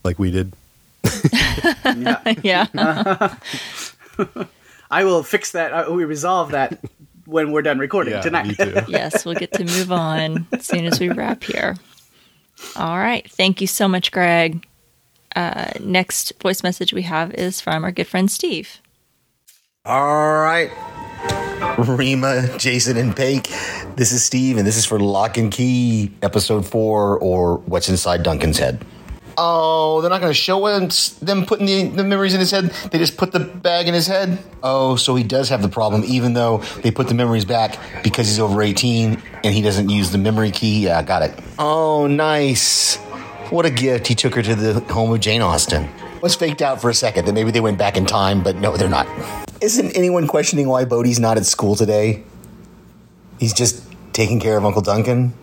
[0.04, 0.54] like we did.
[1.84, 2.34] Yeah.
[2.44, 3.36] Yeah.
[4.92, 5.72] I will fix that.
[5.74, 6.80] Uh, we resolve that
[7.26, 8.56] when we're done recording Yeah, tonight.
[8.88, 11.76] yes, we'll get to move on as soon as we wrap here.
[12.76, 13.30] All right.
[13.32, 14.66] Thank you so much, Greg.
[15.36, 18.82] Uh, next voice message we have is from our good friend Steve.
[19.86, 20.72] All right.
[21.78, 23.50] Rima, Jason, and Pake.
[23.96, 28.24] This is Steve, and this is for Locke and Key, episode four, or What's Inside
[28.24, 28.86] Duncan's Head.
[29.38, 32.66] Oh, they're not going to show us them putting the, the memories in his head.
[32.92, 34.38] They just put the bag in his head.
[34.62, 38.28] Oh, so he does have the problem, even though they put the memories back because
[38.28, 40.84] he's over 18 and he doesn't use the memory key.
[40.84, 41.34] Yeah, got it.
[41.58, 42.98] Oh, nice.
[43.52, 44.08] What a gift.
[44.08, 45.90] He took her to the home of Jane Austen.
[46.22, 48.78] Was faked out for a second that maybe they went back in time, but no,
[48.78, 49.08] they're not.
[49.60, 52.24] Isn't anyone questioning why Bode's not at school today?
[53.40, 53.84] He's just
[54.14, 55.34] taking care of Uncle Duncan.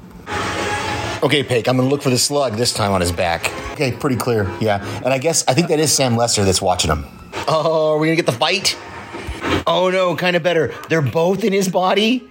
[1.22, 3.52] Okay, Pake, I'm gonna look for the slug this time on his back.
[3.72, 4.82] Okay, pretty clear, yeah.
[5.04, 7.04] And I guess I think that is Sam Lesser that's watching him.
[7.46, 8.78] Oh, are we gonna get the fight?
[9.66, 10.72] Oh no, kind of better.
[10.88, 12.26] They're both in his body?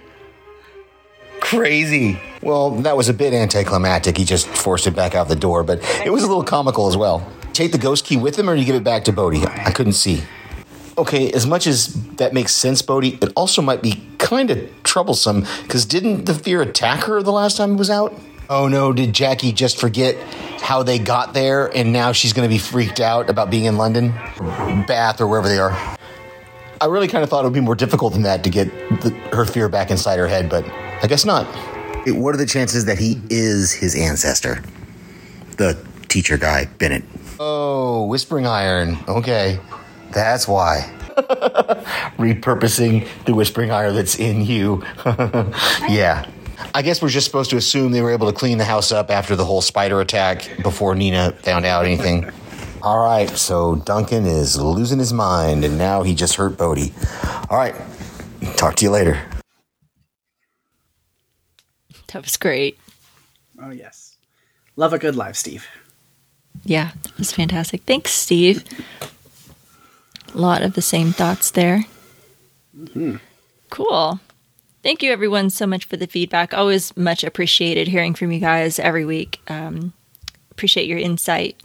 [1.48, 2.20] Crazy.
[2.42, 4.18] Well, that was a bit anticlimactic.
[4.18, 6.96] He just forced it back out the door, but it was a little comical as
[6.96, 7.26] well.
[7.54, 9.36] Take the ghost key with him or you give it back to Bode?
[9.46, 10.22] I couldn't see.
[10.98, 15.46] Okay, as much as that makes sense, Bode, it also might be kind of troublesome
[15.62, 18.12] because didn't the fear attack her the last time it was out?
[18.50, 20.16] Oh no, did Jackie just forget
[20.60, 23.78] how they got there and now she's going to be freaked out about being in
[23.78, 24.10] London,
[24.86, 25.72] Bath, or wherever they are?
[26.78, 28.68] I really kind of thought it would be more difficult than that to get
[29.00, 30.66] the, her fear back inside her head, but
[31.02, 31.46] I guess not.
[32.06, 34.62] What are the chances that he is his ancestor?
[35.56, 37.04] The teacher guy, Bennett.
[37.38, 38.98] Oh, Whispering Iron.
[39.06, 39.60] Okay,
[40.10, 40.92] that's why.
[42.18, 44.82] Repurposing the Whispering Iron that's in you.
[45.88, 46.28] yeah.
[46.74, 49.10] I guess we're just supposed to assume they were able to clean the house up
[49.10, 52.30] after the whole spider attack before Nina found out anything.
[52.82, 56.92] All right, so Duncan is losing his mind, and now he just hurt Bode.
[57.50, 57.74] All right,
[58.56, 59.20] talk to you later.
[62.12, 62.78] That was great.
[63.60, 64.16] Oh yes,
[64.76, 65.66] love a good live, Steve.
[66.64, 67.82] Yeah, that was fantastic.
[67.82, 68.64] Thanks, Steve.
[70.34, 71.84] A lot of the same thoughts there.
[73.70, 74.20] Cool.
[74.82, 76.54] Thank you, everyone, so much for the feedback.
[76.54, 79.40] Always much appreciated hearing from you guys every week.
[79.48, 79.92] Um,
[80.50, 81.60] appreciate your insight.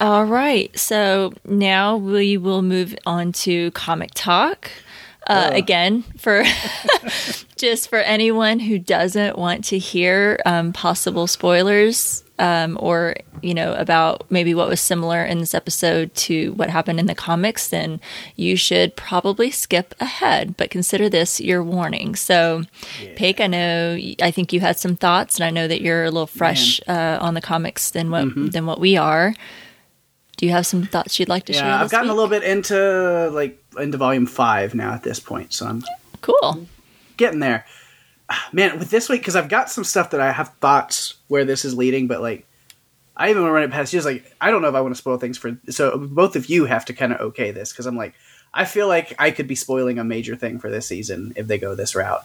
[0.00, 4.70] All right, so now we will move on to comic talk.
[5.30, 6.42] Uh, Again, for
[7.56, 13.74] just for anyone who doesn't want to hear um, possible spoilers um, or you know
[13.74, 18.00] about maybe what was similar in this episode to what happened in the comics, then
[18.34, 20.56] you should probably skip ahead.
[20.56, 22.16] But consider this your warning.
[22.16, 22.64] So,
[23.14, 26.10] Pake, I know I think you had some thoughts, and I know that you're a
[26.10, 29.34] little fresh uh, on the comics than what than what we are.
[30.38, 31.66] Do you have some thoughts you'd like to share?
[31.66, 35.20] Yeah, I've this gotten a little bit into like into volume five now at this
[35.20, 35.84] point, so I'm
[36.20, 36.66] cool.
[37.16, 37.66] getting there.
[38.28, 41.44] Ah, Man, with this week because I've got some stuff that I have thoughts where
[41.44, 42.46] this is leading, but like
[43.16, 43.98] I even want to run it past you.
[43.98, 45.58] Just like I don't know if I want to spoil things for.
[45.68, 48.14] So both of you have to kind of okay this because I'm like
[48.52, 51.58] I feel like I could be spoiling a major thing for this season if they
[51.58, 52.24] go this route.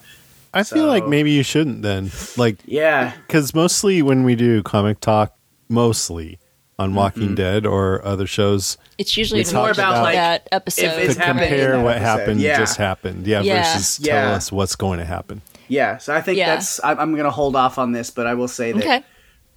[0.54, 2.10] I feel like maybe you shouldn't then.
[2.38, 5.36] Like, Yeah, because mostly when we do comic talk,
[5.68, 6.38] mostly
[6.78, 7.34] on Walking mm-hmm.
[7.34, 10.84] Dead or other shows, It's usually We more about about, like, that episode.
[10.84, 12.58] if it's to compare what episode, happened yeah.
[12.58, 13.62] just happened, yeah, Yeah.
[13.74, 15.40] versus tell us what's going to happen.
[15.68, 15.96] yeah.
[15.98, 16.54] So I think Yeah.
[16.54, 19.02] that's I'm, I'm going to hold off on this, but I will say that okay.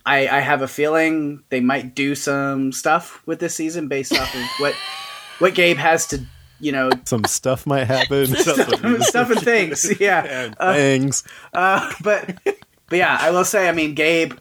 [0.05, 4.33] I, I have a feeling they might do some stuff with this season based off
[4.33, 4.75] of what
[5.39, 6.21] what Gabe has to
[6.61, 8.27] you know Some stuff might happen.
[8.35, 8.69] Stuff,
[9.03, 9.99] stuff and things.
[9.99, 11.23] Yeah, things.
[11.53, 13.69] Uh, uh, but but yeah, I will say.
[13.69, 14.33] I mean, Gabe,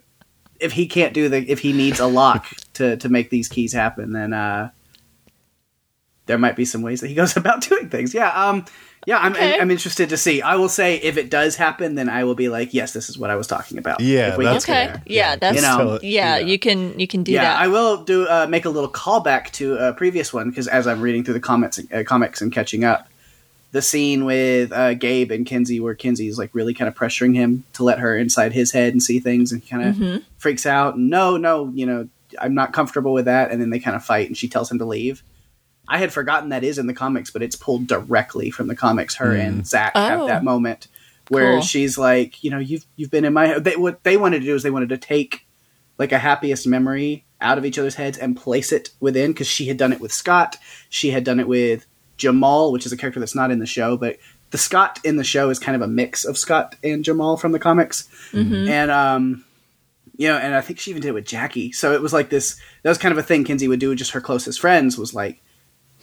[0.60, 3.72] if he can't do the if he needs a lock to to make these keys
[3.72, 4.70] happen, then uh
[6.26, 8.14] there might be some ways that he goes about doing things.
[8.14, 8.64] Yeah, um,
[9.06, 9.58] yeah, I'm Okay.
[9.58, 10.42] I'm interested to see.
[10.42, 13.18] I will say if it does happen, then I will be like, yes, this is
[13.18, 14.00] what I was talking about.
[14.00, 14.86] Yeah, if we that's Okay.
[14.86, 15.02] there.
[15.06, 16.46] Yeah, that's You know, Tell yeah, yeah.
[16.46, 17.58] You can you can do yeah, that.
[17.58, 21.00] I will do uh, make a little callback to a previous one because as I'm
[21.00, 23.08] reading through the comments, uh, comics and catching up,
[23.72, 27.64] the scene with uh, Gabe and Kinsey, where Kinsey's like really kind of pressuring him
[27.74, 30.16] to let her inside his head and see things, and he kind of Mm-hmm.
[30.38, 30.98] freaks out.
[30.98, 32.08] No, no, you know,
[32.40, 33.50] I'm not comfortable with that.
[33.50, 35.22] And then they kind of fight, and she tells him to leave.
[35.86, 39.16] I had forgotten that is in the comics, but it's pulled directly from the comics.
[39.16, 40.26] Her and Zach have Oh.
[40.28, 40.88] that moment
[41.28, 41.62] where Cool.
[41.62, 43.58] she's like, you know, you've you've been in my.
[43.58, 45.46] They, what they wanted to do is they wanted to take
[45.98, 49.66] like a happiest memory out of each other's heads and place it within because she
[49.66, 50.56] had done it with Scot.
[50.88, 51.86] She had done it with
[52.18, 54.18] Jamal, which is a character that's not in the show, but
[54.50, 57.52] the Scot in the show is kind of a mix of Scot and Jamal from
[57.52, 58.08] the comics.
[58.68, 59.44] And um
[60.16, 61.70] you know, and I think she even did it with Jackie.
[61.70, 63.98] So it was like this that was kind of a thing Kinsey would do with
[63.98, 65.40] just her closest friends was like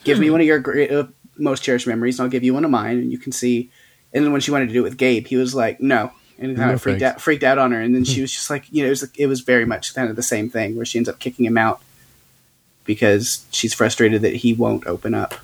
[0.04, 1.06] give me one of your great, uh,
[1.36, 3.70] most cherished memories and I'll give you one of mine and you can see
[4.14, 6.54] and then when she wanted to do it with Gabe, he was like, "No." And
[6.56, 7.16] kind No of freaked thanks.
[7.16, 9.10] out freaked out on her and then she was just like, you know, it was
[9.18, 11.58] it was very much kind of the same thing where she ends up kicking him
[11.58, 11.80] out
[12.84, 15.34] because she's frustrated that he won't open up.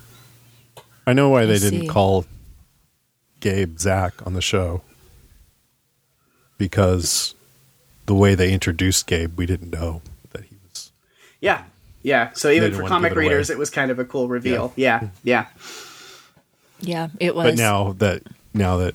[1.05, 1.87] I know why they I didn't see.
[1.87, 2.25] call
[3.39, 4.81] Gabe Zach on the show
[6.57, 7.35] because
[8.05, 10.01] the way they introduced Gabe, we didn't know
[10.31, 10.91] that he was.
[11.41, 11.63] Yeah.
[12.01, 12.31] Yeah.
[12.33, 13.29] So even for comic give it away.
[13.29, 14.73] readers, it was kind of a cool reveal.
[14.75, 15.07] Yeah.
[15.23, 15.47] Yeah.
[16.81, 17.45] Yeah, it was.
[17.45, 18.23] But now that
[18.53, 18.93] now that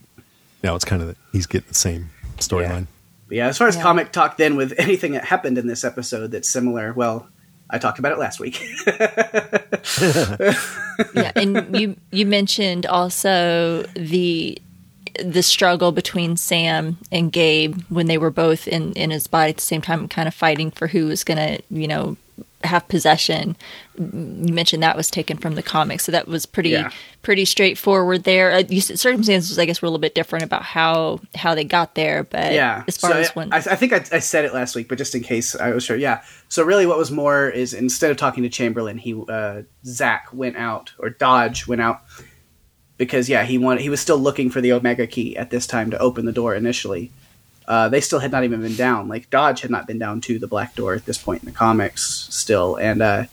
[0.62, 2.86] now it's kind of he's getting the same storyline.
[3.28, 3.46] But yeah.
[3.48, 3.82] As far as Yeah.
[3.82, 7.28] comic talk, then with anything that happened in this episode that's similar, well,
[7.70, 8.60] I talked about it last week.
[11.14, 14.58] yeah, and you you mentioned also the
[15.22, 19.56] the struggle between Sam and Gabe when they were both in in his body at
[19.56, 22.16] the same time, kind of fighting for who was going to you know
[22.64, 23.56] have possession.
[23.96, 26.90] You mentioned that was taken from the comics, so that was pretty Yeah.
[27.22, 28.52] pretty straightforward there.
[28.52, 31.64] Uh, you, said circumstances, I guess, were a little bit different about how how they
[31.64, 32.82] got there, but yeah.
[32.88, 34.88] as far so as I- when I, I think I, I said it last week,
[34.88, 35.96] but just in case I was sure.
[35.96, 36.22] Yeah.
[36.48, 40.56] So really, what was more is instead of talking to Chamberlain, he uh, Zach went
[40.56, 42.00] out or Dodge went out
[42.96, 45.90] because yeah, he wanted he was still looking for the Omega key at this time
[45.92, 47.12] to open the door initially.
[47.68, 49.08] Uh, they still had not even been down.
[49.08, 51.54] Like Dodge had not been down to the Black Door at this point in the
[51.54, 53.24] comics still, and uh,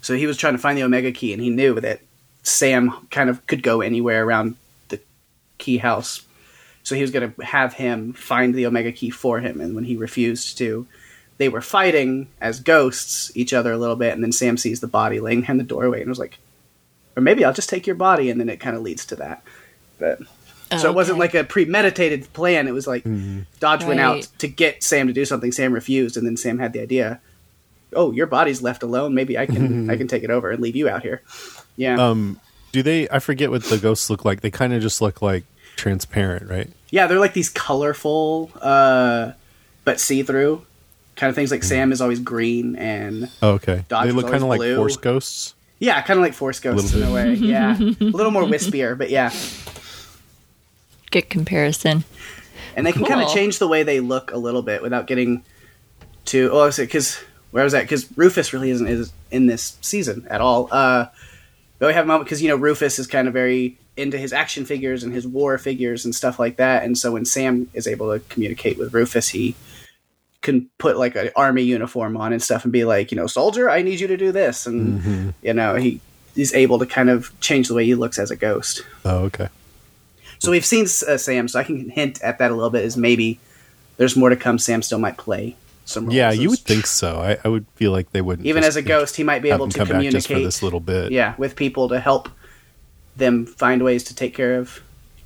[0.00, 2.00] so he was trying to find the Omega key, and he knew that
[2.42, 4.56] Sam kind of could go anywhere around
[4.88, 5.00] the
[5.58, 6.22] key house.
[6.82, 9.84] So he was going to have him find the Omega key for him, and when
[9.84, 10.86] he refused to,
[11.36, 14.86] they were fighting as ghosts each other a little bit, and then Sam sees the
[14.86, 16.38] body laying in the doorway, and was like,
[17.16, 19.42] "Or maybe I'll just take your body," and then it kind of leads to that.
[19.98, 20.20] But
[20.78, 21.20] so it wasn't Okay.
[21.20, 22.68] like a premeditated plan.
[22.68, 23.04] It was like
[23.60, 25.52] Dodge went out to get Sam to do something.
[25.52, 27.20] Sam refused, and then Sam had the idea.
[27.96, 29.14] Oh, your body's left alone.
[29.14, 31.22] Maybe I can I can take it over and leave you out here.
[31.76, 32.40] Yeah, Um,
[32.72, 33.08] do they?
[33.08, 34.40] I forget what the ghosts look like.
[34.40, 35.44] They kind of just look like
[35.76, 36.70] transparent, right?
[36.90, 37.06] yeah.
[37.06, 39.32] They're like these colorful, uh,
[39.84, 40.64] but see through
[41.16, 41.50] kind of things.
[41.50, 43.84] Like Sam is always green, and Oh, okay.
[43.88, 44.76] Dodge they look kind of like blue.
[44.76, 45.54] force ghosts.
[45.78, 47.34] yeah, kind of like Force Ghosts in a way.
[47.34, 49.30] Yeah, a little more wispier, but yeah.
[51.14, 52.04] Good comparison.
[52.76, 55.44] and they can kind of change the way they look a little bit without getting
[56.24, 56.50] too.
[56.52, 57.16] Oh, because
[57.52, 57.82] where was that?
[57.82, 60.68] Because Rufus really isn't is in this season at all.
[60.72, 61.06] Uh,
[61.78, 64.32] but we have a moment because you know Rufus is kind of very into his
[64.32, 67.86] action figures and his war figures and stuff like that, and so when Sam is
[67.86, 69.54] able to communicate with Rufus, he
[70.42, 73.70] can put like an army uniform on and stuff and be like, you know, soldier,
[73.70, 76.00] I need you to do this, and you know he
[76.34, 78.84] he's able to kind of change the way he looks as a ghost.
[79.04, 79.48] Oh, okay.
[80.38, 82.84] So we've seen uh, Sam, so I can hint at that a little bit.
[82.84, 83.38] Is maybe
[83.96, 84.58] there's more to come.
[84.58, 86.04] Sam still might play some.
[86.06, 87.20] Roles Yeah, you would think so.
[87.20, 88.46] I, I would feel like they wouldn't.
[88.46, 90.44] even as a ghost, he might be able to just for communicate.
[90.44, 91.12] this little bit.
[91.12, 92.28] Yeah, with people to help
[93.16, 94.82] them find ways to take care of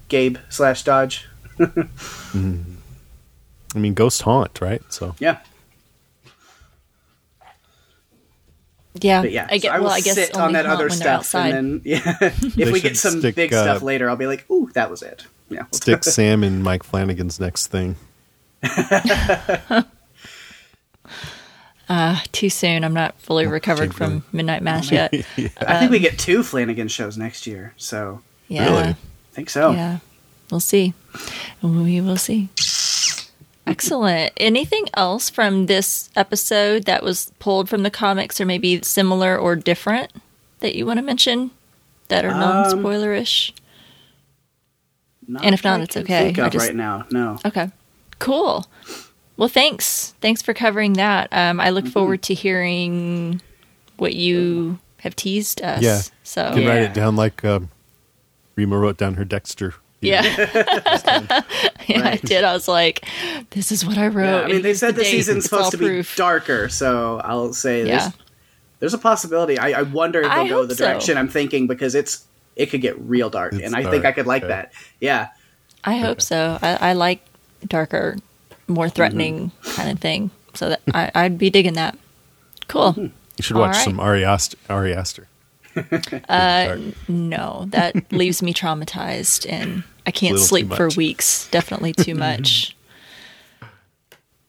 [0.09, 1.27] Gabe slash Dodge.
[1.59, 4.83] I mean, ghost haunt, right?
[4.93, 5.39] So Yeah,
[9.05, 9.47] Yeah, but yeah.
[9.51, 9.73] I so get.
[9.73, 11.55] I will well, I guess sit on that other stuff, outside.
[11.55, 14.49] and then yeah, if we get some stick, big uh, stuff later, I'll be like,
[14.51, 17.97] "Ooh, that was it." Yeah, stick Sam in Mike Flanagan's next thing.
[21.89, 22.85] Uh, too soon.
[22.85, 25.15] I'm not fully recovered from Midnight Mass yet.
[25.57, 28.67] I think we get two Flanagan shows next year, so Yeah.
[28.67, 28.89] Really?
[28.91, 28.97] I
[29.33, 29.71] think so.
[29.71, 29.99] Yeah.
[30.51, 30.93] We'll see.
[31.63, 32.51] We will see.
[33.71, 34.33] Excellent.
[34.37, 39.57] Anything else from this episode that was pulled from the comics or maybe similar or
[39.57, 40.11] different
[40.61, 41.51] that you want to mention
[42.09, 43.53] that are Um, non spoilerish?
[45.27, 46.27] Not And if not, it's okay.
[46.33, 47.39] Think I just- right now, no.
[47.45, 47.71] Okay.
[48.19, 48.67] Cool.
[49.37, 50.15] Well, thanks.
[50.21, 51.29] Thanks for covering that.
[51.33, 51.93] Um, I look Mm-hmm.
[51.93, 53.41] forward to hearing
[53.99, 55.83] what you have teased us.
[55.83, 56.01] Yeah.
[56.25, 56.69] So, You can Yeah.
[56.69, 57.69] write it down like um,
[58.57, 59.75] Rima wrote down her Dexter.
[60.01, 60.23] Yeah.
[60.23, 60.49] yeah,
[61.89, 62.45] I did.
[62.45, 63.07] I was like,
[63.51, 64.25] this is what I wrote.
[64.25, 65.11] Yeah, I mean, they said the date.
[65.11, 66.17] season's supposed to be proof.
[66.17, 67.99] darker, so I'll say Yeah.
[67.99, 68.13] there's,
[68.81, 69.59] there's a possibility.
[69.59, 70.85] I, I wonder if they'll go hope the so.
[70.87, 72.25] direction I'm thinking because it's
[72.57, 74.53] it could get real dark, It's and I think I could like okay.
[74.53, 74.73] that.
[75.01, 75.29] Yeah,
[75.85, 76.59] I hope so.
[76.63, 77.21] I, I like
[77.67, 78.17] darker,
[78.67, 79.71] more threatening Mm-hmm.
[79.77, 80.31] kind of thing.
[80.55, 81.97] So that I, I'd be digging that.
[82.69, 82.93] Cool.
[82.93, 83.03] Mm-hmm.
[83.03, 83.85] You should All watch right.
[83.85, 84.57] some Ari Aster.
[84.69, 85.29] Ari Aster.
[86.29, 86.77] Uh,
[87.09, 91.49] no, that leaves me traumatized, and I can't sleep for weeks.
[91.51, 92.75] Definitely too much.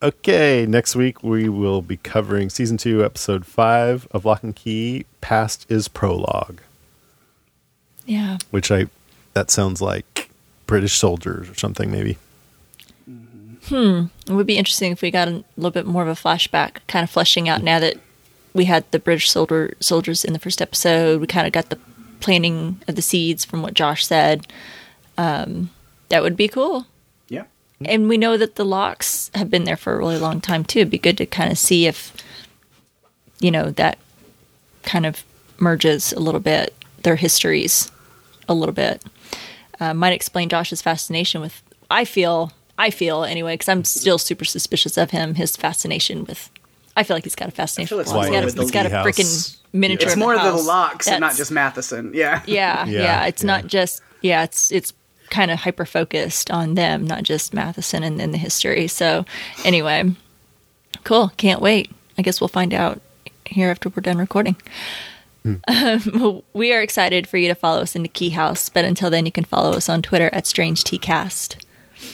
[0.02, 5.04] Okay, next week we will be covering season two, episode five of Locke and Key.
[5.20, 6.60] Past is prologue,
[8.06, 8.38] Yeah.
[8.50, 8.86] which I
[9.34, 10.30] that sounds like
[10.66, 12.16] British soldiers or something, maybe.
[13.66, 14.04] Hmm.
[14.26, 17.02] It would be interesting if we got a little bit more of a flashback, kind
[17.04, 17.96] of fleshing out now that
[18.54, 21.20] we had the British soldier soldiers in the first episode.
[21.20, 21.78] We kind of got the
[22.20, 24.46] planting of the seeds from what Josh said.
[25.16, 25.70] Um,
[26.08, 26.86] that would be cool.
[27.28, 27.44] yeah.
[27.84, 30.80] And we know that the locks have been there for a really long time too.
[30.80, 32.12] It'd be good to kind of see if,
[33.38, 33.98] you know, that
[34.82, 35.22] kind of
[35.58, 37.90] merges a little bit, their histories
[38.48, 39.02] a little bit.
[39.78, 44.44] Uh, might explain Josh's fascination with, I feel, I feel anyway, because I'm still super
[44.44, 46.50] suspicious of him, his fascination with,
[46.96, 48.28] I feel like he's got a fascination feel with it's locks.
[48.30, 50.42] more He's with got the a, he's got a freaking miniature It's of more the
[50.42, 50.66] the house.
[50.66, 52.12] locks and not just Matheson.
[52.14, 53.46] Yeah, yeah, Yeah, yeah, It's yeah.
[53.46, 54.42] not just yeah.
[54.44, 54.92] It's it's
[55.30, 58.88] kind of hyper focused on them, not just Matheson and then the history.
[58.88, 59.24] So
[59.64, 60.10] anyway,
[61.04, 61.30] cool.
[61.36, 61.90] Can't wait.
[62.18, 63.00] I guess we'll find out
[63.46, 64.56] here after we're done recording.
[65.66, 69.24] Um, we are excited for you to follow us into Key House, but until then,
[69.24, 71.64] you can follow us on Twitter at Strange Cast.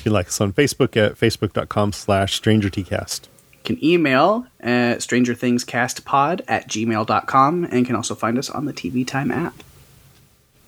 [0.04, 3.22] You like us on Facebook at facebook.com slash stranger tcast.
[3.66, 9.04] You can email at strangerthingscastpod at gmail.com and can also find us on the TV
[9.04, 9.60] Time app.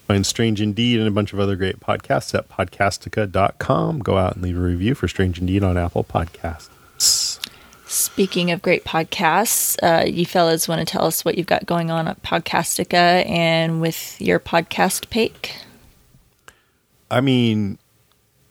[0.08, 4.00] Find Strange Indeed and a bunch of other great podcasts at podcastica.com.
[4.00, 7.38] Go out and leave a review for Strange Indeed on Apple Podcasts.
[7.86, 11.92] Speaking of great podcasts, uh, you fellas want to tell us what you've got going
[11.92, 15.54] on at Podcastica and with your podcast Pake?
[17.12, 17.78] I mean,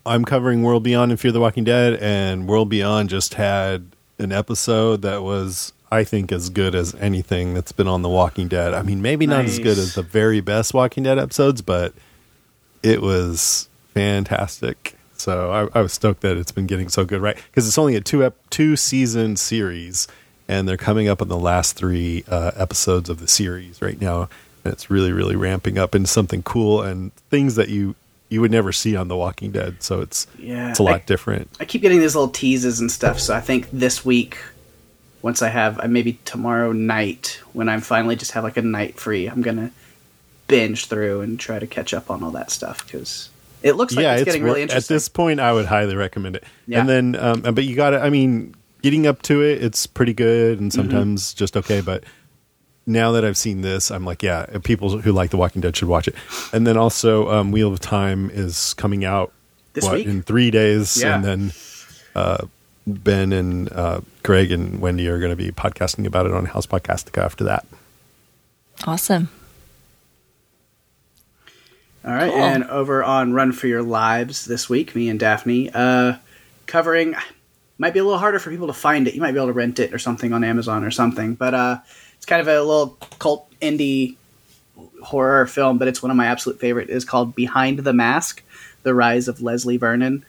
[0.06, 4.32] I'm covering World Beyond and Fear the Walking Dead, and World Beyond just had an
[4.32, 8.74] episode that was, I think, as good as anything that's been on The Walking Dead.
[8.74, 11.94] I mean, maybe not as good as the very best Walking Dead episodes, but
[12.84, 14.96] it was fantastic.
[15.14, 17.36] So I, I was stoked that it's been getting so good, right?
[17.36, 20.08] Because it's only a two ep- two season series,
[20.48, 24.30] and they're coming up on the last three uh, episodes of the series right now,
[24.64, 27.96] and it's really really ramping up into something cool and things that you
[28.30, 29.82] you would never see on The Walking Dead.
[29.84, 31.50] So it's Yeah, it's a lot I- different.
[31.60, 34.38] I keep getting these little teases and stuff, so I think this week,
[35.22, 39.00] once I have, uh, maybe tomorrow night, when I'm finally just have like a night
[39.00, 39.72] free, I'm gonna
[40.48, 43.30] binge through and try to catch up on all that stuff because
[43.64, 44.94] it looks like yeah, it's, it's getting wor- really interesting.
[44.94, 45.40] at this point.
[45.40, 46.44] I would highly recommend it.
[46.68, 46.80] Yeah.
[46.82, 48.00] And then, um, but you got to.
[48.02, 50.64] I mean, getting up to it, it's pretty good, Mm-hmm.
[50.64, 51.82] and sometimes just okay.
[51.82, 52.04] But
[52.88, 55.88] now that I've seen this, I'm like, yeah, people who like The Walking Dead should
[55.90, 56.16] watch it.
[56.54, 59.32] And then also, um, Wheel of Time is coming out
[59.74, 60.08] This what, week?
[60.08, 61.16] in three days, Yeah.
[61.16, 61.52] and then
[62.16, 62.46] uh,
[62.88, 66.66] Ben and uh, Greg and Wendy are going to be podcasting about it on House
[66.66, 67.66] Podcastica after that.
[68.86, 69.28] Awesome.
[72.06, 72.42] All right, Cool.
[72.42, 76.14] and over on Run for Your Lives this week, me and Daphne uh,
[76.66, 77.16] covering
[77.78, 79.14] might be a little harder for people to find it.
[79.16, 81.78] You might be able to rent it or something on Amazon or something, but uh,
[81.84, 84.16] it's kind of a little cult indie
[85.02, 85.78] horror film.
[85.78, 86.90] But it's one of my absolute favorite.
[86.90, 88.44] It's called Behind the Mask:
[88.84, 90.24] The Rise of Leslie Vernon.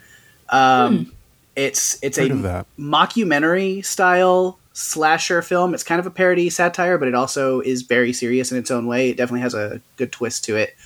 [0.49, 1.12] Um,
[1.57, 2.35] It's it's Heard a
[2.79, 5.75] mockumentary style slasher film.
[5.75, 8.87] It's kind of a parody satire, but it also is very serious in its own
[8.87, 9.11] way.
[9.11, 10.77] It definitely has a good twist to it.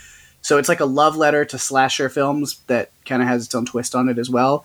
[0.41, 3.67] So it's like a love letter to slasher films that kind of has its own
[3.67, 4.65] twist on it as well.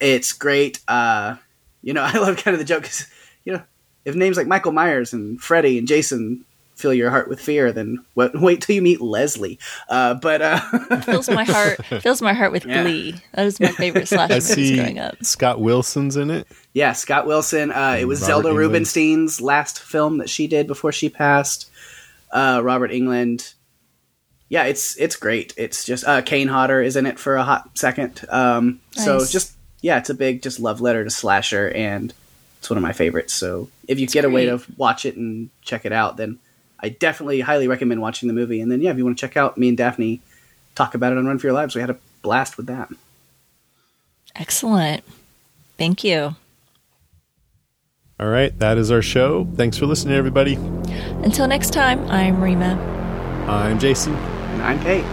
[0.00, 0.80] It's great.
[0.88, 1.36] Uh,
[1.82, 3.06] you know, I love kind of the joke 'cause,
[3.44, 3.62] you know,
[4.08, 6.44] if names like Michael Myers and Freddy and Jason
[6.74, 9.58] fill your heart with fear, then wait, wait till you meet Leslie.
[9.88, 10.60] Uh, but uh,
[11.00, 12.82] fills my heart fills my heart with Yeah.
[12.82, 13.14] glee.
[13.34, 15.24] That is my favorite slasher I movies see growing up.
[15.24, 16.46] Scott Wilson's in it.
[16.72, 17.70] yeah, Scott Wilson.
[17.72, 18.56] Uh, it was Robert Zelda Englund.
[18.58, 21.70] Rubinstein's last film that she did before she passed.
[22.30, 23.54] Uh, Robert Englund.
[24.50, 25.52] Yeah, it's it's great.
[25.58, 28.24] It's just uh, Kane Hodder is in it for a hot second.
[28.30, 29.52] Um, So just
[29.82, 32.14] yeah, it's a big just love letter to slasher, and
[32.58, 33.32] it's one of my favorites.
[33.32, 36.38] So if you get a way to watch it and check it out, then
[36.80, 38.60] I definitely highly recommend watching the movie.
[38.60, 40.20] And then yeah, if you want to check out me and Daphne
[40.74, 42.90] talk about it on Run for Your Lives, we had a blast with that.
[44.34, 45.02] Excellent.
[45.76, 46.36] Thank you.
[48.20, 49.46] All right, that is our show.
[49.54, 50.54] Thanks for listening, everybody.
[51.22, 52.74] Until next time, I'm Rima.
[53.46, 54.14] I'm Jason.
[54.14, 55.04] And I'm Kate.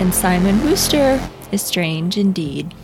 [0.00, 1.20] And Simon Wooster
[1.52, 2.74] is strange indeed.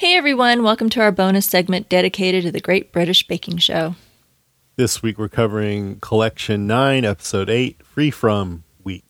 [0.00, 3.96] Hey everyone, welcome to our bonus segment dedicated to the Great British Baking Show.
[4.76, 9.04] This week we're covering Collection 9, Episode 8, Free From Week.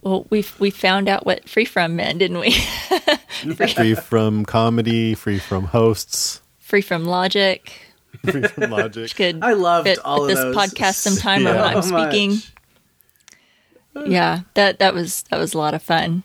[0.00, 2.50] Well, we we found out what free from meant, didn't we?
[3.56, 7.72] Free from comedy, free from hosts, free from logic.
[8.30, 9.12] free from logic.
[9.16, 11.62] Could I loved fit all of this those podcast sometime or Yeah.
[11.62, 12.10] when I'm so much.
[12.12, 12.38] speaking.
[14.06, 16.22] Yeah, that that was that was a lot of fun.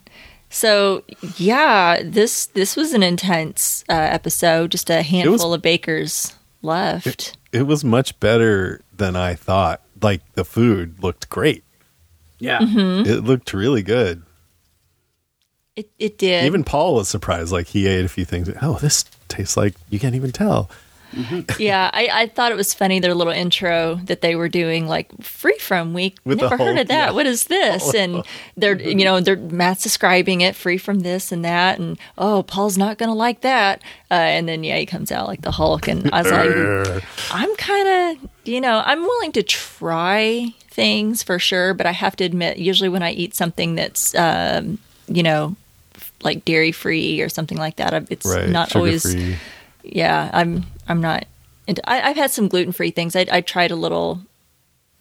[0.50, 1.04] So
[1.38, 4.72] yeah, this this was an intense uh, episode.
[4.72, 7.38] Just a handful of bakers left.
[7.52, 9.82] It was much better than I thought.
[10.02, 11.64] Like the food looked great.
[12.40, 12.60] Yeah.
[12.60, 13.10] Mm-hmm.
[13.10, 14.24] It looked really good.
[15.76, 16.46] It it did.
[16.46, 17.52] Even Paul was surprised.
[17.52, 18.50] Like he ate a few things.
[18.62, 20.70] Oh, this tastes like you can't even tell.
[21.58, 25.10] Yeah, I, I thought it was funny their little intro that they were doing, like
[25.22, 26.18] free from week.
[26.24, 27.08] With Never heard of that.
[27.08, 27.12] yeah.
[27.12, 27.94] What is this?
[28.00, 28.24] And
[28.56, 32.78] they're you know they're Matt's describing it free from this and that, and oh Paul's
[32.78, 33.82] not gonna like that.
[34.10, 37.56] Uh, and then yeah, he comes out like the Hulk, and I was like, I'm
[37.58, 42.24] kind of you know I'm willing to try things for sure, but I have to
[42.24, 44.78] admit, usually when I eat something that's um,
[45.08, 45.56] you know
[46.22, 48.50] like dairy free or something like that, it's right.
[48.50, 49.36] not always Sugar-free.
[49.84, 51.26] Yeah i'm i'm not
[51.68, 54.22] into, I, i've had some gluten-free things I, I tried a little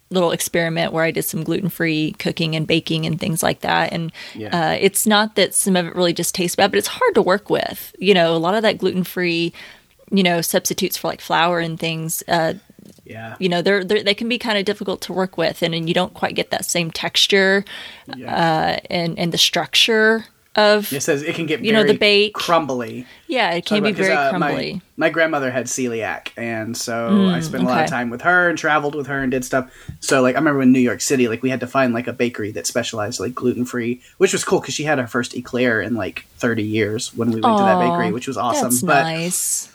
[0.09, 4.11] little experiment where i did some gluten-free cooking and baking and things like that and
[4.35, 4.71] Yeah.
[4.71, 7.21] uh, it's not that some of it really just tastes bad but it's hard to
[7.21, 9.53] work with you know a lot of that gluten-free
[10.11, 12.53] you know substitutes for like flour and things uh,
[13.05, 13.35] Yeah.
[13.39, 15.87] you know they're, they're they can be kind of difficult to work with and, and
[15.87, 17.63] you don't quite get that same texture
[18.25, 20.25] uh, and and the structure
[20.59, 22.33] of It says it can get You know, the bake.
[22.33, 23.05] crumbly.
[23.27, 27.27] yeah it can be Because, very uh, crumbly My, my grandmother had celiac, and so
[27.29, 29.45] I spent a lot of Mm, time with her and traveled with her and did
[29.45, 29.71] stuff.
[30.01, 32.13] So, like, I remember in New York City, like, we had to find like a
[32.13, 35.81] bakery that specialized like gluten free, which was cool because she had her first eclair
[35.81, 38.73] in like 30 years when we went to that bakery, which was awesome.
[38.85, 39.71] but nice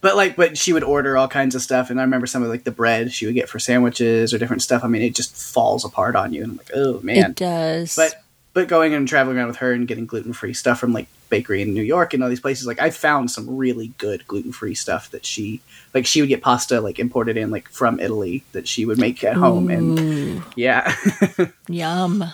[0.00, 2.48] but like, but she would order all kinds of stuff, and I remember some of
[2.48, 4.82] like the bread she would get for sandwiches or different stuff.
[4.82, 7.30] I mean, it just falls apart on you, and I'm like, oh man.
[7.30, 8.14] it does But
[8.54, 11.62] but going and traveling around with her and getting gluten free stuff from like bakery
[11.62, 14.74] in New York and all these places, like I found some really good gluten free
[14.74, 15.60] stuff that she
[15.94, 19.24] like she would get pasta like imported in like from Italy that she would make
[19.24, 20.94] at home and yeah.
[21.68, 22.24] Yum.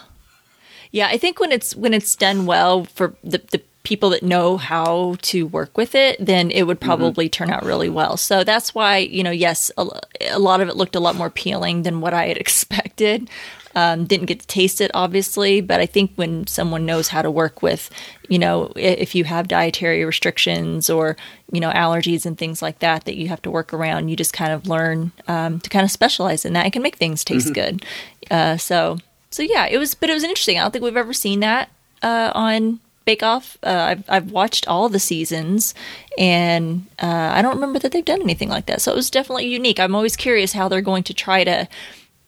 [0.91, 4.59] Yeah, I think when it's when it's done well for the the people that know
[4.59, 6.89] how to work with it, then it would mm-hmm.
[6.89, 8.19] probably turn out really well.
[8.19, 9.87] So that's why you know, yes, a,
[10.31, 13.31] a lot of it looked a lot more appealing than what I had expected.
[13.79, 17.31] Um, didn't get to taste it, obviously, but I think when someone knows how to
[17.31, 17.91] work with,
[18.29, 21.17] you know, if you have dietary restrictions or
[21.53, 24.33] you know allergies and things like that that you have to work around, you just
[24.33, 26.67] kind of learn um, to kind of specialize in that.
[26.67, 27.85] It can make things taste good.
[28.31, 28.99] Uh, so
[29.31, 30.59] so yeah, it was, but it was interesting.
[30.59, 31.69] I don't think we've ever seen that
[32.03, 33.59] uh, on Bake Off.
[33.63, 35.75] Uh, I've I've watched all the seasons,
[36.19, 38.81] and uh, I don't remember that they've done anything like that.
[38.83, 39.79] So it was definitely unique.
[39.79, 41.69] I'm always curious how they're going to try to,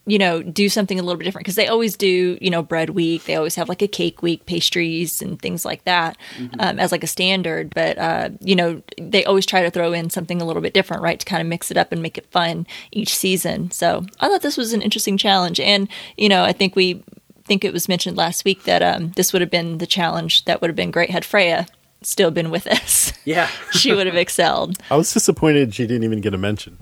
[0.07, 2.91] you know, do something a little bit different because they always do, you know, bread
[2.91, 3.25] week.
[3.25, 6.17] They always have like a cake week, pastries and things like that
[6.59, 7.73] um, as like a standard.
[7.75, 11.03] But uh, you know, they always try to throw in something a little bit different,
[11.03, 13.71] right, to kind of mix it up and make it fun each season.
[13.71, 17.03] So I thought this was an interesting challenge, and you know, I think we
[17.45, 20.61] think it was mentioned last week that um, this would have been the challenge that
[20.61, 21.67] would have been great had Freya
[22.03, 23.13] still been with us.
[23.25, 23.49] yeah.
[23.73, 24.79] she would have excelled.
[24.91, 26.79] I was disappointed she didn't even get a mention.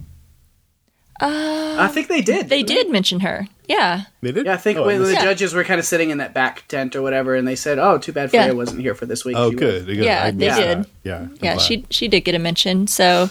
[1.21, 2.49] I think they did.
[2.49, 3.47] They didn't mention her.
[3.69, 4.03] Yeah.
[4.23, 4.47] They did.
[4.47, 5.23] Yeah, I think Oh, when the Yeah.
[5.25, 7.99] judges were kind of sitting in that back tent or whatever, and they said, "Oh,
[7.99, 8.53] too bad Freya Yeah.
[8.53, 9.87] wasn't here for this week." Oh, good.
[9.87, 9.97] good.
[9.97, 10.79] Yeah, I they did.
[10.79, 10.87] that.
[11.05, 11.17] Yeah.
[11.19, 11.61] I'm yeah, glad.
[11.63, 12.87] she she did get a mention.
[12.87, 13.31] So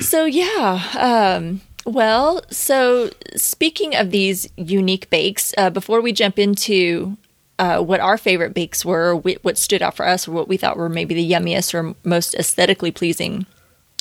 [0.00, 0.82] so yeah.
[0.98, 7.16] Um well, so speaking of these unique bakes, uh, before we jump into
[7.58, 10.56] uh, what our favorite bakes were, wh- what stood out for us, or what we
[10.56, 13.44] thought were maybe the yummiest or most aesthetically pleasing,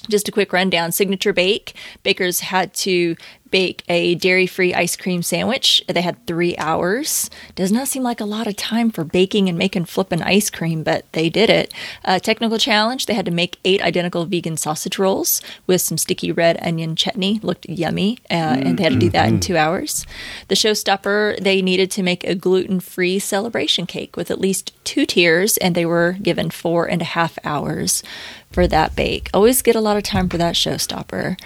[0.09, 0.91] just a quick rundown.
[0.91, 1.75] Signature Bake.
[2.03, 3.15] Bakers had to
[3.51, 5.83] bake a dairy free ice cream sandwich.
[5.87, 7.29] They had three hours.
[7.55, 10.83] Does not seem like a lot of time for baking and making flipping ice cream,
[10.83, 11.73] but they did it.
[12.05, 13.05] Uh, technical challenge.
[13.05, 17.39] They had to make eight identical vegan sausage rolls with some sticky red onion chutney.
[17.41, 18.19] Looked yummy.
[18.29, 20.05] Uh, and they had to do that in two hours.
[20.47, 25.05] The showstopper, they needed to make a gluten free celebration cake with at least two
[25.05, 28.03] tiers, and they were given four and a half hours
[28.51, 29.29] for that bake.
[29.33, 31.39] Always get a lot of time for that showstopper.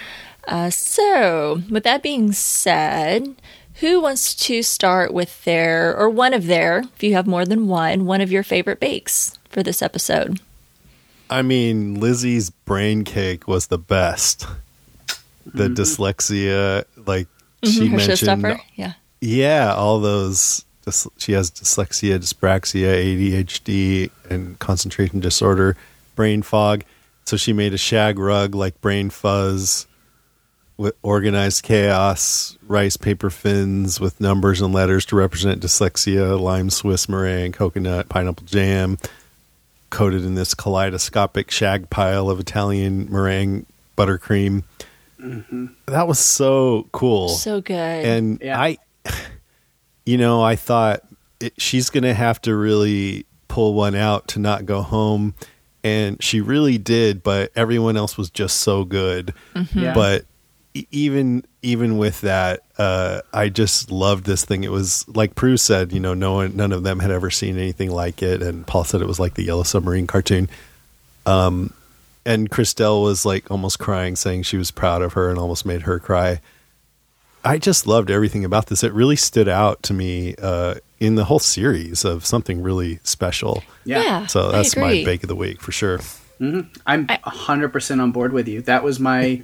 [0.47, 3.35] Uh, so, with that being said,
[3.75, 7.67] who wants to start with their, or one of their, if you have more than
[7.67, 10.41] one, one of your favorite bakes for this episode?
[11.29, 14.45] I mean, Lizzie's brain cake was the best.
[15.45, 17.27] The dyslexia, like
[17.63, 17.97] she Mm-hmm.
[17.97, 18.59] Her mentioned.
[18.75, 18.93] Yeah.
[19.21, 20.65] yeah, all those.
[21.17, 25.77] She has dyslexia, dyspraxia, ADHD, and concentration disorder,
[26.15, 26.83] brain fog.
[27.25, 29.87] So she made a shag rug like brain fuzz.
[30.77, 37.07] with organized chaos, rice paper fins with numbers and letters to represent dyslexia, lime Swiss
[37.07, 38.97] meringue, coconut, pineapple jam,
[39.89, 43.65] coated in this kaleidoscopic shag pile of Italian meringue
[43.97, 44.63] buttercream.
[45.19, 45.67] Mm-hmm.
[45.85, 47.29] That was so cool.
[47.29, 47.75] So good.
[47.75, 48.59] and Yeah.
[48.59, 48.77] I,
[50.05, 51.01] you know, I thought
[51.39, 55.35] it, she's going to have to really pull one out to not go home,
[55.83, 57.23] and she really did.
[57.23, 59.33] But everyone else was just so good.
[59.73, 59.93] Yeah.
[59.93, 60.25] But
[60.91, 64.63] even even with that, uh, I just loved this thing.
[64.63, 67.57] It was like Prue said, you know, no one, none of them had ever seen
[67.57, 70.49] anything like it, and Paul said it was like the Yellow Submarine cartoon.
[71.25, 71.73] Um,
[72.25, 75.83] and Christelle was like almost crying, saying she was proud of her and almost made
[75.83, 76.41] her cry.
[77.45, 78.83] I just loved everything about this.
[78.83, 83.61] It really stood out to me uh, in the whole series of something really special.
[83.83, 84.25] Yeah.
[84.27, 85.97] So that's my bake of the week for sure.
[86.39, 86.61] Mm-hmm.
[86.87, 88.61] I'm a hundred percent on board with you.
[88.61, 89.43] That was my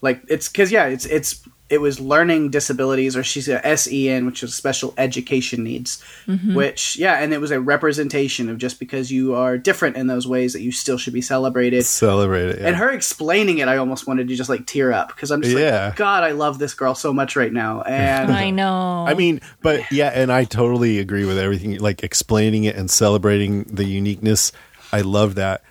[0.00, 4.42] like it's because yeah, it's it's it was learning disabilities or she's a SEN, which
[4.44, 6.00] is special education needs.
[6.28, 6.54] Mm-hmm.
[6.54, 10.28] Which yeah, and it was a representation of just because you are different in those
[10.28, 11.84] ways that you still should be celebrated.
[11.84, 12.60] Celebrate it.
[12.60, 12.68] yeah.
[12.68, 15.56] And her explaining it, I almost wanted to just like tear up because I'm just
[15.56, 15.86] Yeah.
[15.86, 17.82] like, God, I love this girl so much right now.
[17.86, 19.04] And I know.
[19.08, 21.78] I mean, but yeah, and I totally agree with everything.
[21.78, 24.52] Like explaining it and celebrating the uniqueness,
[24.92, 25.62] I love that.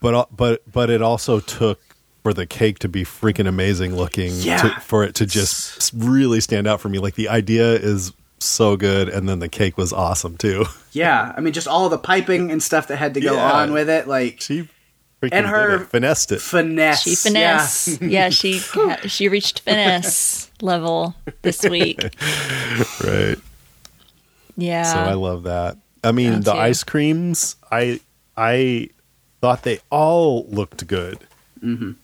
[0.00, 1.80] But but but it also took
[2.22, 4.32] for the cake to be freaking amazing looking.
[4.34, 4.58] Yeah.
[4.58, 6.98] To, for it to just really stand out for me.
[6.98, 10.64] Like the idea is so good, and then the cake was awesome too.
[10.92, 13.52] yeah, I mean, just all the piping and stuff that had to go Yeah.
[13.52, 14.68] on with it, like She
[15.22, 15.88] freaking And her- did it.
[15.90, 16.40] finessed it.
[16.40, 17.02] finesse.
[17.02, 17.16] she Yeah.
[17.16, 18.00] finesse.
[18.00, 18.60] Yeah, she
[19.08, 22.02] she reached finesse level this week.
[23.04, 23.36] right.
[24.56, 24.82] Yeah.
[24.84, 25.76] So I love that.
[26.04, 28.00] I mean, Me the ice creams, I
[28.36, 28.88] I
[29.40, 31.18] thought they all looked good,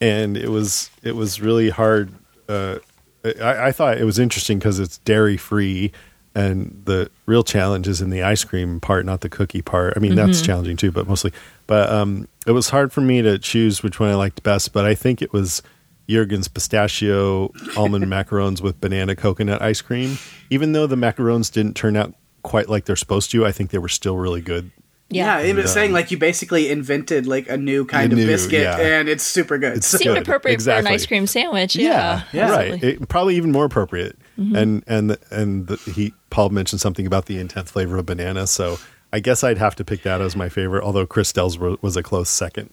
[0.01, 2.11] and it was it was really hard.
[2.47, 2.79] Uh,
[3.23, 5.91] I, I thought it was interesting because it's dairy free,
[6.33, 9.93] and the real challenge is in the ice cream part, not the cookie part.
[9.95, 11.33] I mean, that's challenging too, but mostly.
[11.67, 14.71] But um, it was hard for me to choose which one I liked best.
[14.71, 15.61] But I think it was
[16.07, 20.17] Jurgen's pistachio almond macarons with banana coconut ice cream.
[20.49, 22.13] Even though the macarons didn't turn out
[22.43, 24.71] quite like they're supposed to, I think they were still really good.
[25.11, 25.45] Yeah, yeah.
[25.47, 28.61] it was saying like you basically invented like a new kind A of new, biscuit,
[28.61, 28.77] yeah.
[28.77, 29.77] and it's super good.
[29.77, 30.21] It So- Seemed good.
[30.21, 31.75] appropriate for an ice cream sandwich.
[31.75, 32.23] Yeah.
[32.31, 32.51] Yeah.
[32.51, 32.83] right.
[32.83, 34.17] It, probably even more appropriate.
[34.37, 34.55] Mm-hmm.
[34.55, 38.45] And and the, and the, he Paul mentioned something about the intense flavor of banana,
[38.47, 38.77] so
[39.11, 40.83] I guess I'd have to pick that as my favorite.
[40.83, 42.69] Although Crystelle's wa- was a close second.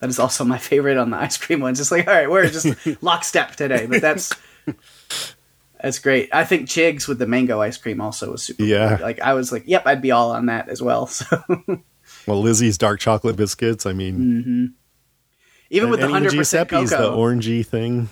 [0.00, 1.80] that is also my favorite on the ice cream ones.
[1.80, 2.68] It's like, all right, we're just
[3.02, 4.30] lockstep today, but that's
[5.82, 6.28] that's great.
[6.32, 8.62] I think Chigs with the mango ice cream also was super.
[8.64, 8.96] Yeah.
[8.96, 9.00] good.
[9.02, 11.06] like I was like, yep, I'd be all on that as well.
[12.26, 13.84] So Well, Lizzie's dark chocolate biscuits.
[13.86, 14.74] I mean,
[15.70, 18.08] even with the hundred percent Giuseppe's, the cocoa, orangey thing.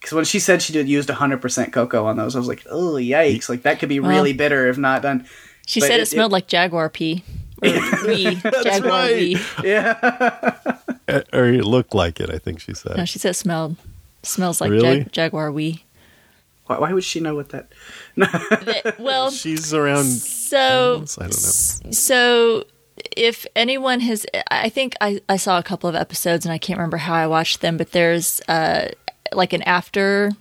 [0.00, 2.64] because when she said she did used hundred percent cocoa on those, I was like,
[2.70, 3.48] oh yikes!
[3.48, 5.26] Like that could be really bitter if not done.
[5.66, 7.24] She But said it, it- smelled like jaguar pee.
[7.62, 8.36] Or wee.
[8.62, 9.16] jaguar right.
[9.16, 9.36] wee.
[9.74, 10.52] Uh,
[11.32, 12.30] Or it looked like it.
[12.30, 12.96] I think she said.
[12.96, 13.76] No, she said it smelled
[14.22, 15.00] smells like Really?
[15.00, 15.84] jag- jaguar wee.
[16.70, 17.72] Why, why would she know what that?
[18.64, 20.04] Th- Well, She's around.
[20.06, 21.30] so I don't
[21.84, 21.90] know.
[21.90, 22.64] so
[23.16, 26.76] if anyone has i think I, I saw a couple of episodes and i can't
[26.78, 28.90] remember how i watched them but there's uh
[29.32, 30.32] like an after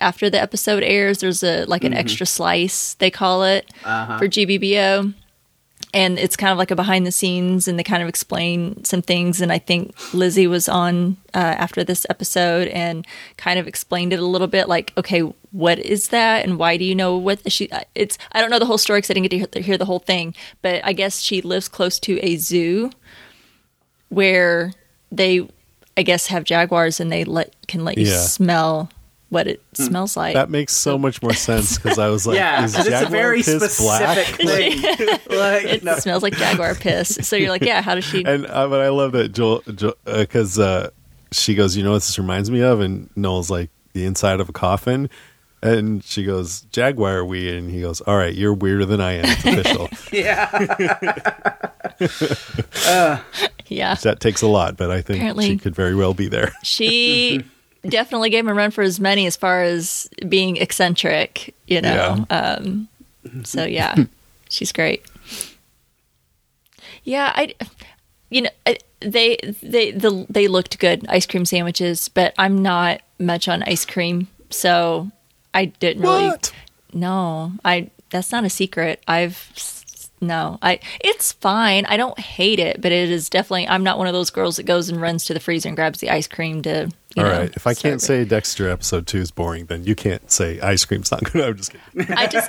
[0.00, 5.12] after the episode airs there's a like an extra slice they call it for gbbo
[5.94, 9.00] and it's kind of like a behind the scenes and they kind of explain some
[9.00, 9.40] things.
[9.40, 13.06] And i think lizzie was on uh, after this episode and
[13.38, 15.20] kind of explained it a little bit like okay
[15.52, 16.44] what is that?
[16.44, 19.10] And why do you know what she it's i don't know the whole story because
[19.10, 20.34] i didn't get to hear, hear the whole thing.
[20.62, 22.90] But i guess she lives close to a zoo
[24.08, 24.72] where
[25.12, 25.48] they
[25.96, 28.18] i guess have jaguars and they let can let you Yeah.
[28.18, 28.90] smell
[29.34, 32.64] what it smells like That makes so much more sense because I was like, yeah,
[32.64, 34.16] is 'cause it's a very piss black?
[34.26, 35.08] specific thing.
[35.38, 35.96] like, it no.
[35.98, 38.88] smells like jaguar piss so you're like yeah how does she And uh, but I
[38.88, 39.62] love that Joel
[40.06, 40.88] because uh,
[41.32, 44.48] she goes, you know what this reminds me of, and Noel's like the inside of
[44.48, 45.10] a coffin,
[45.62, 49.24] and she goes Jaguar wee, and he goes, all right, you're weirder than I am.
[49.26, 49.88] It's official.
[50.12, 50.48] yeah.
[53.66, 56.52] yeah that takes a lot, but I think Apparently- she could very well be there.
[56.62, 57.44] she
[57.86, 62.26] definitely gave him a run for his money as far as being eccentric, you know.
[62.30, 62.88] Um,
[63.44, 63.94] so yeah,
[64.48, 65.04] she's great.
[67.04, 67.54] Yeah, I,
[68.30, 73.02] you know, I, they they the they looked good ice cream sandwiches, but I'm not
[73.18, 75.10] much on ice cream, so
[75.52, 76.30] I didn't really.
[76.92, 77.90] No, I.
[78.10, 79.02] That's not a secret.
[79.08, 79.50] I've
[80.20, 80.58] no.
[80.62, 80.80] I.
[81.00, 81.84] It's fine.
[81.86, 83.68] I don't hate it, but it is definitely.
[83.68, 86.00] I'm not one of those girls that goes and runs to the freezer and grabs
[86.00, 87.52] the ice cream to All know, right.
[87.54, 88.24] If I can't say.
[88.24, 91.44] Dexter episode two is boring, then you can't say ice cream's not good.
[91.48, 92.14] I'm just kidding.
[92.16, 92.48] I just,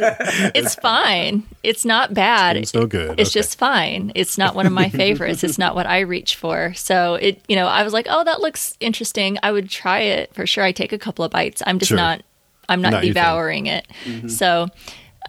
[0.56, 1.44] it's fine.
[1.64, 2.58] It's not bad.
[2.58, 3.20] It's no good.
[3.20, 3.40] It's Okay.
[3.40, 4.12] just fine.
[4.16, 5.44] It's not one of my favorites.
[5.44, 6.74] it's not what I reach for.
[6.74, 9.38] So it, you know, I was like, oh, that looks interesting.
[9.44, 10.64] I would try it for sure.
[10.64, 11.62] I take a couple of bites.
[11.68, 11.98] I'm just Sure.
[11.98, 12.24] not,
[12.68, 13.86] I'm not, Not devouring it.
[14.28, 14.68] So,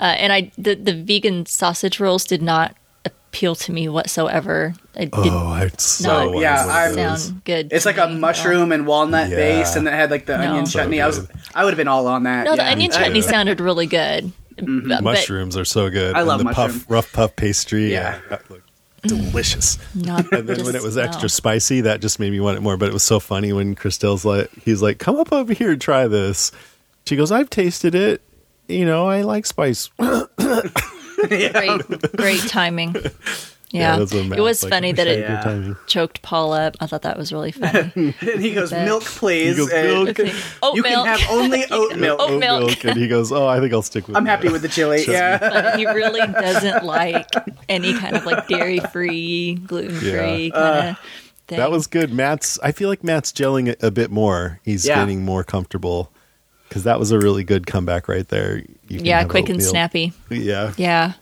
[0.00, 4.74] uh, and I, the, the vegan sausage rolls did not appeal to me whatsoever.
[4.97, 6.31] It oh, did Oh, it's so.
[6.32, 7.24] not Yeah, I'm- those.
[7.24, 7.68] sound good.
[7.70, 8.18] It's like a me at all.
[8.18, 9.36] mushroom and walnut Yeah.
[9.36, 10.48] base, and then it had like the No.
[10.51, 11.01] onion So chutney.
[11.02, 11.27] I was.
[11.55, 12.44] I would have been all on that.
[12.47, 12.70] No, the yeah.
[12.70, 13.28] onion chutney too.
[13.28, 14.32] sounded really good.
[14.56, 16.14] But- but Mushrooms are so good.
[16.14, 16.68] I And love the mushroom.
[16.81, 17.93] puff, rough puff pastry.
[17.93, 18.14] Yeah.
[18.14, 18.70] Yeah, that looked
[19.02, 19.78] delicious.
[19.94, 21.02] Not And then when it was no.
[21.02, 22.78] extra spicy, that just made me want it more.
[22.78, 25.81] But it was so funny when Crystelle's like, he's like, "Come up over here and
[25.81, 26.52] try this."
[27.05, 28.23] She goes, "I've tasted it.
[28.66, 29.90] You know, I like spice."
[31.28, 31.82] great,
[32.16, 32.94] great timing.
[33.76, 35.74] Yeah, that's it was like, funny that it Yeah.
[35.86, 36.76] choked Paul up.
[36.80, 37.92] I thought that was really funny.
[37.94, 40.20] and he goes, That- "Milk, please." He goes, and "Milk."
[40.62, 42.20] Oat you can have only oat milk.
[42.20, 42.84] Oat milk.
[42.84, 45.04] and he goes, "Oh, I think I'll stick with." I'm that." happy with the chili.
[45.06, 45.76] Yeah.
[45.76, 47.28] He really doesn't like
[47.68, 50.94] any kind of like dairy free, gluten free kind of uh,
[51.48, 51.58] thing.
[51.58, 52.12] That was good.
[52.12, 52.58] Matt's.
[52.62, 54.60] I feel like Matt's gelling a, a bit more.
[54.64, 54.96] He's Yeah.
[54.96, 56.10] getting more comfortable
[56.68, 58.58] because that was a really good comeback right there.
[58.88, 59.68] You can yeah, have quick and oatmeal.
[59.70, 60.12] snappy.
[60.30, 61.12] Yeah, Yeah.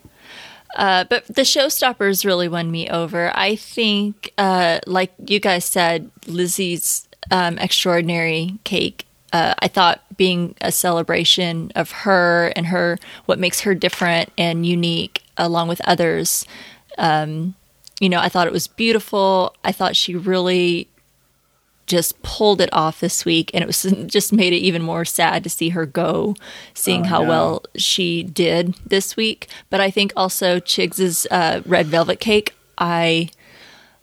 [0.75, 3.31] Uh, but the showstoppers really won me over.
[3.37, 9.07] I think, uh, like you guys said, Lizzie's um, extraordinary cake.
[9.33, 14.67] Uh, I thought being a celebration of her and her, what makes her different and
[14.67, 16.47] unique, along with others.
[16.99, 17.55] Um,
[18.01, 19.55] you know, I thought it was beautiful.
[19.65, 20.89] I thought she really
[21.87, 25.43] just pulled it off this week and it was just made it even more sad
[25.45, 26.35] to see her go
[26.75, 27.29] seeing Oh, how no.
[27.29, 33.29] well she did this week but i think also chigs's uh, red velvet cake i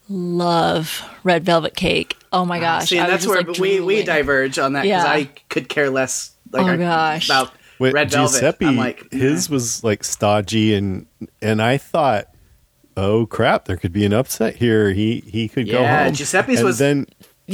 [0.09, 4.59] love red velvet cake oh my gosh See, and that's where like, we, we diverge
[4.59, 5.11] on that because Yeah.
[5.11, 6.31] I could care less.
[6.51, 7.27] Like, Oh, I- gosh.
[7.29, 8.31] about Wait, red velvet.
[8.33, 11.07] Giuseppe, I'm like, his was like stodgy, and
[11.41, 12.27] and I thought,
[12.95, 14.91] oh crap, there could be an upset here.
[14.93, 16.13] He he could go home.
[16.13, 17.07] Giuseppe's and was- then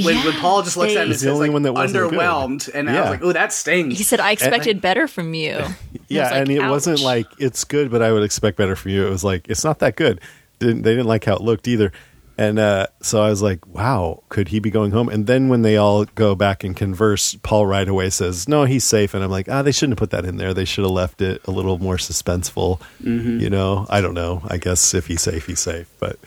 [0.05, 1.61] when, when Paul just looks they- at him and He's the says only like one
[1.63, 2.19] that wasn't good.
[2.19, 5.63] underwhelmed, and I was like, "Oh, that stings." he said i expected better from you
[6.07, 9.05] yeah, like, and it wasn't like it's good, but I would expect better from you.
[9.05, 10.21] It was like it's not that good.
[10.59, 11.91] Didn't they didn't like how it looked either.
[12.39, 15.09] And uh, so I was like, wow, could he be going home?
[15.09, 18.83] And then when they all go back and converse, Paul right away says, no, he's
[18.83, 19.15] safe.
[19.15, 20.53] And I'm like, ah, they shouldn't have put that in there.
[20.53, 22.79] They should have left it a little more suspenseful.
[23.01, 23.39] Mm-hmm.
[23.39, 24.43] You know, I don't know.
[24.47, 25.89] I guess if he's safe, he's safe.
[25.99, 26.19] But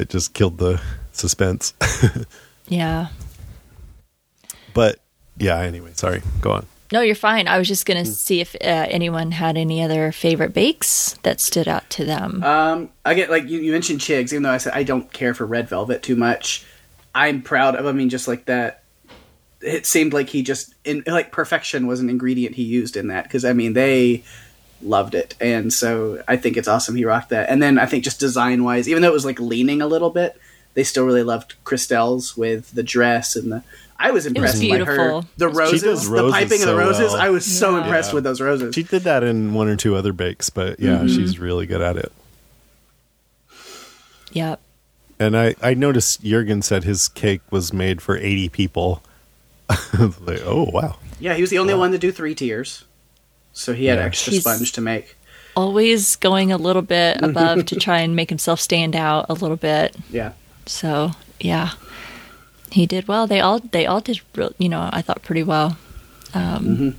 [0.00, 0.82] it just killed the
[1.12, 1.74] suspense.
[2.68, 3.08] yeah
[4.74, 4.98] but
[5.38, 6.22] yeah, anyway, sorry.
[6.40, 6.66] Go on.
[6.92, 7.92] no you're fine i was just Hmm.
[7.94, 12.42] gonna see if uh, anyone had any other favorite bakes that stood out to them
[12.44, 15.34] Um, I get like you, you mentioned Chigs, even though I said I don't care
[15.34, 16.64] for red velvet too much.
[17.14, 17.84] I'm proud of.
[17.86, 18.82] I mean, just like that.
[19.60, 23.24] It seemed like he just in like perfection was an ingredient he used in that
[23.24, 24.22] because I mean they
[24.82, 27.48] loved it, and so I think it's awesome he rocked that.
[27.50, 30.10] And then I think just design wise, even though it was like leaning a little
[30.10, 30.36] bit,
[30.74, 33.62] they still really loved Crystelle's with the dress and the.
[33.98, 35.22] I was impressed by her.
[35.36, 37.12] The She roses, the roses piping of the roses.
[37.12, 37.16] well.
[37.16, 37.82] I was so Yeah.
[37.84, 38.14] impressed Yeah.
[38.14, 38.74] with those roses.
[38.74, 41.06] She did that in one or two other bakes, but yeah, mm-hmm.
[41.06, 42.10] she's really good at it.
[44.32, 44.60] yep
[45.20, 49.02] And I, I noticed Jurgen said his cake was made for 80 people.
[50.20, 50.96] like, oh, wow.
[51.20, 52.84] Yeah, he was the only one to do three tiers,
[53.52, 54.04] so he had Yeah.
[54.06, 55.16] extra He's- sponge to make.
[55.54, 59.56] always going a little bit above to try and make himself stand out a little
[59.56, 59.94] bit.
[60.10, 60.32] Yeah,
[60.66, 61.70] So yeah,
[62.70, 63.26] he did well.
[63.26, 65.76] They all they all did, real, you know, I thought pretty well.
[66.34, 66.96] Um,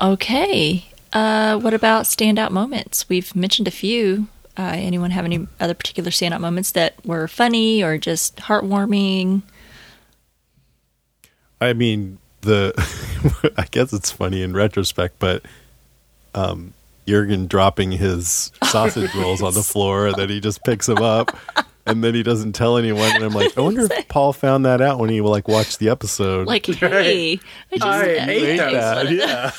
[0.00, 3.08] Okay, uh, what about standout moments?
[3.08, 4.26] We've mentioned a few.
[4.58, 9.42] Uh, anyone have any other particular standout moments that were funny or just heartwarming?
[11.60, 12.74] I mean, the
[13.56, 15.44] I guess it's funny in retrospect, but
[16.34, 16.74] um,
[17.06, 21.36] Jurgen dropping his sausage rolls on the floor, and then he just picks them up,
[21.86, 23.10] and then he doesn't tell anyone.
[23.14, 25.88] And I'm like, I wonder if Paul found that out when he like watched the
[25.88, 26.46] episode.
[26.46, 27.40] Like, hey,
[27.72, 28.72] I just I ate ate those.
[28.72, 29.52] that, What-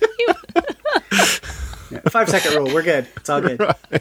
[1.90, 2.00] yeah.
[2.10, 2.72] five second rule.
[2.72, 3.06] We're good.
[3.16, 3.60] It's all good.
[3.60, 4.00] I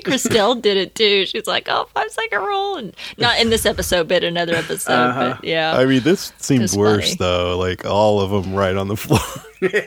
[0.00, 1.26] think Crystelle did it too.
[1.26, 4.92] She's like, "Oh, five second rule," and not in this episode, but another episode.
[4.92, 5.34] Uh-huh.
[5.40, 7.16] But yeah, I mean, this seems worse funny.
[7.18, 7.58] though.
[7.58, 9.20] Like all of them right on the floor.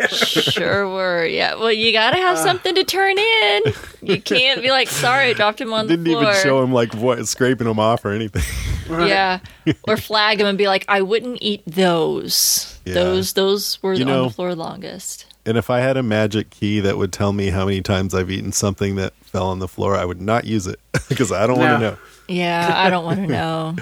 [0.10, 1.26] sure were.
[1.26, 3.62] Yeah, well, you got to have something to turn in.
[4.02, 6.72] You can't be like, "Sorry, I dropped him on the floor." Didn't even show him
[6.74, 8.44] like what scraping him off or anything.
[8.90, 9.40] Yeah,
[9.84, 12.80] or flag him and be like, "I wouldn't eat those.
[12.86, 12.94] Yeah.
[12.96, 16.50] Those, those were You on know- the floor longest." And if I had a magic
[16.50, 19.68] key that would tell me how many times I've eaten something that fell on the
[19.68, 20.80] floor, I would not use it
[21.10, 21.98] because I don't want to know.
[22.28, 23.76] Yeah, I don't want to know.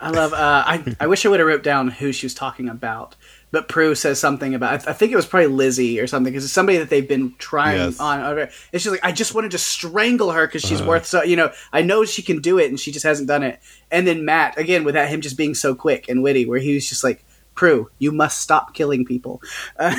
[0.00, 0.32] I love.
[0.32, 3.16] Uh, I I wish I would have wrote down who she was talking about.
[3.52, 4.72] But Prue says something about.
[4.72, 7.06] I, th- I think it was probably Lizzie or something because it's somebody that they've
[7.08, 8.00] been trying Yes.
[8.00, 8.20] on.
[8.38, 10.76] And she's like, I just wanted to strangle her because Uh-huh.
[10.76, 11.22] she's worth so.
[11.22, 13.60] You know, I know she can do it, and she just hasn't done it.
[13.92, 16.74] And then Matt again with that him just being so quick and witty, where he
[16.74, 19.40] was just like, Prue, you must stop killing people.
[19.78, 19.94] yeah,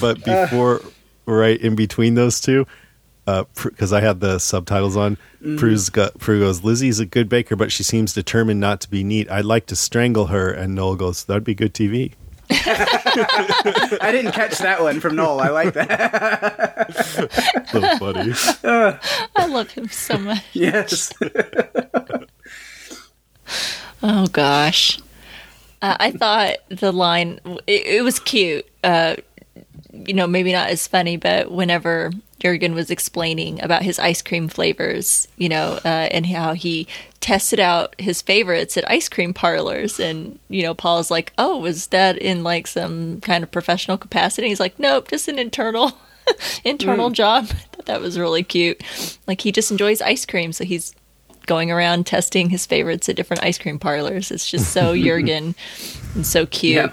[0.00, 0.82] but before,
[1.36, 2.66] right in between those two,
[3.26, 5.18] because I had the subtitles on,
[5.58, 9.04] Prue's got, Prue goes, Lizzie's a good baker, but she seems determined not to be
[9.04, 9.30] neat.
[9.30, 10.50] I'd like to strangle her.
[10.50, 12.14] And Noel goes, that'd be good TV.
[12.50, 15.40] I didn't catch that one from Noel.
[15.40, 16.86] I like that.
[17.68, 18.32] So funny.
[19.36, 20.42] I love him so much.
[20.54, 21.12] yes.
[24.02, 24.98] Oh gosh,
[25.82, 28.66] uh, I thought the line it, it was cute.
[28.82, 29.16] Uh,
[30.06, 32.10] you know, maybe not as funny, but whenever
[32.40, 36.86] Jurgen was explaining about his ice cream flavors, you know, uh, and how he
[37.20, 41.88] tested out his favorites at ice cream parlors, and you know, Paul's like, "Oh, was
[41.88, 45.92] that in like some kind of professional capacity?" He's like, "Nope, just an internal."
[46.62, 48.82] internal job I thought that was really cute
[49.26, 50.94] like he just enjoys ice cream so he's
[51.48, 54.30] going around testing his favorites at different ice cream parlors.
[54.30, 55.56] It's just so Jurgen
[56.14, 56.76] and so cute.
[56.76, 56.92] Yeah.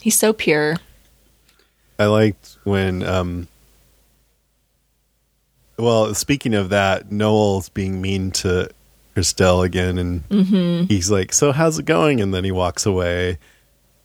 [0.00, 0.76] He's so pure.
[1.98, 3.48] I liked when, um,
[5.76, 8.68] well, speaking of that, Noel's being mean to
[9.16, 13.38] Crystelle again, and he's like, "So how's it going?" And then he walks away,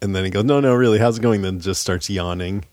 [0.02, 2.65] and then he goes, "No, no, really, how's it going?" Then just starts yawning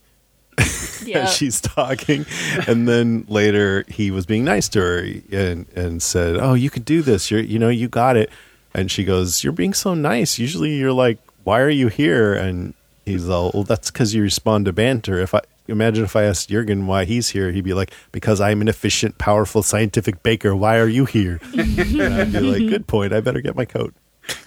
[1.05, 1.21] Yeah.
[1.25, 2.25] as she's talking,
[2.67, 6.85] and then later he was being nice to her and and said, "Oh, you could
[6.85, 7.31] do this.
[7.31, 8.31] You're, you know, you got it."
[8.75, 10.39] And she goes, "You're being so nice.
[10.39, 12.73] Usually, you're like, why are you here?" And
[13.11, 15.21] he's all, "Well, that's because you respond to banter.
[15.21, 18.61] If I imagine if I asked Jurgen why he's here, he'd be like, because I'm
[18.61, 20.57] an efficient, powerful, scientific baker.
[20.57, 23.13] Why are you here?" and I'd be like, "Good point.
[23.13, 23.95] I better get my coat."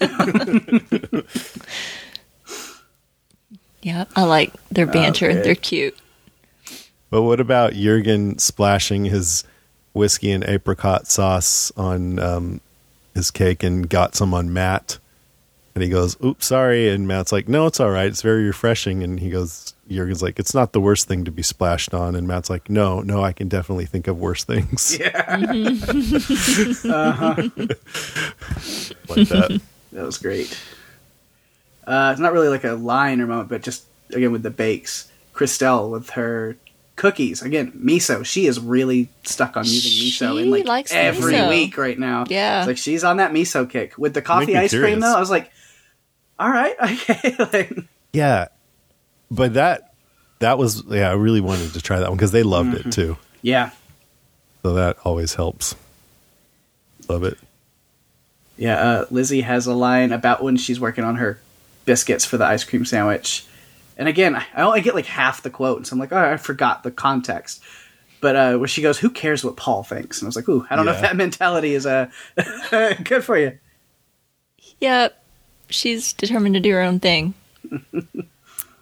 [3.82, 4.04] yeah.
[4.16, 5.30] I like their banter.
[5.30, 5.42] Okay.
[5.42, 5.96] They're cute.
[7.10, 9.44] But what about Jurgen splashing his
[9.92, 12.60] whiskey and apricot sauce on um,
[13.14, 14.98] his cake and got some on Matt?
[15.74, 18.06] And he goes, "Oops, sorry." And Matt's like, "No, it's all right.
[18.06, 21.42] It's very refreshing." And he goes, Jurgen's like, "It's not the worst thing to be
[21.42, 25.36] splashed on." And Matt's like, "No, no, I can definitely think of worse things." Yeah.
[29.08, 29.60] like that.
[29.92, 30.58] That was great.
[31.86, 35.10] Uh, it's not really like a line or moment, but just again with the bakes.
[35.34, 36.56] Crystelle with her
[36.96, 38.24] cookies again, miso.
[38.24, 41.48] She is really stuck on using miso She in like likes every miso.
[41.48, 42.24] week right now.
[42.28, 42.60] Yeah.
[42.60, 45.00] it's like she's on that miso kick with the coffee me ice cream.
[45.00, 45.50] Though I was like,
[46.38, 47.36] all right, okay.
[47.38, 47.72] like,
[48.12, 48.48] Yeah,
[49.30, 49.94] but that
[50.40, 51.10] that was yeah.
[51.10, 53.16] I really wanted to try that one because they loved it too.
[53.42, 53.70] yeah,
[54.62, 55.74] So that always helps.
[57.08, 57.38] Love it.
[58.56, 58.76] yeah.
[58.78, 61.38] Uh, Lizzie has a line about when she's working on her
[61.84, 63.46] biscuits for the ice cream sandwich.
[63.96, 66.36] And again, I only get like half the quote, and so I'm like, oh, I
[66.36, 67.62] forgot the context.
[68.20, 70.66] But uh, where she goes, "Who cares what Paul thinks?" And I was like, "Ooh,
[70.70, 72.08] I don't know if that mentality is uh,
[73.04, 73.58] good for you."
[74.80, 75.22] Yep.
[75.68, 77.34] She's determined to do her own thing.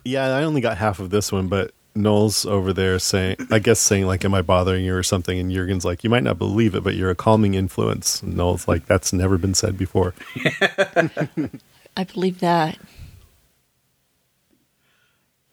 [0.04, 3.78] Yeah, I only got half of this one, but Noel's over there saying, I guess
[3.78, 6.74] saying like, "Am I bothering you?" or something, and Jurgen's like, "You might not believe
[6.74, 10.14] it, but you're a calming influence." And Noel's like, "That's never been said before."
[11.96, 12.78] I believe that.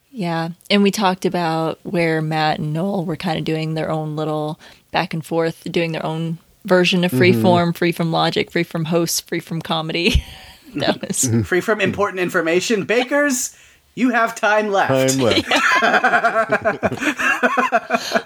[0.10, 0.50] Yeah.
[0.72, 4.60] And we talked about where Matt and Noel were kind of doing their own little
[4.92, 7.22] back and forth, doing their own version of mm-hmm.
[7.22, 10.24] freeform, free from logic, free from hosts, free from comedy.
[10.76, 13.56] that was Free from important information, bakers.
[13.96, 15.14] You have time left.
[15.14, 15.46] Time left.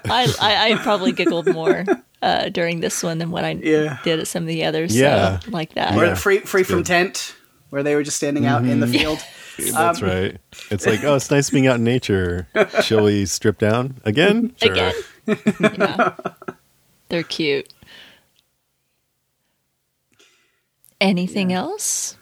[0.06, 1.84] I, I, I probably giggled more
[2.22, 3.98] uh, during this one than what I Yeah.
[4.04, 4.94] did at some of the others.
[4.96, 5.40] Yeah.
[5.40, 5.96] So, like that.
[5.96, 6.14] Or Yeah.
[6.14, 6.86] free free from Good.
[6.86, 7.34] tent,
[7.70, 9.18] where they were just standing out in the field.
[9.72, 10.36] That's right.
[10.70, 12.46] It's like, oh, it's nice being out in nature.
[12.82, 14.54] Shall we strip down again?
[14.62, 14.72] Sure.
[14.72, 14.92] Again.
[15.26, 16.14] yeah.
[17.08, 17.72] They're cute.
[21.00, 22.16] Anything else?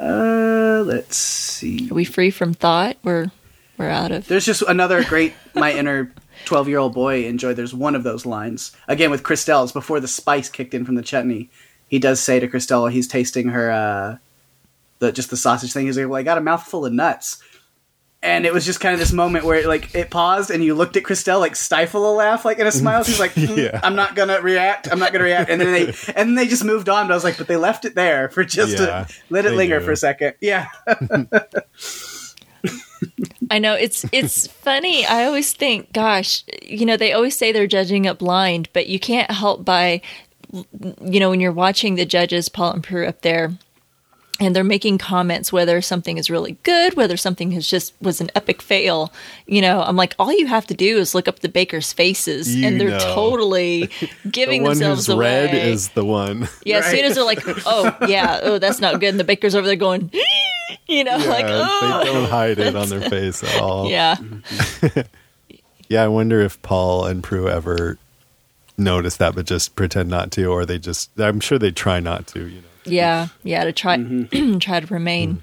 [0.00, 1.90] Uh, let's see.
[1.90, 2.96] Are we free from thought?
[3.02, 3.30] We're
[3.76, 5.34] we're out of There's just another great.
[5.54, 6.12] My inner
[6.46, 7.52] twelve-year-old boy enjoy.
[7.52, 11.02] There's one of those lines again with Crystelle's before the spice kicked in from the
[11.02, 11.50] chutney.
[11.86, 14.16] He does say to Crystelle, he's tasting her, uh,
[15.00, 15.86] the just the sausage thing.
[15.86, 17.42] He's like, "Well, I got a mouthful of nuts."
[18.22, 20.94] And it was just kind of this moment where like it paused and you looked
[20.98, 23.02] at Crystelle like stifle a laugh like in a smile.
[23.02, 23.80] She's like, "Mm, Yeah.
[23.82, 24.88] "I'm not gonna react.
[24.92, 27.06] I'm not gonna react." And then they and then they just moved on.
[27.06, 29.52] But I was like, "But they left it there for just Yeah, to let it
[29.52, 29.84] linger do.
[29.86, 30.34] for a second.
[30.42, 30.66] Yeah,
[33.50, 35.06] I know it's it's funny.
[35.06, 39.00] I always think, gosh, you know, they always say they're judging it blind, but you
[39.00, 40.02] can't help by
[41.00, 43.52] you know, when you're watching the judges, Paul and Prue up there,
[44.40, 48.30] and they're making comments whether something is really good, whether something has just was an
[48.34, 49.12] epic fail.
[49.46, 52.56] You know, I'm like, all you have to do is look up the bakers' faces,
[52.56, 53.14] You and they're know.
[53.14, 53.90] totally
[54.24, 55.44] The giving one themselves who's away.
[55.46, 56.48] red is the one.
[56.64, 59.54] yeah, as soon as they're like, oh yeah, oh that's not good, and the baker's
[59.54, 60.10] over there going,
[60.88, 63.90] you know, like oh they don't hide it on their face at all.
[63.90, 64.16] yeah,
[65.88, 67.98] Yeah, I wonder if Paul and Prue ever
[68.78, 71.10] notice that, but just pretend not to, or they just.
[71.18, 72.46] I'm sure they try not to.
[72.46, 74.58] You know, yeah, yeah, to try Mm-hmm.
[74.58, 75.42] try to remain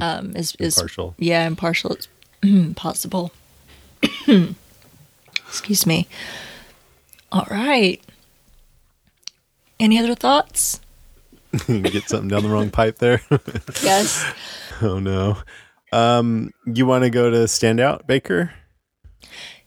[0.00, 1.14] um is is Impartial.
[1.18, 2.08] Yeah, impartial as
[2.76, 3.32] possible.
[5.48, 6.06] Excuse me.
[7.32, 8.00] All right.
[9.80, 10.80] Any other thoughts?
[11.66, 13.20] get something down the wrong pipe there.
[13.82, 14.24] Yes.
[14.82, 15.38] oh no.
[15.92, 18.52] Um, you want to go to standout Baker?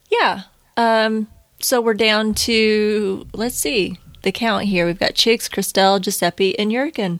[0.10, 0.44] Yeah.
[0.76, 1.27] Um,
[1.60, 4.85] so we're down to let's see the count here.
[4.85, 7.19] We've got Chigs, Crystelle, Giuseppe, and Jurgen.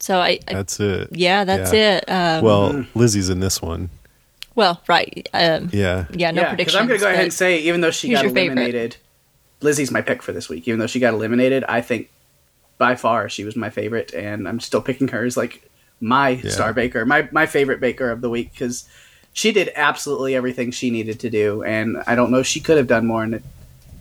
[0.00, 1.08] So I, I That's it.
[1.12, 1.96] yeah, that's Yeah.
[1.98, 2.04] it.
[2.10, 3.90] Um, Well, Lizzie's in this one.
[4.54, 5.28] well, right.
[5.34, 6.04] Um, Yeah.
[6.12, 6.76] yeah, no yeah, predictions.
[6.76, 8.52] I'm going to go ahead and say, even though she got your favorite?
[8.58, 8.96] eliminated,
[9.60, 10.68] Lizzie's my pick for this week.
[10.68, 12.10] Even though she got eliminated, I think
[12.78, 15.68] by far she was my favorite, and I'm still picking her as like
[16.00, 16.50] my Yeah.
[16.50, 18.84] star baker, my my favorite baker of the week because
[19.32, 22.76] she did absolutely everything she needed to do, and I don't know if she could
[22.76, 23.24] have done more.
[23.24, 23.42] And it,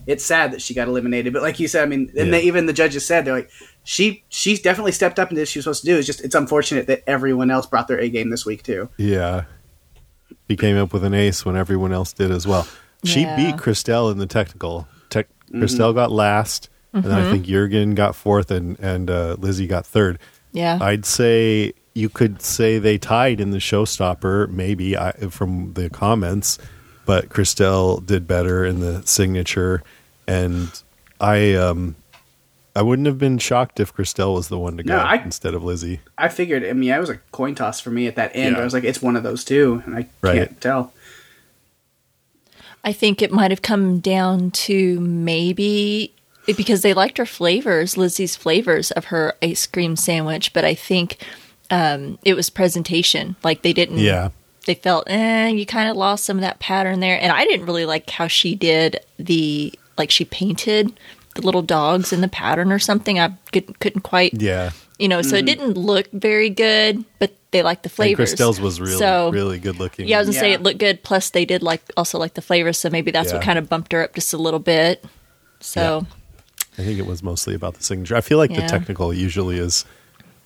[0.08, 2.32] it's sad that she got eliminated, but like you said, I mean, and Yeah.
[2.32, 3.52] they, even the judges said they're like.
[3.84, 5.98] She she's definitely stepped up and did what she was supposed to do.
[5.98, 8.90] It's just it's unfortunate that everyone else brought their A game this week too.
[8.98, 9.44] Yeah.
[10.48, 12.68] He came up with an ace when everyone else did as well.
[13.06, 13.36] She Yeah.
[13.38, 14.88] beat Crystelle in the technical.
[15.10, 17.10] Tech, Crystelle got last, and Mm-hmm.
[17.14, 20.20] then I think Jurgen got fourth, and and uh, Lizzie got third.
[20.52, 20.80] Yeah.
[20.82, 26.58] I'd say you could say they tied in the showstopper, maybe I, from the comments,
[27.06, 29.82] but Crystelle did better in the signature,
[30.28, 30.70] and
[31.20, 31.96] I um
[32.76, 35.54] I wouldn't have been shocked if Crystelle was the one to go No, I- instead
[35.56, 36.00] of Lizzie.
[36.18, 36.64] I figured.
[36.64, 38.56] I mean, it was a coin toss for me at that end.
[38.56, 38.62] Yeah.
[38.62, 40.36] I was like, it's one of those two, and I Right.
[40.38, 40.94] can't tell.
[42.84, 46.14] I think it might have come down to maybe
[46.46, 51.18] because they liked her flavors, Lizzie's flavors of her ice cream sandwich, but I think
[51.70, 53.36] um, it was presentation.
[53.44, 53.98] Like they didn't.
[53.98, 54.30] Yeah.
[54.66, 57.66] They felt, eh, you kind of lost some of that pattern there, and I didn't
[57.66, 60.98] really like how she did the like she painted
[61.36, 63.20] the little dogs in the pattern or something.
[63.20, 64.72] I could, couldn't quite, Yeah.
[64.98, 68.02] you know, so it didn't look very good, but they liked the Mm-hmm.
[68.02, 68.34] And flavors.
[68.34, 70.08] Crystelle's was really, So- really good looking.
[70.08, 71.04] yeah, I was gonna say it looked good.
[71.04, 73.92] Plus, they did like also like the flavors, so maybe that's what kind of bumped
[73.92, 75.06] her up just a little bit.
[75.60, 76.06] So
[76.78, 78.16] I think it was mostly about the signature.
[78.16, 78.62] I feel like Yeah.
[78.62, 79.86] the technical usually is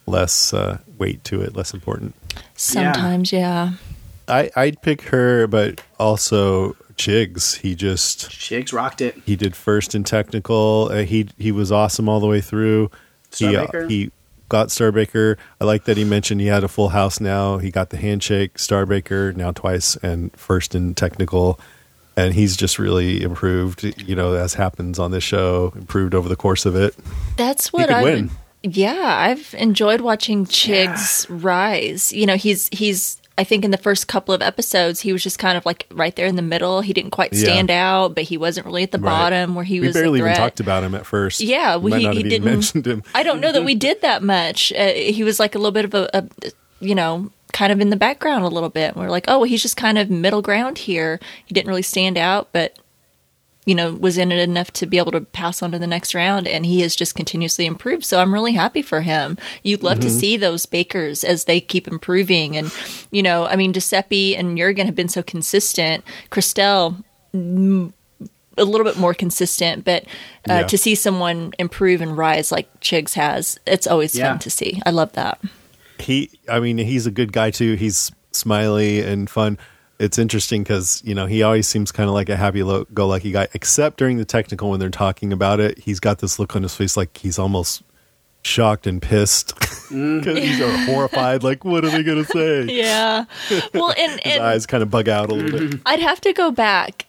[0.08, 2.16] less uh, weight to it, less important.
[2.56, 3.72] sometimes, yeah.
[4.28, 7.58] I, I'd pick her, but also Chigs.
[7.58, 9.16] He just Chigs rocked it.
[9.26, 10.90] he did first in technical.
[10.92, 12.92] Uh, he he was awesome all the way through.
[13.36, 13.90] He uh, Starbaker?
[13.90, 14.12] he
[14.50, 15.38] got Starbaker.
[15.62, 17.58] I like that he mentioned he had a full house now.
[17.58, 21.60] He got the handshake, Starbaker now twice, and first in technical.
[22.18, 26.36] And he's just really improved, you know, as happens on this show, improved over the
[26.36, 26.94] course of it.
[27.38, 28.04] That's what I.
[28.04, 28.32] win.
[28.64, 32.12] Yeah, I've enjoyed watching Chigs rise.
[32.12, 33.21] You know, he's he's.
[33.42, 36.16] I think in the first couple of episodes, he was just kind of like right
[36.16, 36.82] there in the middle.
[36.82, 37.40] He didn't quite Yeah.
[37.44, 39.10] stand out, but he wasn't really at the Right.
[39.10, 39.96] bottom where he we was.
[39.96, 41.42] a barely even talked about him at first.
[41.42, 42.46] Yeah, We he, he didn't.
[42.46, 43.02] mentioned him.
[43.16, 44.72] I don't know that we did that much.
[44.72, 46.24] Uh, he was like a little bit of a, a,
[46.82, 48.96] you know, kind of in the background a little bit.
[48.96, 51.20] We're like, oh, well, he's just kind of middle ground here.
[51.46, 52.78] He didn't really stand out, but
[53.66, 56.16] you know, was in it enough to be able to pass on to the next
[56.16, 58.04] round, and he has just continuously improved.
[58.06, 59.38] So I'm really happy for him.
[59.64, 62.74] You'd love to see those bakers as they keep improving, and
[63.12, 66.04] you know, I mean, Giuseppe and Jurgen have been so consistent.
[66.32, 67.04] Crystelle
[68.58, 70.04] a little bit more consistent, but
[70.50, 70.64] uh, Yeah.
[70.64, 74.30] to see someone improve and rise like Chigs has, it's always Yeah.
[74.32, 74.82] fun to see.
[74.86, 75.40] I love that.
[76.00, 79.56] he i mean he's a good guy too he's smiley and fun
[80.02, 83.98] it's interesting because you know he always seems kind of like a happy-go-lucky guy except
[83.98, 86.98] during the technical when they're talking about it he's got this look on his face
[86.98, 87.84] like he's almost
[88.44, 89.54] shocked and pissed.
[89.92, 92.64] Because he's uh, horrified like what are they gonna say?
[92.70, 93.26] Yeah.
[93.74, 95.82] Well, and, his and eyes kind of bug out a little bit.
[95.86, 97.08] I'd have to go back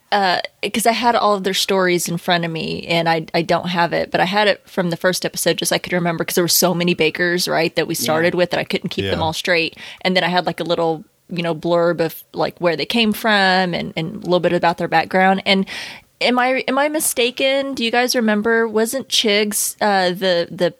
[0.62, 3.68] because I had all of their stories in front of me, and I I don't
[3.68, 6.24] have it, but I had it from the first episode, just so I could remember
[6.24, 9.04] because there were so many bakers, right, that we started with that I couldn't keep
[9.04, 12.56] them all straight, and then I had like a little you know blurb of like
[12.60, 15.66] where they came from and and a little bit about their background and.
[16.24, 17.74] Am I am I mistaken?
[17.74, 18.68] Do you guys remember?
[18.68, 20.72] Wasn't Chigs uh, the the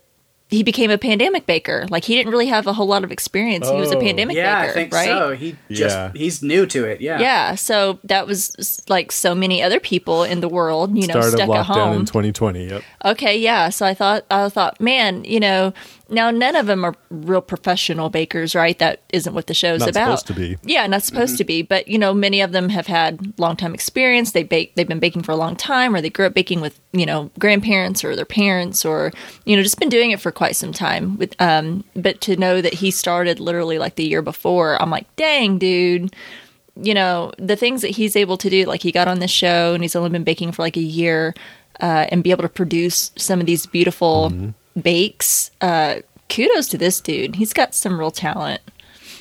[0.50, 1.84] he became a pandemic baker.
[1.90, 3.68] Like he didn't really have a whole lot of experience.
[3.68, 4.00] He was a Oh.
[4.00, 5.06] pandemic yeah, baker, I think right?
[5.08, 5.34] so.
[5.34, 6.12] He just Yeah.
[6.14, 7.00] he's new to it.
[7.00, 7.18] Yeah.
[7.18, 8.54] Yeah, so that was
[8.88, 11.96] like so many other people in the world, you know, Start of stuck at home.
[12.00, 12.68] in 2020.
[12.68, 12.82] Yep.
[13.06, 13.70] Okay, yeah.
[13.70, 15.72] So I thought, I thought, man, you know,
[16.12, 18.78] now none of them are real professional bakers, right?
[18.78, 20.18] That isn't what the show's Not about.
[20.18, 20.58] supposed to be.
[20.62, 21.62] Yeah, not supposed to be.
[21.62, 24.32] But you know, many of them have had long time experience.
[24.32, 26.78] They bake, they've been baking for a long time, or they grew up baking with
[26.92, 29.12] you know grandparents or their parents, or
[29.44, 31.16] you know just been doing it for quite some time.
[31.16, 35.14] With um, but to know that he started literally like the year before, I'm like,
[35.16, 36.14] dang, dude
[36.74, 39.74] you know the things that he's able to do like he got on this show
[39.74, 41.34] and he's only been baking for like a year
[41.82, 45.96] uh, and be able to produce some of these beautiful bakes uh,
[46.28, 48.60] kudos to this dude he's got some real talent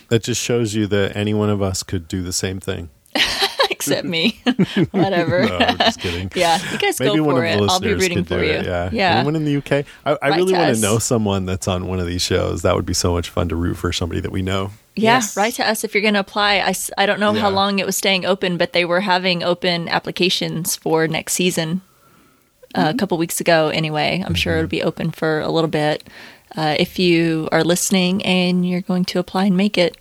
[0.10, 2.90] That just shows you that any one of us could do the same thing.
[3.69, 4.40] except me
[4.91, 6.32] whatever No, I'm just kidding.
[6.36, 8.65] yeah you guys Maybe go for it i'll be listeners rooting for you it.
[8.65, 8.90] Yeah.
[8.94, 9.86] yeah Anyone in the UK?
[10.06, 12.61] I, I really want to know someone that's on one of these shows.
[12.61, 14.72] That would be so much fun to root for somebody that we know.
[14.95, 15.36] Yeah, Yes.
[15.36, 16.56] write to us if you're going to apply.
[16.60, 19.88] I, I don't know how long it was staying open, but they were having open
[19.90, 21.82] applications for next season
[22.76, 24.23] uh, a couple weeks ago anyway.
[24.26, 26.03] I'm sure it'll be open for a little bit.
[26.56, 29.98] Uh, if you are listening and you're going to apply and make it,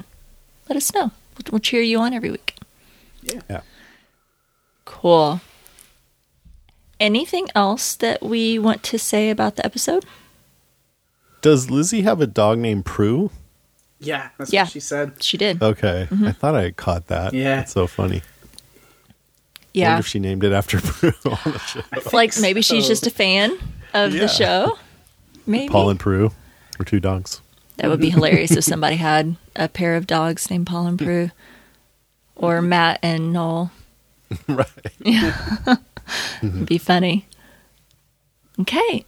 [0.69, 1.11] let us know.
[1.37, 2.57] We'll, we'll cheer you on every week.
[3.23, 3.61] Yeah.
[4.85, 5.41] Cool.
[6.99, 10.05] Anything else that we want to say about the episode?
[11.41, 13.31] Does Lizzie have a dog named Prue?
[13.99, 14.31] Yeah.
[14.39, 14.63] That's Yeah.
[14.65, 15.23] what she said.
[15.23, 15.63] She did.
[15.63, 16.09] Okay.
[16.11, 16.27] Mm-hmm.
[16.27, 17.33] I thought I caught that.
[17.33, 17.57] Yeah.
[17.57, 18.23] That's so funny.
[19.73, 19.89] Yeah.
[19.91, 21.81] wonder if she named it after Prue on the show.
[22.13, 23.53] like maybe she's just a fan
[23.95, 24.21] of Yeah.
[24.23, 24.79] the show.
[25.47, 25.69] Maybe.
[25.71, 26.33] Paul and Prue
[26.79, 27.41] were two dogs.
[27.77, 31.31] That would be hilarious if somebody had a pair of dogs named Paul and Prue,
[32.37, 33.73] or Matt and Noel.
[34.49, 34.67] right.
[34.99, 35.77] Yeah.
[36.43, 37.27] It'd be funny.
[38.61, 39.05] Okay.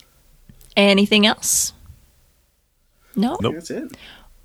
[0.77, 1.75] Anything else?
[3.15, 3.37] No.
[3.43, 3.55] Nope.
[3.55, 3.93] That's it.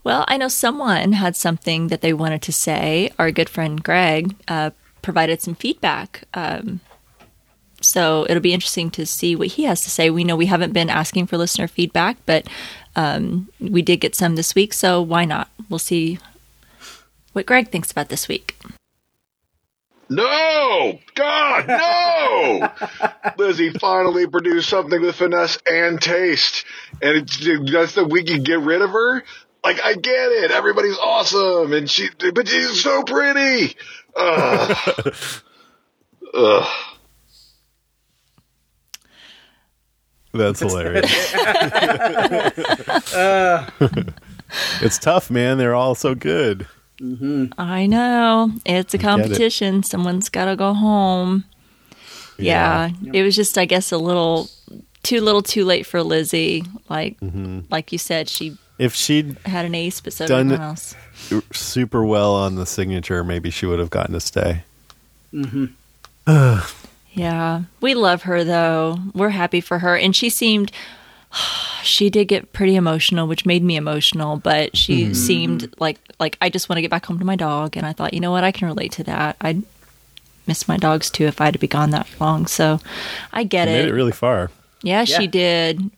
[0.04, 3.12] Well, I know someone had something that they wanted to say.
[3.18, 4.72] Our good friend Greg uh,
[5.08, 6.24] provided some feedback.
[6.34, 6.82] Um,
[7.80, 10.10] so it'll be interesting to see what he has to say.
[10.10, 12.46] We know we haven't been asking for listener feedback, but
[12.98, 14.74] um, we did get some this week.
[14.74, 15.48] So why not?
[15.70, 16.20] We'll see
[17.32, 18.58] what Greg thinks about this week.
[20.10, 21.00] No!
[21.16, 22.70] God, no!
[23.38, 26.66] Lizzie finally produced something with finesse and taste.
[27.02, 29.24] And it's just that we can get rid of her?
[29.64, 30.52] Like, I get it.
[30.52, 31.72] Everybody's awesome.
[31.72, 33.76] And she, but she's so pretty.
[34.18, 35.14] Ugh.
[36.34, 36.68] Ugh.
[40.34, 41.34] That's hilarious.
[44.82, 45.58] it's tough, man.
[45.58, 46.68] They're all so good.
[47.58, 49.02] I know it's a it.
[49.02, 49.84] competition.
[49.84, 51.44] Someone's got to go home.
[52.40, 54.48] Yeah, it was just, I guess, a little
[55.04, 56.64] too little, too late for Lizzie.
[56.90, 57.62] Like, Mm-hmm.
[57.70, 60.96] like you said, she If she'd had an ace, but so Done- did everyone else.
[61.52, 64.64] super well on the signature, maybe she would have gotten to stay.
[65.34, 65.66] Mm-hmm.
[67.14, 69.00] Yeah, we love her though.
[69.16, 70.72] We're happy for her, and she seemed.
[71.84, 74.36] She did get pretty emotional, which made me emotional.
[74.36, 75.14] But she hmm.
[75.14, 77.94] seemed like like I just want to get back home to my dog, and I
[77.94, 79.38] thought, you know what, I can relate to that.
[79.40, 79.64] I'd
[80.48, 82.46] miss my dogs too if I had to be gone that long.
[82.46, 82.82] So
[83.32, 83.78] I get She it.
[83.84, 84.52] made it really far.
[84.84, 85.18] Yeah, Yeah.
[85.18, 85.92] she did.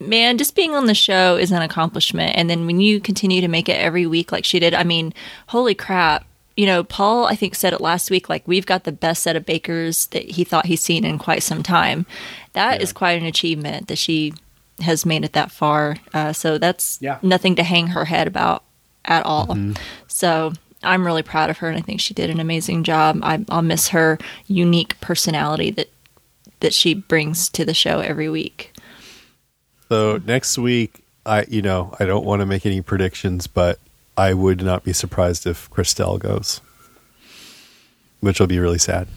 [0.00, 2.34] Man, just being on the show is an accomplishment.
[2.36, 5.12] And then when you continue to make it every week like she did, I mean,
[5.48, 6.26] holy crap.
[6.56, 9.36] You know, Paul, I think, said it last week like, we've got the best set
[9.36, 12.06] of bakers that he thought he's seen in quite some time.
[12.54, 14.34] That is quite an achievement that she
[14.80, 15.96] has made it that far.
[16.12, 17.18] Uh, so that's Yeah.
[17.22, 18.64] nothing to hang her head about
[19.04, 19.56] at all.
[20.06, 20.52] So
[20.82, 23.20] I'm really proud of her, and I think she did an amazing job.
[23.22, 25.90] I, I'll miss her unique personality that
[26.60, 28.72] that she brings to the show every week.
[29.90, 33.78] So next week, I you know I don't want to make any predictions, but
[34.16, 36.60] I would not be surprised if Crystelle goes,
[38.20, 39.08] which will be really sad.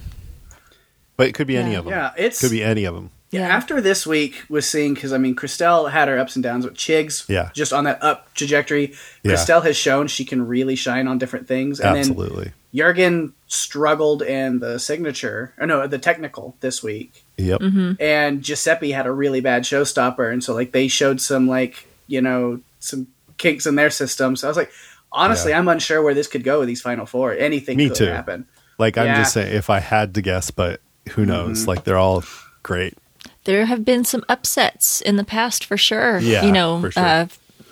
[1.15, 1.93] But it could be any of them.
[1.93, 3.11] Yeah, it's could be any of them.
[3.29, 6.65] Yeah, after this week was seeing because I mean Crystelle had her ups and downs,
[6.65, 7.49] but Chigs, Yeah.
[7.53, 8.93] just on that up trajectory.
[9.23, 9.33] Yeah.
[9.33, 12.45] Crystelle has shown she can really shine on different things, and Absolutely.
[12.45, 17.61] then Jurgen struggled in the signature, or no, the technical this week, Yep.
[17.99, 22.21] and Giuseppe had a really bad showstopper, and so like they showed some like you
[22.21, 23.07] know some
[23.37, 24.35] kinks in their system.
[24.35, 24.71] So I was like,
[25.11, 25.59] honestly, Yeah.
[25.59, 27.33] I'm unsure where this could go with these final four.
[27.33, 28.05] Anything Me could too.
[28.05, 28.45] happen.
[28.77, 29.17] Like I'm Yeah.
[29.17, 30.81] just saying, if I had to guess, but
[31.11, 31.61] who knows?
[31.61, 31.69] Mm-hmm.
[31.69, 32.23] Like they're all
[32.61, 32.95] great.
[33.45, 36.19] There have been some upsets in the past for sure.
[36.19, 37.03] Yeah, you know, for sure.
[37.03, 37.27] uh,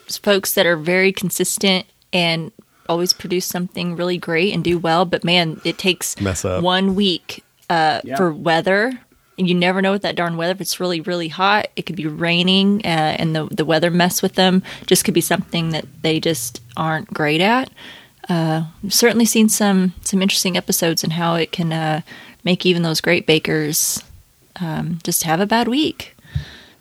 [0.10, 2.52] folks that are very consistent and
[2.90, 5.06] always produce something really great and do well.
[5.06, 6.62] But man, it takes Mess up.
[6.64, 8.18] one week uh, Yeah.
[8.18, 9.00] for weather.
[9.47, 10.51] You never know with that darn weather.
[10.51, 14.22] If it's really, really hot, it could be raining, uh, and the the weather mess
[14.22, 14.63] with them.
[14.85, 17.72] Just could be something that they just aren't great at.
[18.30, 22.01] Uh, I've certainly seen some some interesting episodes and how it can uh,
[22.43, 24.03] make even those great bakers
[24.59, 26.15] um, just have a bad week.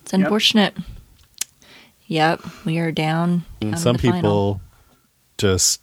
[0.03, 0.75] It's unfortunate.
[2.07, 3.45] Yep, we are down.
[3.61, 4.61] And down some people final.
[5.37, 5.81] just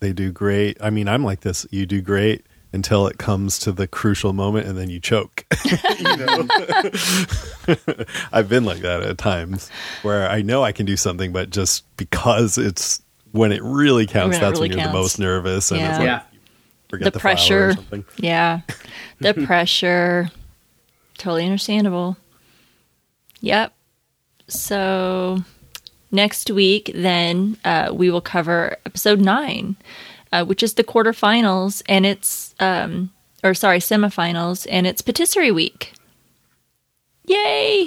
[0.00, 0.76] they do great.
[0.80, 1.66] I mean, I'm like this.
[1.70, 5.44] You do great until it comes to the crucial moment and then you choke.
[5.64, 6.46] you know?
[8.32, 9.70] I've been like that at times
[10.02, 13.00] where I know I can do something, but just because it's
[13.32, 15.98] when it really counts, When it that's when you're the most nervous and it's Yeah.
[15.98, 16.22] like Yeah.
[16.88, 17.72] forget the, the, flour or pressure.
[17.74, 18.04] something.
[18.18, 18.60] Yeah,
[19.20, 20.30] the pressure.
[21.16, 22.16] Totally understandable.
[23.40, 23.72] Yep.
[24.48, 25.38] So
[26.10, 29.76] next week, then uh, we will cover episode nine,
[30.32, 35.92] uh, which is the quarterfinals, and it's um, or sorry, semifinals, and it's patisserie week.
[37.26, 37.86] Yay!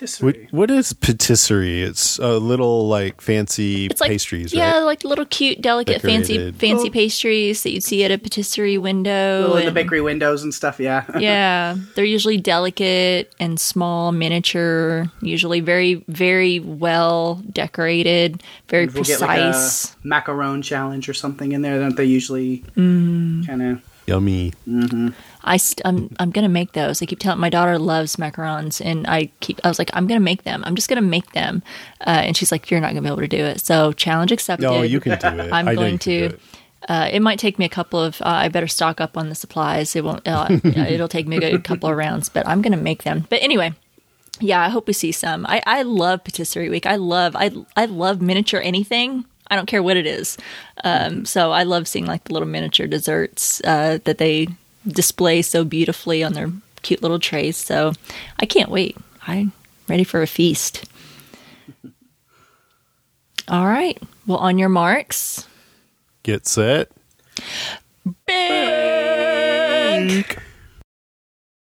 [0.00, 0.48] Patisserie.
[0.50, 1.82] What, what is patisserie?
[1.82, 4.80] It's a little like fancy It's like pastries, yeah, right?
[4.80, 6.56] like little cute, delicate, fancy, Decorated.
[6.56, 6.90] fancy Oh.
[6.92, 9.42] pastries that you'd see at a patisserie window.
[9.42, 10.80] Little in the bakery windows and stuff.
[10.80, 11.04] Yeah.
[11.18, 19.20] yeah, they're usually delicate and small, miniature, usually very, very well decorated, very We'll get
[19.20, 19.94] like a precise.
[20.02, 21.78] macaron challenge or something in there.
[21.78, 23.46] Don't they usually Mm.
[23.46, 23.82] kind of?
[24.06, 24.54] Yummy.
[25.42, 27.02] I st- I'm I'm gonna make those.
[27.02, 30.20] I keep telling my daughter loves macarons, and I keep I was like I'm gonna
[30.20, 30.62] make them.
[30.66, 31.62] I'm just gonna make them,
[32.06, 33.60] uh, and she's like you're not gonna be able to do it.
[33.60, 34.66] So challenge accepted.
[34.66, 35.52] No, you can do it.
[35.52, 36.34] I'm I going you can do to.
[36.34, 36.40] it.
[36.88, 38.20] Uh, it might take me a couple of.
[38.22, 39.94] Uh, I better stock up on the supplies.
[39.94, 40.26] It won't.
[40.26, 43.26] Uh, it'll take me a good couple of rounds, but I'm going to make them.
[43.28, 43.74] But anyway,
[44.40, 45.44] yeah, I hope we see some.
[45.46, 46.86] I, I love patisserie week.
[46.86, 47.36] I love.
[47.36, 49.26] I I love miniature anything.
[49.50, 50.38] I don't care what it is.
[50.82, 54.46] Um, so I love seeing like the little miniature desserts uh, that they
[54.86, 56.50] display so beautifully on their
[56.82, 57.56] cute little trays.
[57.56, 57.92] So
[58.38, 58.96] I can't wait.
[59.26, 59.52] I'm
[59.88, 60.84] ready for a feast.
[63.48, 64.00] All right.
[64.26, 65.46] Well, on your marks.
[66.22, 66.90] Get set.
[68.26, 70.38] Big.